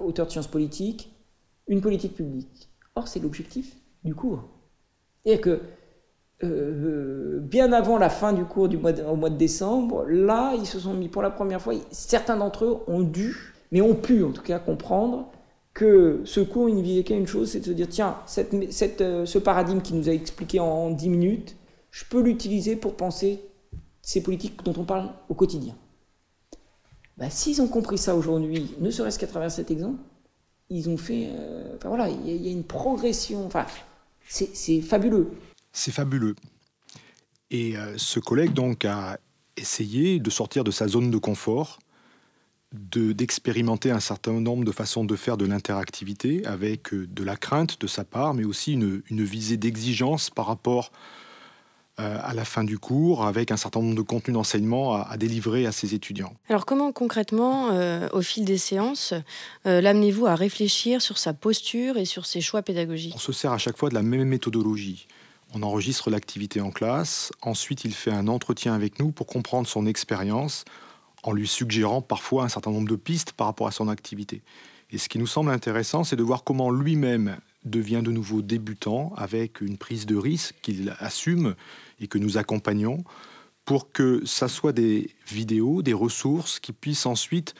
auteur 0.00 0.26
de 0.26 0.30
sciences 0.30 0.46
politiques, 0.46 1.12
une 1.68 1.80
politique 1.80 2.14
publique. 2.14 2.70
Or, 2.94 3.08
c'est 3.08 3.20
l'objectif 3.20 3.76
du 4.04 4.14
cours. 4.14 4.48
C'est-à-dire 5.24 5.40
que 5.40 5.60
euh, 6.44 7.38
bien 7.40 7.72
avant 7.72 7.98
la 7.98 8.10
fin 8.10 8.32
du 8.32 8.44
cours 8.44 8.68
au 8.68 9.16
mois 9.16 9.30
de 9.30 9.36
décembre, 9.36 10.04
là, 10.08 10.54
ils 10.58 10.66
se 10.66 10.80
sont 10.80 10.94
mis 10.94 11.08
pour 11.08 11.22
la 11.22 11.30
première 11.30 11.62
fois, 11.62 11.74
certains 11.92 12.36
d'entre 12.36 12.64
eux 12.64 12.78
ont 12.88 13.02
dû, 13.02 13.54
mais 13.70 13.80
ont 13.80 13.94
pu 13.94 14.24
en 14.24 14.32
tout 14.32 14.42
cas 14.42 14.58
comprendre 14.58 15.30
que 15.72 16.20
ce 16.24 16.40
cours, 16.40 16.68
il 16.68 16.76
ne 16.76 16.82
visait 16.82 17.04
qu'à 17.04 17.14
une 17.14 17.26
chose, 17.26 17.50
c'est 17.50 17.60
de 17.60 17.64
se 17.64 17.70
dire, 17.70 17.88
tiens, 17.88 18.16
euh, 19.00 19.24
ce 19.24 19.38
paradigme 19.38 19.80
qui 19.80 19.94
nous 19.94 20.08
a 20.08 20.12
expliqué 20.12 20.60
en 20.60 20.90
10 20.90 21.08
minutes, 21.08 21.56
je 21.90 22.04
peux 22.04 22.20
l'utiliser 22.20 22.76
pour 22.76 22.94
penser 22.94 23.40
ces 24.02 24.22
politiques 24.22 24.62
dont 24.64 24.74
on 24.76 24.84
parle 24.84 25.10
au 25.28 25.34
quotidien. 25.34 25.74
Bah, 27.22 27.30
s'ils 27.30 27.62
ont 27.62 27.68
compris 27.68 27.98
ça 27.98 28.16
aujourd'hui, 28.16 28.74
ne 28.80 28.90
serait-ce 28.90 29.16
qu'à 29.16 29.28
travers 29.28 29.52
cet 29.52 29.70
exemple, 29.70 30.02
ils 30.70 30.88
ont 30.88 30.96
fait. 30.96 31.28
Euh, 31.30 31.76
enfin 31.76 31.88
voilà, 31.88 32.08
il 32.08 32.44
y, 32.44 32.48
a 32.48 32.50
une 32.50 32.64
progression. 32.64 33.46
Enfin, 33.46 33.64
c'est 34.26 34.80
fabuleux. 34.80 35.30
C'est 35.70 35.92
fabuleux. 35.92 36.34
Et 37.52 37.76
euh, 37.76 37.96
ce 37.96 38.18
collègue 38.18 38.54
donc 38.54 38.84
a 38.84 39.20
essayé 39.56 40.18
de 40.18 40.30
sortir 40.30 40.64
de 40.64 40.72
sa 40.72 40.88
zone 40.88 41.12
de 41.12 41.16
confort, 41.16 41.78
d'expérimenter 42.72 43.92
un 43.92 44.00
certain 44.00 44.40
nombre 44.40 44.64
de 44.64 44.72
façons 44.72 45.04
de 45.04 45.14
faire 45.14 45.36
de 45.36 45.46
l'interactivité 45.46 46.44
avec 46.44 46.92
euh, 46.92 47.06
de 47.06 47.22
la 47.22 47.36
crainte 47.36 47.80
de 47.80 47.86
sa 47.86 48.04
part, 48.04 48.34
mais 48.34 48.44
aussi 48.44 48.72
une, 48.72 49.00
une 49.10 49.22
visée 49.22 49.58
d'exigence 49.58 50.28
par 50.28 50.46
rapport 50.46 50.90
euh, 52.00 52.18
à 52.22 52.32
la 52.32 52.46
fin 52.46 52.64
du 52.64 52.78
cours 52.78 53.26
avec 53.26 53.50
un 53.50 53.58
certain 53.58 53.80
nombre 53.80 53.94
de 53.94 54.00
contenus 54.00 54.32
d'enseignement 54.32 54.94
à, 54.94 55.14
délivrer 55.18 55.66
à 55.66 55.72
ses 55.72 55.94
étudiants. 55.94 56.32
Alors 56.48 56.64
comment 56.64 56.90
concrètement, 56.90 57.68
euh, 57.72 58.08
au 58.14 58.22
fil 58.22 58.46
des 58.46 58.56
séances, 58.56 59.12
euh, 59.66 59.82
l'amenez-vous 59.82 60.24
à 60.24 60.34
réfléchir 60.34 61.02
sur 61.02 61.18
sa 61.18 61.34
posture 61.34 61.98
et 61.98 62.06
sur 62.06 62.24
ses 62.24 62.40
choix 62.40 62.62
pédagogiques? 62.62 63.12
On 63.14 63.18
se 63.18 63.32
sert 63.32 63.52
à 63.52 63.58
chaque 63.58 63.76
fois 63.76 63.90
de 63.90 63.94
la 63.94 64.00
même 64.00 64.24
méthodologie. 64.24 65.06
On 65.52 65.62
enregistre 65.62 66.08
l'activité 66.08 66.62
en 66.62 66.70
classe, 66.70 67.30
ensuite 67.42 67.84
il 67.84 67.92
fait 67.92 68.10
un 68.10 68.26
entretien 68.26 68.72
avec 68.72 68.98
nous 68.98 69.12
pour 69.12 69.26
comprendre 69.26 69.68
son 69.68 69.84
expérience 69.84 70.64
en 71.24 71.32
lui 71.32 71.46
suggérant 71.46 72.00
parfois 72.00 72.44
un 72.44 72.48
certain 72.48 72.70
nombre 72.70 72.88
de 72.88 72.96
pistes 72.96 73.32
par 73.32 73.48
rapport 73.48 73.66
à 73.66 73.70
son 73.70 73.88
activité. 73.88 74.40
Et 74.92 74.96
ce 74.96 75.10
qui 75.10 75.18
nous 75.18 75.26
semble 75.26 75.50
intéressant, 75.50 76.04
c'est 76.04 76.16
de 76.16 76.22
voir 76.22 76.42
comment 76.42 76.70
lui-même 76.70 77.36
devient 77.64 78.02
de 78.04 78.10
nouveau 78.10 78.42
débutant 78.42 79.12
avec 79.16 79.60
une 79.60 79.76
prise 79.76 80.06
de 80.06 80.16
risque 80.16 80.54
qu'il 80.62 80.94
assume 80.98 81.54
et 82.00 82.08
que 82.08 82.18
nous 82.18 82.38
accompagnons 82.38 83.04
pour 83.64 83.92
que 83.92 84.22
ça 84.24 84.48
soit 84.48 84.72
des 84.72 85.10
vidéos, 85.28 85.82
des 85.82 85.92
ressources 85.92 86.58
qui 86.58 86.72
puissent 86.72 87.06
ensuite 87.06 87.54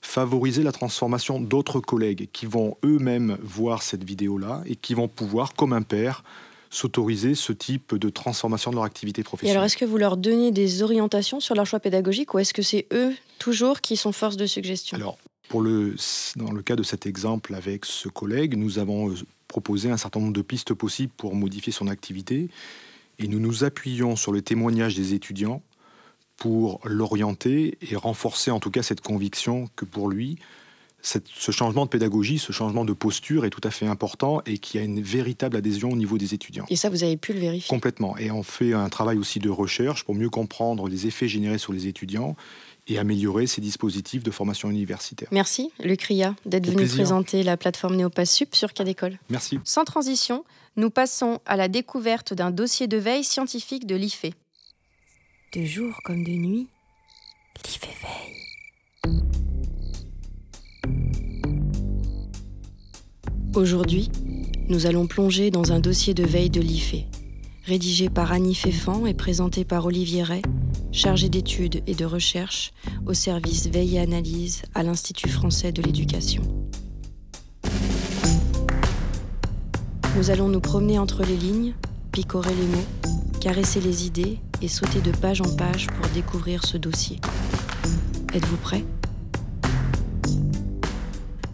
favoriser 0.00 0.62
la 0.62 0.72
transformation 0.72 1.40
d'autres 1.40 1.80
collègues 1.80 2.28
qui 2.32 2.46
vont 2.46 2.76
eux-mêmes 2.84 3.36
voir 3.42 3.82
cette 3.82 4.04
vidéo-là 4.04 4.62
et 4.66 4.76
qui 4.76 4.94
vont 4.94 5.08
pouvoir, 5.08 5.54
comme 5.54 5.72
un 5.72 5.82
père, 5.82 6.22
s'autoriser 6.70 7.34
ce 7.34 7.52
type 7.52 7.94
de 7.96 8.08
transformation 8.08 8.70
de 8.70 8.76
leur 8.76 8.84
activité 8.84 9.22
professionnelle. 9.22 9.54
Et 9.54 9.56
alors, 9.56 9.64
est-ce 9.64 9.76
que 9.76 9.84
vous 9.84 9.96
leur 9.96 10.16
donnez 10.16 10.52
des 10.52 10.82
orientations 10.82 11.40
sur 11.40 11.54
leur 11.54 11.66
choix 11.66 11.80
pédagogique 11.80 12.34
ou 12.34 12.38
est-ce 12.38 12.54
que 12.54 12.62
c'est 12.62 12.86
eux 12.92 13.14
toujours 13.38 13.80
qui 13.80 13.96
sont 13.96 14.12
force 14.12 14.36
de 14.36 14.46
suggestion? 14.46 14.96
Alors, 14.96 15.18
pour 15.48 15.62
le, 15.62 15.96
dans 16.36 16.52
le 16.52 16.62
cas 16.62 16.76
de 16.76 16.82
cet 16.82 17.06
exemple 17.06 17.54
avec 17.54 17.86
ce 17.86 18.08
collègue, 18.08 18.56
nous 18.56 18.78
avons 18.78 19.14
proposé 19.48 19.90
un 19.90 19.96
certain 19.96 20.20
nombre 20.20 20.34
de 20.34 20.42
pistes 20.42 20.74
possibles 20.74 21.12
pour 21.16 21.34
modifier 21.34 21.72
son 21.72 21.88
activité 21.88 22.48
et 23.18 23.26
nous 23.26 23.40
nous 23.40 23.64
appuyons 23.64 24.14
sur 24.14 24.30
le 24.32 24.42
témoignage 24.42 24.94
des 24.94 25.14
étudiants 25.14 25.62
pour 26.36 26.80
l'orienter 26.84 27.76
et 27.82 27.96
renforcer 27.96 28.50
en 28.50 28.60
tout 28.60 28.70
cas 28.70 28.82
cette 28.82 29.00
conviction 29.00 29.68
que 29.74 29.84
pour 29.84 30.08
lui, 30.08 30.38
ce 31.00 31.50
changement 31.52 31.84
de 31.84 31.90
pédagogie, 31.90 32.38
ce 32.38 32.52
changement 32.52 32.84
de 32.84 32.92
posture 32.92 33.44
est 33.44 33.50
tout 33.50 33.60
à 33.64 33.70
fait 33.70 33.86
important 33.86 34.42
et 34.46 34.58
qu'il 34.58 34.80
y 34.80 34.82
a 34.82 34.86
une 34.86 35.00
véritable 35.00 35.56
adhésion 35.56 35.90
au 35.90 35.96
niveau 35.96 36.18
des 36.18 36.34
étudiants. 36.34 36.66
Et 36.70 36.76
ça, 36.76 36.90
vous 36.90 37.04
avez 37.04 37.16
pu 37.16 37.32
le 37.32 37.40
vérifier? 37.40 37.68
Complètement. 37.68 38.16
Et 38.18 38.30
on 38.30 38.42
fait 38.42 38.72
un 38.72 38.88
travail 38.88 39.16
aussi 39.16 39.38
de 39.38 39.48
recherche 39.48 40.04
pour 40.04 40.14
mieux 40.14 40.28
comprendre 40.28 40.88
les 40.88 41.06
effets 41.06 41.28
générés 41.28 41.58
sur 41.58 41.72
les 41.72 41.86
étudiants 41.86 42.36
et 42.88 42.98
améliorer 42.98 43.46
ces 43.46 43.60
dispositifs 43.60 44.22
de 44.22 44.30
formation 44.30 44.70
universitaire. 44.70 45.28
Merci, 45.30 45.70
Luc 45.84 46.02
Ria, 46.02 46.34
d'être 46.46 46.66
venu 46.66 46.86
présenter 46.86 47.42
la 47.42 47.56
plateforme 47.56 47.96
Néopassup 47.96 48.54
sur 48.54 48.72
Cadécole. 48.72 49.18
Merci. 49.28 49.60
Sans 49.64 49.84
transition, 49.84 50.44
nous 50.76 50.90
passons 50.90 51.40
à 51.44 51.56
la 51.56 51.68
découverte 51.68 52.32
d'un 52.32 52.50
dossier 52.50 52.86
de 52.86 52.96
veille 52.96 53.24
scientifique 53.24 53.86
de 53.86 53.94
l'IFE. 53.94 54.26
De 55.54 55.64
jour 55.64 55.94
comme 56.04 56.24
de 56.24 56.30
nuit, 56.30 56.68
l'IFE 57.64 57.88
veille. 58.02 58.38
Aujourd'hui, 63.54 64.10
nous 64.68 64.86
allons 64.86 65.06
plonger 65.06 65.50
dans 65.50 65.72
un 65.72 65.80
dossier 65.80 66.14
de 66.14 66.22
veille 66.22 66.50
de 66.50 66.60
l'IFE, 66.60 67.06
rédigé 67.68 68.08
par 68.08 68.32
Annie 68.32 68.54
Féfan 68.54 69.04
et 69.04 69.12
présenté 69.12 69.62
par 69.62 69.84
Olivier 69.84 70.22
Ray, 70.22 70.40
chargé 70.90 71.28
d'études 71.28 71.82
et 71.86 71.94
de 71.94 72.06
recherche 72.06 72.72
au 73.04 73.12
service 73.12 73.68
veille 73.68 73.96
et 73.96 74.00
analyse 74.00 74.62
à 74.74 74.82
l'Institut 74.82 75.28
français 75.28 75.70
de 75.70 75.82
l'éducation. 75.82 76.42
Nous 80.16 80.30
allons 80.30 80.48
nous 80.48 80.60
promener 80.60 80.98
entre 80.98 81.22
les 81.24 81.36
lignes, 81.36 81.74
picorer 82.10 82.54
les 82.54 82.66
mots, 82.68 83.18
caresser 83.38 83.82
les 83.82 84.06
idées 84.06 84.38
et 84.62 84.68
sauter 84.68 85.02
de 85.02 85.10
page 85.10 85.42
en 85.42 85.54
page 85.54 85.88
pour 85.88 86.08
découvrir 86.14 86.64
ce 86.64 86.78
dossier. 86.78 87.20
Êtes-vous 88.32 88.56
prêts? 88.56 88.84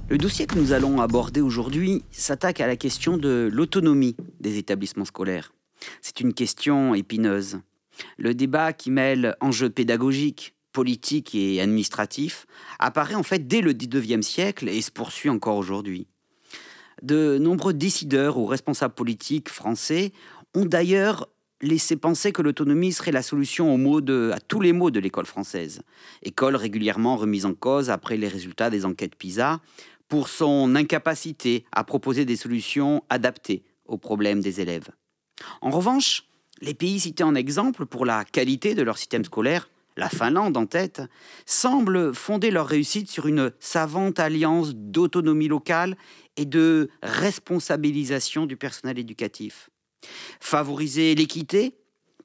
Le 0.09 0.16
dossier 0.16 0.46
que 0.46 0.57
nous 0.57 0.72
allons 0.72 1.00
aborder 1.00 1.40
aujourd'hui 1.40 2.05
s'attaque 2.12 2.61
à 2.61 2.68
la 2.68 2.77
question 2.77 3.16
de 3.16 3.50
l'autonomie 3.53 4.14
des 4.38 4.59
établissements 4.59 5.05
scolaires. 5.05 5.50
C'est 6.03 6.20
une 6.20 6.35
question 6.35 6.94
épineuse. 6.94 7.61
Le 8.18 8.35
débat 8.35 8.73
qui 8.73 8.90
mêle 8.90 9.37
enjeux 9.40 9.70
pédagogiques, 9.70 10.55
politiques 10.73 11.35
et 11.35 11.61
administratifs 11.61 12.47
apparaît 12.79 13.14
en 13.14 13.23
fait 13.23 13.47
dès 13.47 13.61
le 13.61 13.73
19e 13.73 14.23
siècle 14.23 14.68
et 14.68 14.83
se 14.83 14.90
poursuit 14.90 15.31
encore 15.31 15.57
aujourd'hui. 15.57 16.09
De 17.03 17.38
nombreux 17.38 17.73
décideurs 17.73 18.38
ou 18.38 18.47
responsables 18.47 18.94
politiques 18.94 19.49
français 19.49 20.12
ont 20.55 20.66
d'ailleurs 20.66 21.29
laissé 21.62 21.97
penser 21.97 22.33
que 22.33 22.42
l'autonomie 22.42 22.92
serait 22.92 23.12
la 23.12 23.23
solution 23.23 23.75
à 24.33 24.40
tous 24.40 24.61
les 24.61 24.73
maux 24.73 24.90
de 24.90 25.01
l'école 25.01 25.27
française. 25.27 25.83
École 26.23 26.57
régulièrement 26.57 27.16
remise 27.16 27.47
en 27.47 27.55
cause 27.55 27.90
après 27.90 28.16
les 28.16 28.29
résultats 28.29 28.70
des 28.70 28.85
enquêtes 28.85 29.16
PISA 29.16 29.61
pour 30.09 30.29
son 30.29 30.75
incapacité 30.77 31.64
à 31.73 31.85
proposer 31.85 32.25
des 32.25 32.37
solutions 32.37 33.03
adaptées 33.09 33.64
aux 33.87 33.99
problèmes 33.99 34.40
des 34.40 34.61
élèves. 34.61 34.90
En 35.61 35.70
revanche, 35.70 36.25
les 36.61 36.75
pays 36.75 37.01
cités 37.01 37.25
en 37.25 37.35
exemple 37.35 37.87
pour 37.87 38.07
la 38.07 38.25
qualité 38.25 38.75
de 38.75 38.83
leur 38.83 38.99
système 38.99 39.25
scolaire, 39.25 39.68
la 39.97 40.09
Finlande 40.09 40.57
en 40.57 40.66
tête, 40.66 41.03
semblent 41.47 42.14
fonder 42.14 42.51
leur 42.51 42.66
réussite 42.66 43.11
sur 43.11 43.27
une 43.27 43.53
savante 43.61 44.18
alliance 44.18 44.75
d'autonomie 44.75 45.49
locale 45.49 45.97
et 46.37 46.47
de 46.47 46.90
responsabilisation 47.03 48.47
du 48.47 48.57
personnel 48.57 48.99
éducatif. 48.99 49.70
Favoriser 50.40 51.14
l'équité 51.14 51.77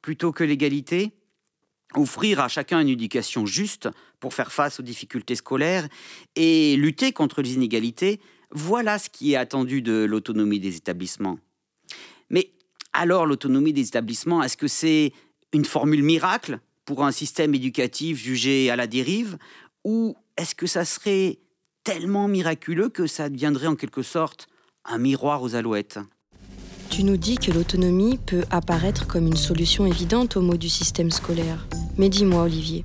plutôt 0.02 0.32
que 0.32 0.44
l'égalité, 0.44 1.12
offrir 1.96 2.40
à 2.40 2.48
chacun 2.48 2.80
une 2.80 2.90
éducation 2.90 3.46
juste 3.46 3.90
pour 4.20 4.34
faire 4.34 4.52
face 4.52 4.80
aux 4.80 4.84
difficultés 4.84 5.36
scolaires 5.36 5.88
et 6.36 6.76
lutter 6.76 7.12
contre 7.12 7.42
les 7.42 7.54
inégalités, 7.54 8.20
voilà 8.52 8.98
ce 8.98 9.10
qui 9.10 9.34
est 9.34 9.36
attendu 9.36 9.82
de 9.82 10.06
l'autonomie 10.06 10.60
des 10.60 10.76
établissements. 10.76 11.40
Alors 12.94 13.26
l'autonomie 13.26 13.74
des 13.74 13.88
établissements, 13.88 14.44
est-ce 14.44 14.58
que 14.58 14.68
c'est 14.68 15.14
une 15.54 15.66
formule 15.66 16.04
miracle 16.04 16.60
pour 16.86 17.04
un 17.06 17.12
système 17.12 17.54
éducatif 17.54 18.18
jugé 18.18 18.70
à 18.70 18.76
la 18.76 18.88
dérive 18.88 19.38
ou 19.84 20.16
est-ce 20.38 20.56
que 20.56 20.68
ça 20.68 20.86
serait 20.86 21.40
tellement 21.84 22.28
miraculeux 22.28 22.90
que 22.90 23.08
ça 23.08 23.30
deviendrait 23.30 23.68
en 23.68 23.76
quelque 23.76 24.02
sorte 24.02 24.48
un 24.86 24.98
miroir 24.98 25.42
aux 25.44 25.56
alouettes? 25.56 26.00
Tu 26.90 27.04
nous 27.04 27.18
dis 27.18 27.38
que 27.38 27.52
l'autonomie 27.52 28.18
peut 28.18 28.44
apparaître 28.50 29.06
comme 29.06 29.28
une 29.28 29.38
solution 29.38 29.86
évidente 29.86 30.38
aux 30.38 30.42
maux 30.42 30.58
du 30.58 30.70
système 30.70 31.12
scolaire. 31.12 31.68
Mais 31.98 32.10
dis-moi 32.10 32.44
Olivier, 32.44 32.84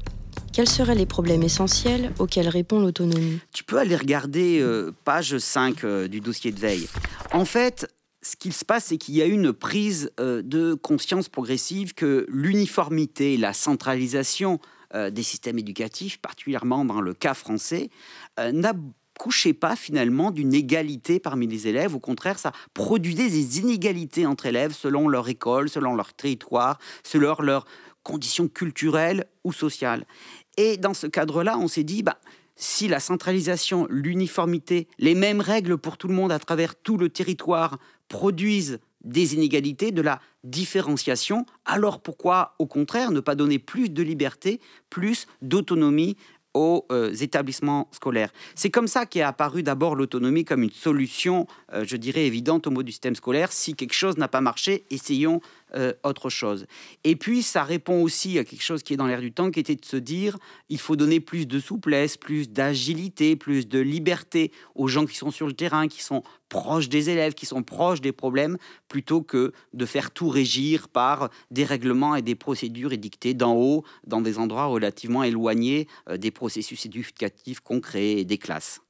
quels 0.52 0.68
seraient 0.68 0.94
les 0.94 1.06
problèmes 1.06 1.42
essentiels 1.42 2.12
auxquels 2.18 2.48
répond 2.48 2.80
l'autonomie? 2.80 3.40
Tu 3.52 3.64
peux 3.64 3.78
aller 3.78 3.96
regarder 3.96 4.60
euh, 4.60 4.92
page 5.04 5.38
5 5.38 5.84
euh, 5.84 6.06
du 6.06 6.20
dossier 6.20 6.52
de 6.52 6.60
veille. 6.60 6.86
En 7.32 7.44
fait, 7.44 7.92
ce 8.24 8.36
qu'il 8.36 8.52
se 8.52 8.64
passe, 8.64 8.86
c'est 8.86 8.96
qu'il 8.96 9.14
y 9.14 9.22
a 9.22 9.26
une 9.26 9.52
prise 9.52 10.10
euh, 10.18 10.42
de 10.42 10.74
conscience 10.74 11.28
progressive 11.28 11.94
que 11.94 12.26
l'uniformité, 12.28 13.36
la 13.36 13.52
centralisation 13.52 14.58
euh, 14.94 15.10
des 15.10 15.22
systèmes 15.22 15.58
éducatifs, 15.58 16.18
particulièrement 16.18 16.84
dans 16.84 17.00
le 17.00 17.12
cas 17.12 17.34
français, 17.34 17.90
euh, 18.40 18.50
n'accouchait 18.50 19.52
pas 19.52 19.76
finalement 19.76 20.30
d'une 20.30 20.54
égalité 20.54 21.20
parmi 21.20 21.46
les 21.46 21.68
élèves. 21.68 21.94
Au 21.94 22.00
contraire, 22.00 22.38
ça 22.38 22.52
produisait 22.72 23.28
des 23.28 23.58
inégalités 23.58 24.26
entre 24.26 24.46
élèves 24.46 24.72
selon 24.72 25.06
leur 25.08 25.28
école, 25.28 25.68
selon 25.68 25.94
leur 25.94 26.14
territoire, 26.14 26.78
selon 27.02 27.36
leurs 27.40 27.66
conditions 28.02 28.48
culturelles 28.48 29.26
ou 29.44 29.52
sociales. 29.52 30.06
Et 30.56 30.78
dans 30.78 30.94
ce 30.94 31.06
cadre-là, 31.06 31.58
on 31.58 31.68
s'est 31.68 31.84
dit, 31.84 32.02
bah, 32.02 32.18
si 32.56 32.88
la 32.88 33.00
centralisation, 33.00 33.86
l'uniformité, 33.90 34.88
les 34.98 35.14
mêmes 35.14 35.40
règles 35.40 35.78
pour 35.78 35.96
tout 35.96 36.08
le 36.08 36.14
monde 36.14 36.32
à 36.32 36.38
travers 36.38 36.76
tout 36.76 36.96
le 36.96 37.08
territoire 37.08 37.78
produisent 38.08 38.78
des 39.04 39.34
inégalités, 39.34 39.92
de 39.92 40.02
la 40.02 40.20
différenciation, 40.44 41.44
alors 41.64 42.00
pourquoi, 42.00 42.54
au 42.58 42.66
contraire, 42.66 43.10
ne 43.10 43.20
pas 43.20 43.34
donner 43.34 43.58
plus 43.58 43.90
de 43.90 44.02
liberté, 44.02 44.60
plus 44.88 45.26
d'autonomie 45.42 46.16
aux 46.54 46.86
euh, 46.90 47.12
établissements 47.12 47.88
scolaires? 47.92 48.32
C'est 48.54 48.70
comme 48.70 48.86
ça 48.86 49.04
qu'est 49.04 49.20
apparue 49.20 49.62
d'abord 49.62 49.94
l'autonomie 49.94 50.44
comme 50.44 50.62
une 50.62 50.70
solution, 50.70 51.46
euh, 51.72 51.84
je 51.86 51.96
dirais, 51.96 52.26
évidente 52.26 52.66
au 52.66 52.70
mot 52.70 52.82
du 52.82 52.92
système 52.92 53.14
scolaire. 53.14 53.52
Si 53.52 53.74
quelque 53.74 53.94
chose 53.94 54.16
n'a 54.16 54.28
pas 54.28 54.40
marché, 54.40 54.86
essayons 54.90 55.40
euh, 55.76 55.92
autre 56.04 56.30
chose. 56.30 56.66
Et 57.02 57.16
puis, 57.16 57.42
ça 57.42 57.64
répond 57.64 58.02
aussi 58.02 58.38
à 58.38 58.44
quelque 58.44 58.62
chose 58.62 58.82
qui 58.82 58.94
est 58.94 58.96
dans 58.96 59.06
l'air 59.06 59.20
du 59.20 59.32
temps, 59.32 59.50
qui 59.50 59.60
était 59.60 59.76
de 59.76 59.84
se 59.84 59.96
dire, 59.96 60.38
il 60.68 60.78
faut 60.78 60.96
donner 60.96 61.20
plus 61.20 61.46
de 61.46 61.58
souplesse, 61.58 62.16
plus 62.16 62.48
d'agilité, 62.48 63.36
plus 63.36 63.66
de 63.66 63.78
liberté 63.78 64.52
aux 64.74 64.88
gens 64.88 65.06
qui 65.06 65.16
sont 65.16 65.30
sur 65.30 65.46
le 65.46 65.52
terrain, 65.52 65.88
qui 65.88 66.02
sont 66.02 66.22
proches 66.48 66.88
des 66.88 67.10
élèves, 67.10 67.34
qui 67.34 67.46
sont 67.46 67.62
proches 67.62 68.00
des 68.00 68.12
problèmes, 68.12 68.56
plutôt 68.88 69.22
que 69.22 69.52
de 69.72 69.86
faire 69.86 70.10
tout 70.10 70.28
régir 70.28 70.88
par 70.88 71.30
des 71.50 71.64
règlements 71.64 72.14
et 72.14 72.22
des 72.22 72.36
procédures 72.36 72.92
édictées 72.92 73.34
d'en 73.34 73.54
haut, 73.54 73.84
dans 74.06 74.20
des 74.20 74.38
endroits 74.38 74.66
relativement 74.66 75.24
éloignés 75.24 75.88
euh, 76.08 76.16
des 76.16 76.30
processus 76.30 76.86
éducatifs 76.86 77.60
concrets 77.60 78.12
et 78.12 78.24
des 78.24 78.38
classes. 78.38 78.83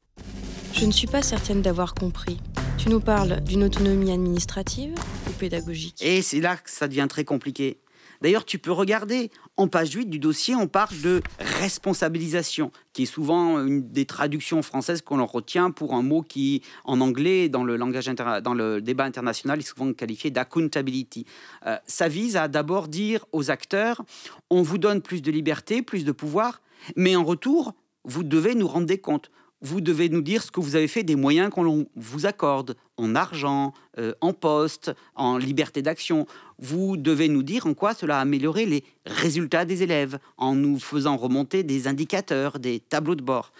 Je 0.75 0.87
ne 0.87 0.91
suis 0.91 1.07
pas 1.07 1.23
certaine 1.23 1.63
d'avoir 1.63 1.95
compris. 1.95 2.41
Tu 2.79 2.89
nous 2.89 3.01
parles 3.01 3.41
d'une 3.43 3.63
autonomie 3.63 4.11
administrative 4.11 4.93
ou 5.29 5.31
pédagogique? 5.31 6.03
Et 6.03 6.21
c'est 6.21 6.41
là 6.41 6.57
que 6.57 6.69
ça 6.69 6.89
devient 6.89 7.07
très 7.09 7.25
compliqué. 7.25 7.79
D'ailleurs, 8.21 8.45
tu 8.45 8.59
peux 8.59 8.73
regarder, 8.73 9.31
en 9.57 9.69
page 9.69 9.93
8 9.93 10.07
du 10.07 10.19
dossier, 10.19 10.57
on 10.57 10.67
parle 10.67 11.01
de 11.01 11.23
responsabilisation, 11.39 12.73
qui 12.93 13.05
est 13.05 13.07
souvent 13.07 13.65
une 13.65 13.89
des 13.93 14.05
traductions 14.05 14.63
françaises 14.63 15.01
qu'on 15.01 15.21
en 15.21 15.27
retient 15.27 15.71
pour 15.71 15.95
un 15.95 16.03
mot 16.03 16.23
qui, 16.23 16.63
en 16.85 17.01
anglais, 17.01 17.49
dans 17.49 17.63
le, 17.63 17.77
langage 17.77 18.07
dans 18.07 18.55
le 18.55 18.81
débat 18.81 19.05
international, 19.05 19.61
est 19.61 19.63
souvent 19.63 19.93
qualifié 19.93 20.31
d'accountability. 20.31 21.25
Euh, 21.67 21.77
ça 21.87 22.09
vise 22.09 22.37
à 22.37 22.49
d'abord 22.49 22.89
dire 22.89 23.25
aux 23.33 23.51
acteurs, 23.51 24.03
on 24.51 24.63
vous 24.63 24.79
donne 24.79 25.03
plus 25.03 25.23
de 25.23 25.31
liberté, 25.31 25.83
plus 25.83 26.05
de 26.05 26.13
pouvoir, 26.13 26.63
mais 26.97 27.15
en 27.15 27.25
retour, 27.25 27.75
vous 28.05 28.25
devez 28.25 28.55
nous 28.55 28.69
rendre 28.69 28.87
des 28.87 28.99
comptes 28.99 29.31
vous 29.65 29.81
devez 29.81 30.11
nous 30.11 30.21
dire 30.21 30.43
ce 30.43 30.51
que 30.51 30.61
vous 30.61 30.77
avez 30.77 30.89
fait 30.89 31.03
des 31.03 31.17
moyens 31.17 31.51
qu'on 31.51 31.87
vous 31.97 32.27
accorde 32.27 32.77
en 32.99 33.15
argent, 33.15 33.73
euh, 33.99 34.13
en 34.21 34.35
poste, 34.35 34.93
en 35.15 35.39
liberté 35.39 35.81
d'action. 35.81 36.27
Vous 36.59 36.99
devez 36.99 37.29
nous 37.29 37.43
dire 37.43 37.67
en 37.67 37.73
quoi 37.73 37.95
cela 37.95 38.19
a 38.19 38.21
amélioré 38.21 38.67
les 38.67 38.85
résultats 39.07 39.65
des 39.65 39.83
élèves, 39.83 40.19
en 40.37 40.55
nous 40.55 40.79
faisant 40.79 41.17
remonter 41.17 41.63
des 41.63 41.89
indicateurs, 41.89 42.59
des 42.59 42.79
tableaux 42.79 43.15
de 43.15 43.23
bord. 43.23 43.53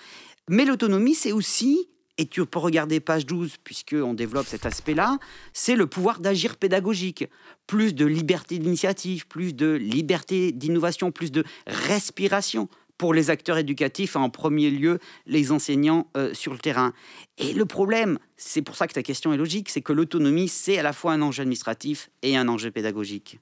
Mais 0.51 0.67
l'autonomie, 0.67 1.15
c'est 1.15 1.33
aussi, 1.33 1.89
et 2.19 2.27
tu 2.27 2.45
peux 2.45 2.59
regarder 2.59 3.01
page 3.01 3.25
12, 3.25 3.57
puisqu'on 3.65 4.13
développe 4.13 4.47
cet 4.47 4.67
aspect-là, 4.67 5.19
c'est 5.55 5.75
le 5.75 5.87
pouvoir 5.87 6.21
d'agir 6.21 6.59
pédagogique. 6.59 7.25
Plus 7.67 7.95
de 7.95 8.05
liberté 8.05 8.59
d'initiative, 8.59 9.27
plus 9.27 9.55
de 9.55 9.73
liberté 9.73 10.53
d'innovation, 10.53 11.11
plus 11.11 11.33
de 11.33 11.45
respiration 11.67 12.69
pour 12.99 13.15
les 13.15 13.31
acteurs 13.31 13.59
éducatifs, 13.59 14.17
en 14.17 14.31
premier 14.31 14.71
lieu 14.71 14.99
les 15.27 15.53
enseignants 15.53 16.07
euh, 16.17 16.33
sur 16.35 16.53
le 16.53 16.59
terrain. 16.59 16.93
Et 17.39 17.53
le 17.53 17.65
problème, 17.65 18.19
c'est 18.37 18.63
pour 18.63 18.77
ça 18.77 18.87
que 18.87 18.95
ta 18.95 19.03
question 19.03 19.33
est 19.33 19.37
logique, 19.37 19.69
c'est 19.69 19.83
que 19.83 19.93
l'autonomie, 19.93 20.49
c'est 20.49 20.79
à 20.79 20.83
la 20.83 20.93
fois 20.93 21.13
un 21.13 21.23
enjeu 21.23 21.43
administratif 21.43 22.11
et 22.23 22.37
un 22.37 22.49
enjeu 22.49 22.71
pédagogique. 22.71 23.39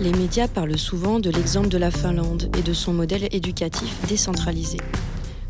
Les 0.00 0.12
médias 0.12 0.48
parlent 0.48 0.78
souvent 0.78 1.20
de 1.20 1.30
l'exemple 1.30 1.68
de 1.68 1.78
la 1.78 1.90
Finlande 1.90 2.50
et 2.58 2.62
de 2.62 2.72
son 2.72 2.92
modèle 2.92 3.28
éducatif 3.30 4.04
décentralisé. 4.08 4.78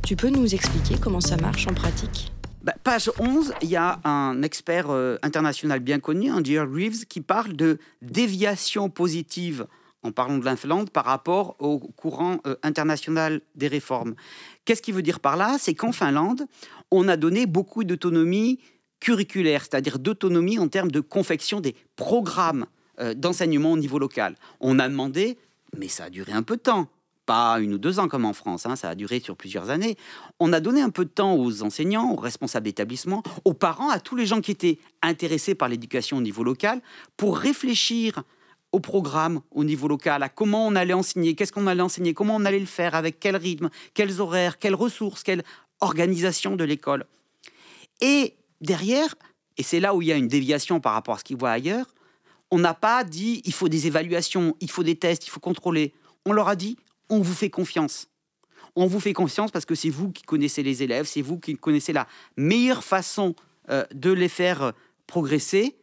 Tu 0.05 0.15
peux 0.15 0.29
nous 0.29 0.55
expliquer 0.55 0.97
comment 1.01 1.21
ça 1.21 1.37
marche 1.37 1.67
en 1.69 1.75
pratique? 1.75 2.33
Bah, 2.63 2.75
page 2.85 3.11
11, 3.19 3.55
il 3.63 3.71
y 3.71 3.77
a 3.77 3.99
un 4.05 4.43
expert 4.43 4.91
euh, 4.91 5.17
international 5.23 5.81
bien 5.81 6.01
connu, 6.01 6.31
Andy 6.31 6.59
Reeves, 6.59 7.07
qui 7.07 7.21
parle 7.21 7.55
de 7.55 7.79
déviation 8.03 8.91
positive 8.91 9.67
en 10.03 10.13
parlant 10.13 10.39
de 10.39 10.45
la 10.45 10.57
Finlande, 10.57 10.91
par 10.91 11.05
rapport 11.05 11.57
au 11.59 11.79
courant 11.79 12.39
euh, 12.47 12.57
international 12.63 13.41
des 13.55 13.69
réformes. 13.69 14.15
Qu'est-ce 14.65 14.83
qu'il 14.83 14.95
veut 14.95 15.03
dire 15.03 15.21
par 15.21 15.37
là? 15.37 15.57
C'est 15.59 15.75
qu'en 15.75 15.93
Finlande, 15.93 16.47
on 16.91 17.09
a 17.09 17.17
donné 17.17 17.47
beaucoup 17.47 17.85
d'autonomie 17.85 18.59
curriculaire, 19.01 19.63
c'est-à-dire 19.63 19.99
d'autonomie 19.99 20.59
en 20.59 20.69
termes 20.69 20.91
de 20.91 21.01
confection 21.01 21.61
des 21.61 21.75
programmes 21.97 22.67
euh, 23.01 23.15
d'enseignement 23.15 23.73
au 23.73 23.79
niveau 23.79 23.99
local. 23.99 24.37
On 24.61 24.79
a 24.79 24.89
demandé, 24.89 25.39
mais 25.77 25.89
ça 25.89 26.05
a 26.05 26.11
duré 26.11 26.33
un 26.33 26.43
peu 26.43 26.57
de 26.57 26.63
temps, 26.63 26.89
pas 27.27 27.61
une 27.61 27.75
ou 27.75 27.79
deux 27.79 27.99
ans 27.99 28.09
comme 28.09 28.25
en 28.25 28.33
France, 28.33 28.67
hein, 28.67 28.77
ça 28.77 28.91
a 28.91 28.95
duré 28.95 29.21
sur 29.21 29.37
plusieurs 29.37 29.71
années. 29.71 29.97
On 30.41 30.53
a 30.53 30.61
donné 30.61 30.83
un 30.83 30.91
peu 30.91 31.05
de 31.05 31.11
temps 31.11 31.35
aux 31.35 31.63
enseignants, 31.63 32.13
aux 32.13 32.17
responsables 32.21 32.65
d'établissement, 32.65 33.23
aux 33.45 33.55
parents, 33.55 33.91
à 33.91 34.01
tous 34.01 34.17
les 34.17 34.27
gens 34.27 34.41
qui 34.41 34.51
étaient 34.51 34.79
intéressés 35.03 35.55
par 35.55 35.69
l'éducation 35.69 36.19
au 36.19 36.21
niveau 36.21 36.45
local, 36.45 36.81
pour 37.17 37.39
réfléchir 37.39 38.23
au 38.73 38.81
programme 38.81 39.41
au 39.51 39.65
niveau 39.65 39.87
local, 39.87 40.23
à 40.23 40.29
comment 40.29 40.67
on 40.67 40.75
allait 40.75 40.95
enseigner, 40.95 41.35
qu'est-ce 41.35 41.53
qu'on 41.53 41.67
allait 41.67 41.83
enseigner, 41.83 42.15
comment 42.15 42.37
on 42.37 42.45
allait 42.45 42.59
le 42.59 42.67
faire, 42.67 42.95
avec 42.95 43.21
quel 43.21 43.37
rythme, 43.37 43.69
quels 43.95 44.21
horaires, 44.21 44.59
quelles 44.59 44.75
ressources, 44.75 45.23
quelle 45.23 45.45
organisation 45.81 46.57
de 46.57 46.65
l'école. 46.65 47.05
Et 48.01 48.35
derrière, 48.61 49.15
et 49.59 49.63
c'est 49.63 49.81
là 49.81 49.95
où 49.95 50.03
il 50.03 50.09
y 50.09 50.13
a 50.13 50.17
une 50.17 50.29
déviation 50.29 50.81
par 50.81 50.95
rapport 50.95 51.17
à 51.17 51.19
ce 51.19 51.25
qu'ils 51.25 51.37
voient 51.37 51.51
ailleurs, 51.51 51.87
on 52.51 52.59
n'a 52.59 52.75
pas 52.75 53.05
dit 53.05 53.43
il 53.45 53.53
faut 53.53 53.69
des 53.69 53.87
évaluations, 53.87 54.57
il 54.61 54.71
faut 54.71 54.83
des 54.83 54.97
tests, 54.97 55.27
il 55.27 55.31
faut 55.31 55.41
contrôler. 55.41 55.93
On 56.27 56.33
leur 56.33 56.49
a 56.49 56.57
dit 56.57 56.77
on 57.09 57.21
vous 57.21 57.35
fait 57.35 57.51
confiance. 57.51 58.09
On 58.75 58.87
vous 58.87 59.01
fait 59.01 59.13
confiance 59.13 59.51
parce 59.51 59.65
que 59.67 59.75
c'est 59.75 59.91
vous 59.91 60.11
qui 60.11 60.23
connaissez 60.23 60.63
les 60.63 60.83
élèves, 60.83 61.07
c'est 61.07 61.23
vous 61.23 61.39
qui 61.39 61.57
connaissez 61.57 61.93
la 61.93 62.07
meilleure 62.37 62.85
façon 62.85 63.35
euh, 63.71 63.85
de 63.95 64.11
les 64.11 64.29
faire 64.29 64.73
progresser. 65.07 65.77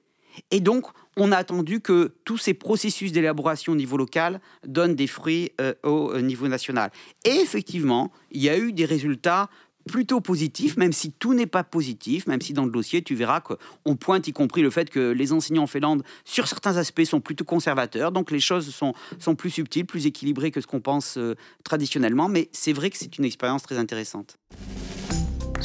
Et 0.51 0.59
donc, 0.59 0.85
on 1.17 1.31
a 1.31 1.37
attendu 1.37 1.81
que 1.81 2.13
tous 2.25 2.37
ces 2.37 2.53
processus 2.53 3.11
d'élaboration 3.11 3.73
au 3.73 3.75
niveau 3.75 3.97
local 3.97 4.39
donnent 4.65 4.95
des 4.95 5.07
fruits 5.07 5.51
euh, 5.59 5.73
au 5.83 6.13
euh, 6.13 6.21
niveau 6.21 6.47
national. 6.47 6.91
Et 7.25 7.35
effectivement, 7.41 8.11
il 8.31 8.41
y 8.41 8.49
a 8.49 8.57
eu 8.57 8.71
des 8.71 8.85
résultats 8.85 9.49
plutôt 9.89 10.21
positifs, 10.21 10.77
même 10.77 10.93
si 10.93 11.11
tout 11.11 11.33
n'est 11.33 11.47
pas 11.47 11.63
positif, 11.63 12.27
même 12.27 12.41
si 12.41 12.53
dans 12.53 12.65
le 12.65 12.71
dossier, 12.71 13.01
tu 13.01 13.15
verras 13.15 13.41
qu'on 13.41 13.95
pointe 13.95 14.27
y 14.27 14.33
compris 14.33 14.61
le 14.61 14.69
fait 14.69 14.89
que 14.89 15.11
les 15.11 15.33
enseignants 15.33 15.63
en 15.63 15.67
Finlande, 15.67 16.03
sur 16.25 16.47
certains 16.47 16.77
aspects, 16.77 17.03
sont 17.03 17.21
plutôt 17.21 17.45
conservateurs, 17.45 18.11
donc 18.11 18.31
les 18.31 18.39
choses 18.39 18.73
sont, 18.73 18.93
sont 19.17 19.35
plus 19.35 19.49
subtiles, 19.49 19.85
plus 19.85 20.05
équilibrées 20.05 20.51
que 20.51 20.61
ce 20.61 20.67
qu'on 20.67 20.81
pense 20.81 21.17
euh, 21.17 21.35
traditionnellement, 21.63 22.29
mais 22.29 22.49
c'est 22.51 22.73
vrai 22.73 22.89
que 22.89 22.97
c'est 22.97 23.17
une 23.17 23.25
expérience 23.25 23.63
très 23.63 23.77
intéressante. 23.77 24.37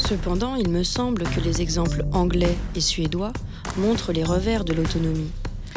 Cependant, 0.07 0.55
il 0.55 0.69
me 0.69 0.83
semble 0.83 1.23
que 1.23 1.41
les 1.41 1.63
exemples 1.63 2.05
anglais 2.13 2.55
et 2.77 2.83
suédois 2.83 3.33
montrent 3.79 4.13
les 4.13 4.23
revers 4.23 4.63
de 4.63 4.75
l'autonomie. 4.75 5.31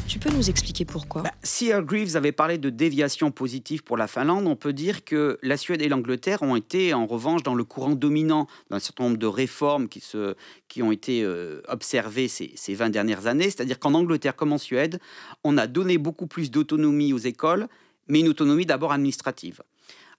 Tu 0.05 0.19
peux 0.19 0.30
nous 0.30 0.49
expliquer 0.49 0.84
pourquoi? 0.84 1.21
Bah, 1.21 1.32
Si 1.43 1.67
Earl 1.67 1.86
Greaves 1.86 2.17
avait 2.17 2.34
parlé 2.34 2.57
de 2.57 2.69
déviation 2.69 3.32
positive 3.32 3.86
pour 3.86 3.95
la 3.95 4.05
Finlande, 4.05 4.45
on 4.45 4.57
peut 4.57 4.73
dire 4.73 5.05
que 5.05 5.39
la 5.43 5.55
Suède 5.55 5.82
et 5.82 5.88
l'Angleterre 5.88 6.41
ont 6.41 6.57
été 6.57 6.93
en 6.93 7.05
revanche 7.05 7.41
dans 7.41 7.55
le 7.55 7.63
courant 7.63 7.95
dominant 7.95 8.47
d'un 8.69 8.80
certain 8.80 9.05
nombre 9.05 9.17
de 9.17 9.28
réformes 9.28 9.88
qui, 9.88 10.01
se, 10.01 10.36
qui 10.67 10.84
ont 10.84 10.91
été 10.91 11.23
euh, 11.23 11.61
observées 11.69 12.28
ces, 12.28 12.51
ces 12.55 12.73
20 12.73 12.89
dernières 12.89 13.28
années. 13.28 13.45
C'est-à-dire 13.45 13.80
qu'en 13.80 13.93
Angleterre 13.93 14.36
comme 14.36 14.51
en 14.51 14.57
Suède, 14.57 14.99
on 15.45 15.57
a 15.57 15.67
donné 15.67 15.97
beaucoup 15.97 16.28
plus 16.28 16.51
d'autonomie 16.51 17.13
aux 17.13 17.17
écoles, 17.17 17.69
mais 18.09 18.19
une 18.19 18.28
autonomie 18.28 18.65
d'abord 18.65 18.91
administrative 18.91 19.61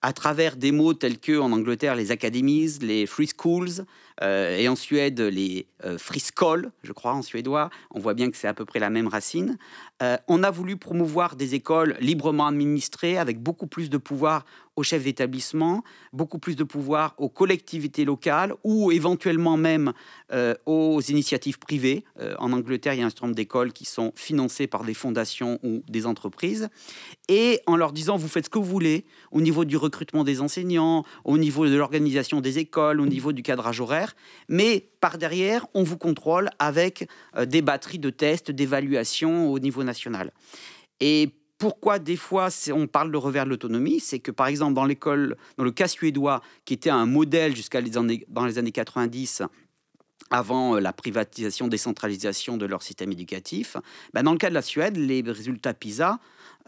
à 0.03 0.13
travers 0.13 0.57
des 0.57 0.73
mots 0.73 0.95
tels 0.95 1.19
que 1.19 1.39
en 1.39 1.53
Angleterre 1.53 1.97
les 1.97 2.11
academies, 2.11 2.79
les 2.81 3.07
free 3.07 3.29
schools, 3.29 3.85
euh, 4.23 4.57
et 4.57 4.69
en 4.69 4.77
Suède 4.77 5.21
les 5.21 5.67
euh, 5.85 5.97
je 6.83 6.93
crois 6.93 7.13
en 7.13 7.23
suédois. 7.23 7.71
On 7.93 8.01
voit 8.01 8.15
bien 8.15 8.31
que 8.31 8.37
c'est 8.37 8.49
à 8.49 8.55
peu 8.55 8.65
près 8.65 8.81
la 8.81 8.91
même 8.91 9.07
racine. 9.07 9.59
Euh, 10.03 10.17
on 10.27 10.43
a 10.43 10.51
voulu 10.51 10.77
promouvoir 10.77 11.37
des 11.37 11.55
écoles 11.55 11.97
librement 12.01 12.47
administrées 12.47 13.19
avec 13.19 13.41
beaucoup 13.41 13.67
plus 13.67 13.91
de 13.91 13.97
pouvoir 13.97 14.45
aux 14.77 14.85
chefs 14.85 15.03
d'établissement, 15.03 15.83
beaucoup 16.13 16.39
plus 16.39 16.55
de 16.55 16.63
pouvoir 16.63 17.15
aux 17.19 17.29
collectivités 17.29 18.05
locales 18.05 18.55
ou 18.63 18.93
éventuellement 18.93 19.57
même 19.57 19.93
euh, 20.33 20.55
aux 20.67 21.01
initiatives 21.01 21.59
privées. 21.59 22.05
En 22.39 22.53
Angleterre, 22.53 22.95
il 22.95 23.01
y 23.01 23.03
a 23.03 23.07
un 23.07 23.11
certain 23.11 23.27
nombre 23.27 23.37
d'écoles 23.37 23.73
qui 23.73 23.85
sont 23.85 24.13
financées 24.15 24.69
par 24.69 24.85
des 24.85 24.95
fondations 24.95 25.59
ou 25.65 25.83
des 25.89 26.07
entreprises. 26.07 26.69
Et 27.29 27.61
en 27.67 27.77
leur 27.77 27.93
disant, 27.93 28.17
vous 28.17 28.29
faites 28.29 28.45
ce 28.45 28.51
que 28.51 28.59
vous 28.59 28.65
voulez 28.65 29.05
au 29.33 29.41
niveau 29.41 29.65
du 29.65 29.77
recrutement 29.77 30.23
des 30.23 30.41
enseignants, 30.41 31.05
au 31.25 31.39
niveau 31.39 31.67
de 31.67 31.75
l'organisation 31.75 32.41
des 32.41 32.59
écoles, 32.59 33.01
au 33.01 33.07
niveau 33.07 33.33
du 33.33 33.43
cadrage 33.43 33.81
horaire, 33.81 34.08
mais 34.49 34.89
par 35.01 35.19
derrière, 35.19 35.67
on 35.75 35.83
vous 35.83 35.99
contrôle 35.99 36.51
avec 36.59 37.09
euh, 37.37 37.47
des 37.47 37.63
batteries 37.63 37.99
de 37.99 38.11
tests, 38.11 38.51
d'évaluation 38.51 39.51
au 39.51 39.59
niveau 39.59 39.85
national. 39.85 40.33
Et 41.01 41.31
pourquoi 41.59 41.99
des 41.99 42.17
fois 42.17 42.49
on 42.73 42.87
parle 42.87 43.11
de 43.11 43.17
revers 43.17 43.45
de 43.45 43.51
l'autonomie, 43.51 44.01
c'est 44.01 44.21
que 44.21 44.31
par 44.31 44.47
exemple 44.47 44.75
dans 44.75 44.85
l'école, 44.85 45.37
dans 45.57 45.65
le 45.65 45.73
cas 45.73 45.89
suédois, 45.89 46.41
qui 46.65 46.75
était 46.75 46.91
un 46.91 47.07
modèle 47.07 47.55
jusqu'à 47.55 47.81
les 47.81 47.97
années, 47.97 48.25
dans 48.29 48.47
les 48.47 48.59
années 48.59 48.73
90, 48.73 49.43
avant 50.31 50.77
euh, 50.77 50.81
la 50.81 50.93
privatisation, 50.93 51.69
décentralisation 51.69 52.57
de 52.57 52.67
leur 52.67 52.83
système 52.83 53.13
éducatif, 53.13 53.77
ben 54.15 54.23
dans 54.23 54.33
le 54.33 54.39
cas 54.39 54.51
de 54.51 54.55
la 54.55 54.63
Suède, 54.63 54.97
les 54.97 55.23
résultats 55.23 55.75
PISA 55.75 56.19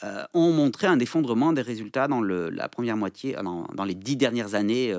euh, 0.05 0.25
ont 0.35 0.53
montré 0.53 0.87
un 0.87 0.99
effondrement 0.99 1.53
des 1.53 1.63
résultats 1.63 2.09
dans 2.09 2.21
le, 2.21 2.51
la 2.51 2.69
première 2.69 2.97
moitié, 2.97 3.37
euh, 3.37 3.43
dans, 3.43 3.85
les 3.85 3.95
dix 3.95 4.17
dernières 4.17 4.55
années, 4.55 4.95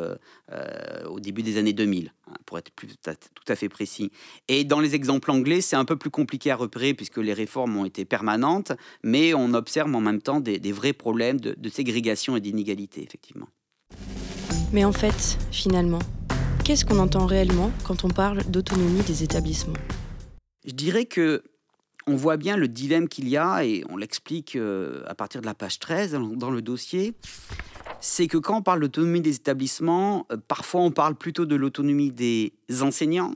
au 1.08 1.20
début 1.20 1.44
des 1.44 1.58
années 1.58 1.74
2000, 1.74 2.14
hein, 2.28 2.34
pour 2.46 2.58
être 2.58 2.72
plus, 2.72 2.88
tout 2.88 3.44
à 3.48 3.56
fait 3.56 3.70
précis. 3.70 4.12
Et 4.48 4.64
dans 4.64 4.80
les 4.80 4.96
exemples 4.96 5.32
anglais, 5.32 5.62
c'est 5.62 5.76
un 5.76 5.86
peu 5.86 5.96
plus 5.96 6.10
compliqué 6.10 6.52
à 6.52 6.56
repérer 6.56 6.94
puisque 6.94 7.18
les 7.18 7.34
réformes 7.34 7.78
ont 7.78 7.86
été 7.86 8.06
permanentes, 8.06 8.74
mais 9.04 9.34
on 9.34 9.54
observe 9.54 9.94
en 9.96 10.02
même 10.02 10.22
temps 10.22 10.40
des, 10.40 10.72
vrais 10.72 10.94
problèmes 10.94 11.40
de, 11.40 11.56
de 11.58 11.70
ségrégation 11.70 12.36
et 12.36 12.42
d'inégalité, 12.42 13.04
effectivement. 13.04 13.48
Mais 14.74 14.86
en 14.86 14.94
fait, 14.94 15.38
finalement, 15.52 16.00
Qu'est-ce 16.64 16.86
qu'on 16.86 17.00
entend 17.00 17.26
réellement 17.26 17.72
quand 17.84 18.06
on 18.06 18.08
parle 18.08 18.44
d'autonomie 18.44 19.02
des 19.02 19.24
établissements? 19.24 19.74
Je 20.64 20.74
dirais 20.74 21.06
que 21.06 21.44
on 22.08 22.16
voit 22.16 22.38
bien 22.38 22.58
le 22.58 22.68
dilemme 22.68 23.08
qu'il 23.08 23.30
y 23.30 23.38
a, 23.38 23.64
et 23.64 23.84
on 23.90 23.98
l'explique 23.98 24.56
euh, 24.56 25.04
à 25.08 25.16
partir 25.16 25.42
de 25.42 25.46
la 25.46 25.54
page 25.54 25.80
13 25.80 26.18
dans 26.34 26.52
le 26.52 26.62
dossier, 26.62 27.14
c'est 28.00 28.28
que 28.28 28.38
quand 28.38 28.58
on 28.58 28.62
parle 28.62 28.82
d'autonomie 28.82 29.22
des 29.22 29.36
établissements, 29.36 30.26
euh, 30.32 30.38
parfois 30.48 30.82
on 30.82 30.92
parle 30.92 31.16
plutôt 31.16 31.46
de 31.46 31.56
l'autonomie 31.56 32.12
des 32.12 32.54
enseignants, 32.82 33.36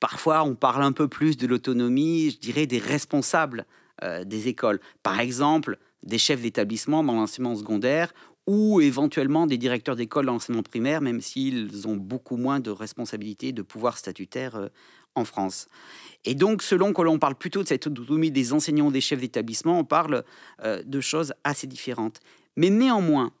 parfois 0.00 0.44
on 0.44 0.54
parle 0.54 0.82
un 0.82 0.92
peu 0.92 1.08
plus 1.08 1.36
de 1.36 1.46
l'autonomie, 1.46 2.30
je 2.30 2.38
dirais, 2.38 2.66
des 2.66 2.78
responsables 2.78 3.66
euh, 4.04 4.24
des 4.24 4.48
écoles. 4.48 4.80
Par 5.02 5.18
exemple, 5.18 5.78
des 6.04 6.18
chefs 6.18 6.42
d'établissement 6.42 7.02
dans 7.02 7.14
l'enseignement 7.14 7.56
secondaire 7.56 8.12
ou 8.46 8.80
éventuellement 8.80 9.46
des 9.46 9.58
directeurs 9.58 9.96
d'école 9.96 10.26
d'enseignement 10.26 10.62
primaire, 10.62 11.02
même 11.02 11.20
s'ils 11.20 11.86
ont 11.86 11.96
beaucoup 11.96 12.36
moins 12.36 12.60
de 12.60 12.70
responsabilités, 12.70 13.52
de 13.52 13.60
pouvoir 13.60 13.98
statutaire 13.98 14.70
en 15.18 15.24
France. 15.24 15.68
Et 16.24 16.34
donc, 16.34 16.62
selon 16.62 16.92
que 16.92 17.02
l'on 17.02 17.18
parle 17.18 17.34
plutôt 17.34 17.62
de 17.62 17.68
cette 17.68 17.86
autonomie 17.86 18.30
des 18.30 18.52
enseignants, 18.52 18.90
des 18.90 19.00
chefs 19.00 19.20
d'établissement, 19.20 19.78
on 19.78 19.84
parle 19.84 20.24
euh, 20.64 20.82
de 20.84 21.00
choses 21.00 21.32
assez 21.44 21.66
différentes. 21.66 22.20
Mais 22.56 22.70
néanmoins, 22.70 23.32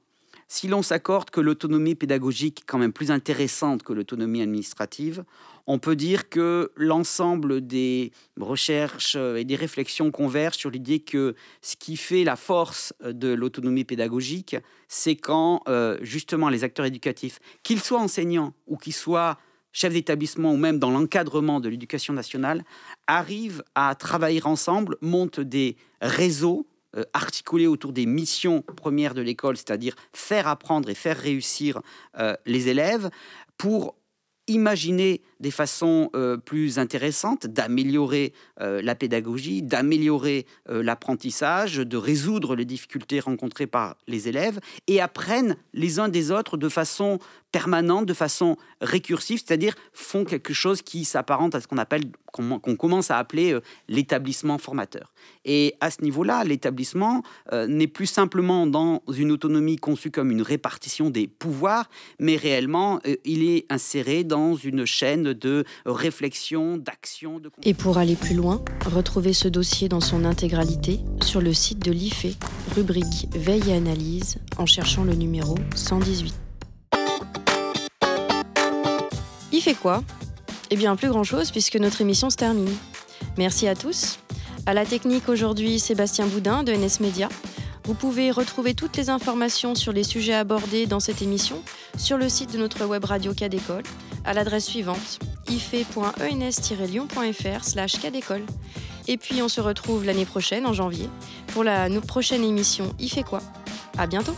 si 0.50 0.66
l'on 0.66 0.82
s'accorde 0.82 1.28
que 1.28 1.42
l'autonomie 1.42 1.94
pédagogique 1.94 2.60
est 2.60 2.64
quand 2.66 2.78
même 2.78 2.92
plus 2.92 3.10
intéressante 3.10 3.82
que 3.82 3.92
l'autonomie 3.92 4.40
administrative, 4.40 5.24
on 5.66 5.78
peut 5.78 5.96
dire 5.96 6.30
que 6.30 6.72
l'ensemble 6.76 7.66
des 7.66 8.12
recherches 8.40 9.16
et 9.16 9.44
des 9.44 9.56
réflexions 9.56 10.10
convergent 10.10 10.56
sur 10.56 10.70
l'idée 10.70 11.00
que 11.00 11.34
ce 11.60 11.76
qui 11.76 11.98
fait 11.98 12.24
la 12.24 12.36
force 12.36 12.94
de 13.04 13.28
l'autonomie 13.28 13.84
pédagogique, 13.84 14.56
c'est 14.88 15.16
quand 15.16 15.62
euh, 15.68 15.98
justement 16.00 16.48
les 16.48 16.64
acteurs 16.64 16.86
éducatifs, 16.86 17.38
qu'ils 17.62 17.82
soient 17.82 18.00
enseignants 18.00 18.54
ou 18.66 18.78
qu'ils 18.78 18.94
soient 18.94 19.36
chefs 19.72 19.92
d'établissement 19.92 20.52
ou 20.52 20.56
même 20.56 20.78
dans 20.78 20.90
l'encadrement 20.90 21.60
de 21.60 21.68
l'éducation 21.68 22.14
nationale, 22.14 22.64
arrivent 23.06 23.62
à 23.74 23.94
travailler 23.94 24.44
ensemble, 24.44 24.96
montent 25.00 25.40
des 25.40 25.76
réseaux 26.00 26.66
euh, 26.96 27.04
articulés 27.12 27.66
autour 27.66 27.92
des 27.92 28.06
missions 28.06 28.62
premières 28.62 29.14
de 29.14 29.20
l'école, 29.20 29.56
c'est-à-dire 29.56 29.94
faire 30.14 30.48
apprendre 30.48 30.88
et 30.88 30.94
faire 30.94 31.18
réussir 31.18 31.80
euh, 32.18 32.34
les 32.46 32.68
élèves, 32.68 33.10
pour 33.58 33.96
imaginer 34.46 35.20
des 35.40 35.50
façons 35.50 36.10
euh, 36.14 36.36
plus 36.36 36.78
intéressantes 36.78 37.46
d'améliorer 37.46 38.32
euh, 38.60 38.82
la 38.82 38.94
pédagogie, 38.94 39.62
d'améliorer 39.62 40.46
euh, 40.68 40.82
l'apprentissage, 40.82 41.76
de 41.76 41.96
résoudre 41.96 42.56
les 42.56 42.64
difficultés 42.64 43.20
rencontrées 43.20 43.66
par 43.66 43.96
les 44.06 44.28
élèves 44.28 44.58
et 44.86 45.00
apprennent 45.00 45.56
les 45.74 46.00
uns 46.00 46.08
des 46.08 46.30
autres 46.30 46.56
de 46.56 46.68
façon 46.68 47.18
permanente, 47.50 48.04
de 48.04 48.14
façon 48.14 48.56
récursive, 48.82 49.42
c'est-à-dire 49.44 49.74
font 49.94 50.24
quelque 50.24 50.52
chose 50.52 50.82
qui 50.82 51.06
s'apparente 51.06 51.54
à 51.54 51.62
ce 51.62 51.66
qu'on 51.66 51.78
appelle, 51.78 52.02
qu'on 52.30 52.76
commence 52.76 53.10
à 53.10 53.16
appeler 53.16 53.58
l'établissement 53.88 54.58
formateur. 54.58 55.14
Et 55.46 55.74
à 55.80 55.90
ce 55.90 56.02
niveau-là, 56.02 56.44
l'établissement 56.44 57.22
n'est 57.50 57.86
plus 57.86 58.04
simplement 58.04 58.66
dans 58.66 59.02
une 59.10 59.32
autonomie 59.32 59.76
conçue 59.76 60.10
comme 60.10 60.30
une 60.30 60.42
répartition 60.42 61.08
des 61.08 61.26
pouvoirs, 61.26 61.88
mais 62.18 62.36
réellement, 62.36 63.00
il 63.24 63.48
est 63.48 63.64
inséré 63.72 64.24
dans 64.24 64.54
une 64.54 64.84
chaîne 64.84 65.27
de 65.32 65.64
réflexion, 65.86 66.76
d'action. 66.76 67.38
De... 67.38 67.50
Et 67.62 67.74
pour 67.74 67.98
aller 67.98 68.16
plus 68.16 68.34
loin, 68.34 68.62
retrouvez 68.86 69.32
ce 69.32 69.48
dossier 69.48 69.88
dans 69.88 70.00
son 70.00 70.24
intégralité 70.24 71.00
sur 71.22 71.40
le 71.40 71.52
site 71.52 71.84
de 71.84 71.92
l'IFE, 71.92 72.36
rubrique 72.74 73.28
Veille 73.34 73.70
et 73.70 73.74
analyse, 73.74 74.36
en 74.56 74.66
cherchant 74.66 75.04
le 75.04 75.14
numéro 75.14 75.56
118. 75.74 76.34
Il 79.52 79.60
fait 79.60 79.74
quoi? 79.74 80.02
Eh 80.70 80.76
bien, 80.76 80.94
plus 80.96 81.08
grand-chose 81.08 81.50
puisque 81.50 81.76
notre 81.76 82.00
émission 82.00 82.30
se 82.30 82.36
termine. 82.36 82.74
Merci 83.36 83.66
à 83.68 83.74
tous. 83.74 84.18
À 84.66 84.74
la 84.74 84.84
technique 84.84 85.28
aujourd'hui, 85.28 85.78
Sébastien 85.78 86.26
Boudin 86.26 86.62
de 86.62 86.72
NS 86.72 87.00
Media. 87.00 87.28
Vous 87.88 87.94
pouvez 87.94 88.30
retrouver 88.30 88.74
toutes 88.74 88.96
les 88.98 89.08
informations 89.08 89.74
sur 89.74 89.94
les 89.94 90.04
sujets 90.04 90.34
abordés 90.34 90.84
dans 90.84 91.00
cette 91.00 91.22
émission 91.22 91.62
sur 91.96 92.18
le 92.18 92.28
site 92.28 92.52
de 92.52 92.58
notre 92.58 92.84
web 92.84 93.02
radio 93.02 93.32
Cadécole 93.32 93.82
à 94.26 94.34
l'adresse 94.34 94.66
suivante 94.66 95.18
ife.ens-lyon.fr 95.48 97.64
slash 97.64 97.94
Et 99.06 99.16
puis 99.16 99.40
on 99.40 99.48
se 99.48 99.62
retrouve 99.62 100.04
l'année 100.04 100.26
prochaine, 100.26 100.66
en 100.66 100.74
janvier, 100.74 101.08
pour 101.54 101.64
la 101.64 101.88
prochaine 102.06 102.44
émission 102.44 102.94
Il 102.98 103.08
fait 103.08 103.22
quoi. 103.22 103.40
À 103.96 104.06
bientôt 104.06 104.34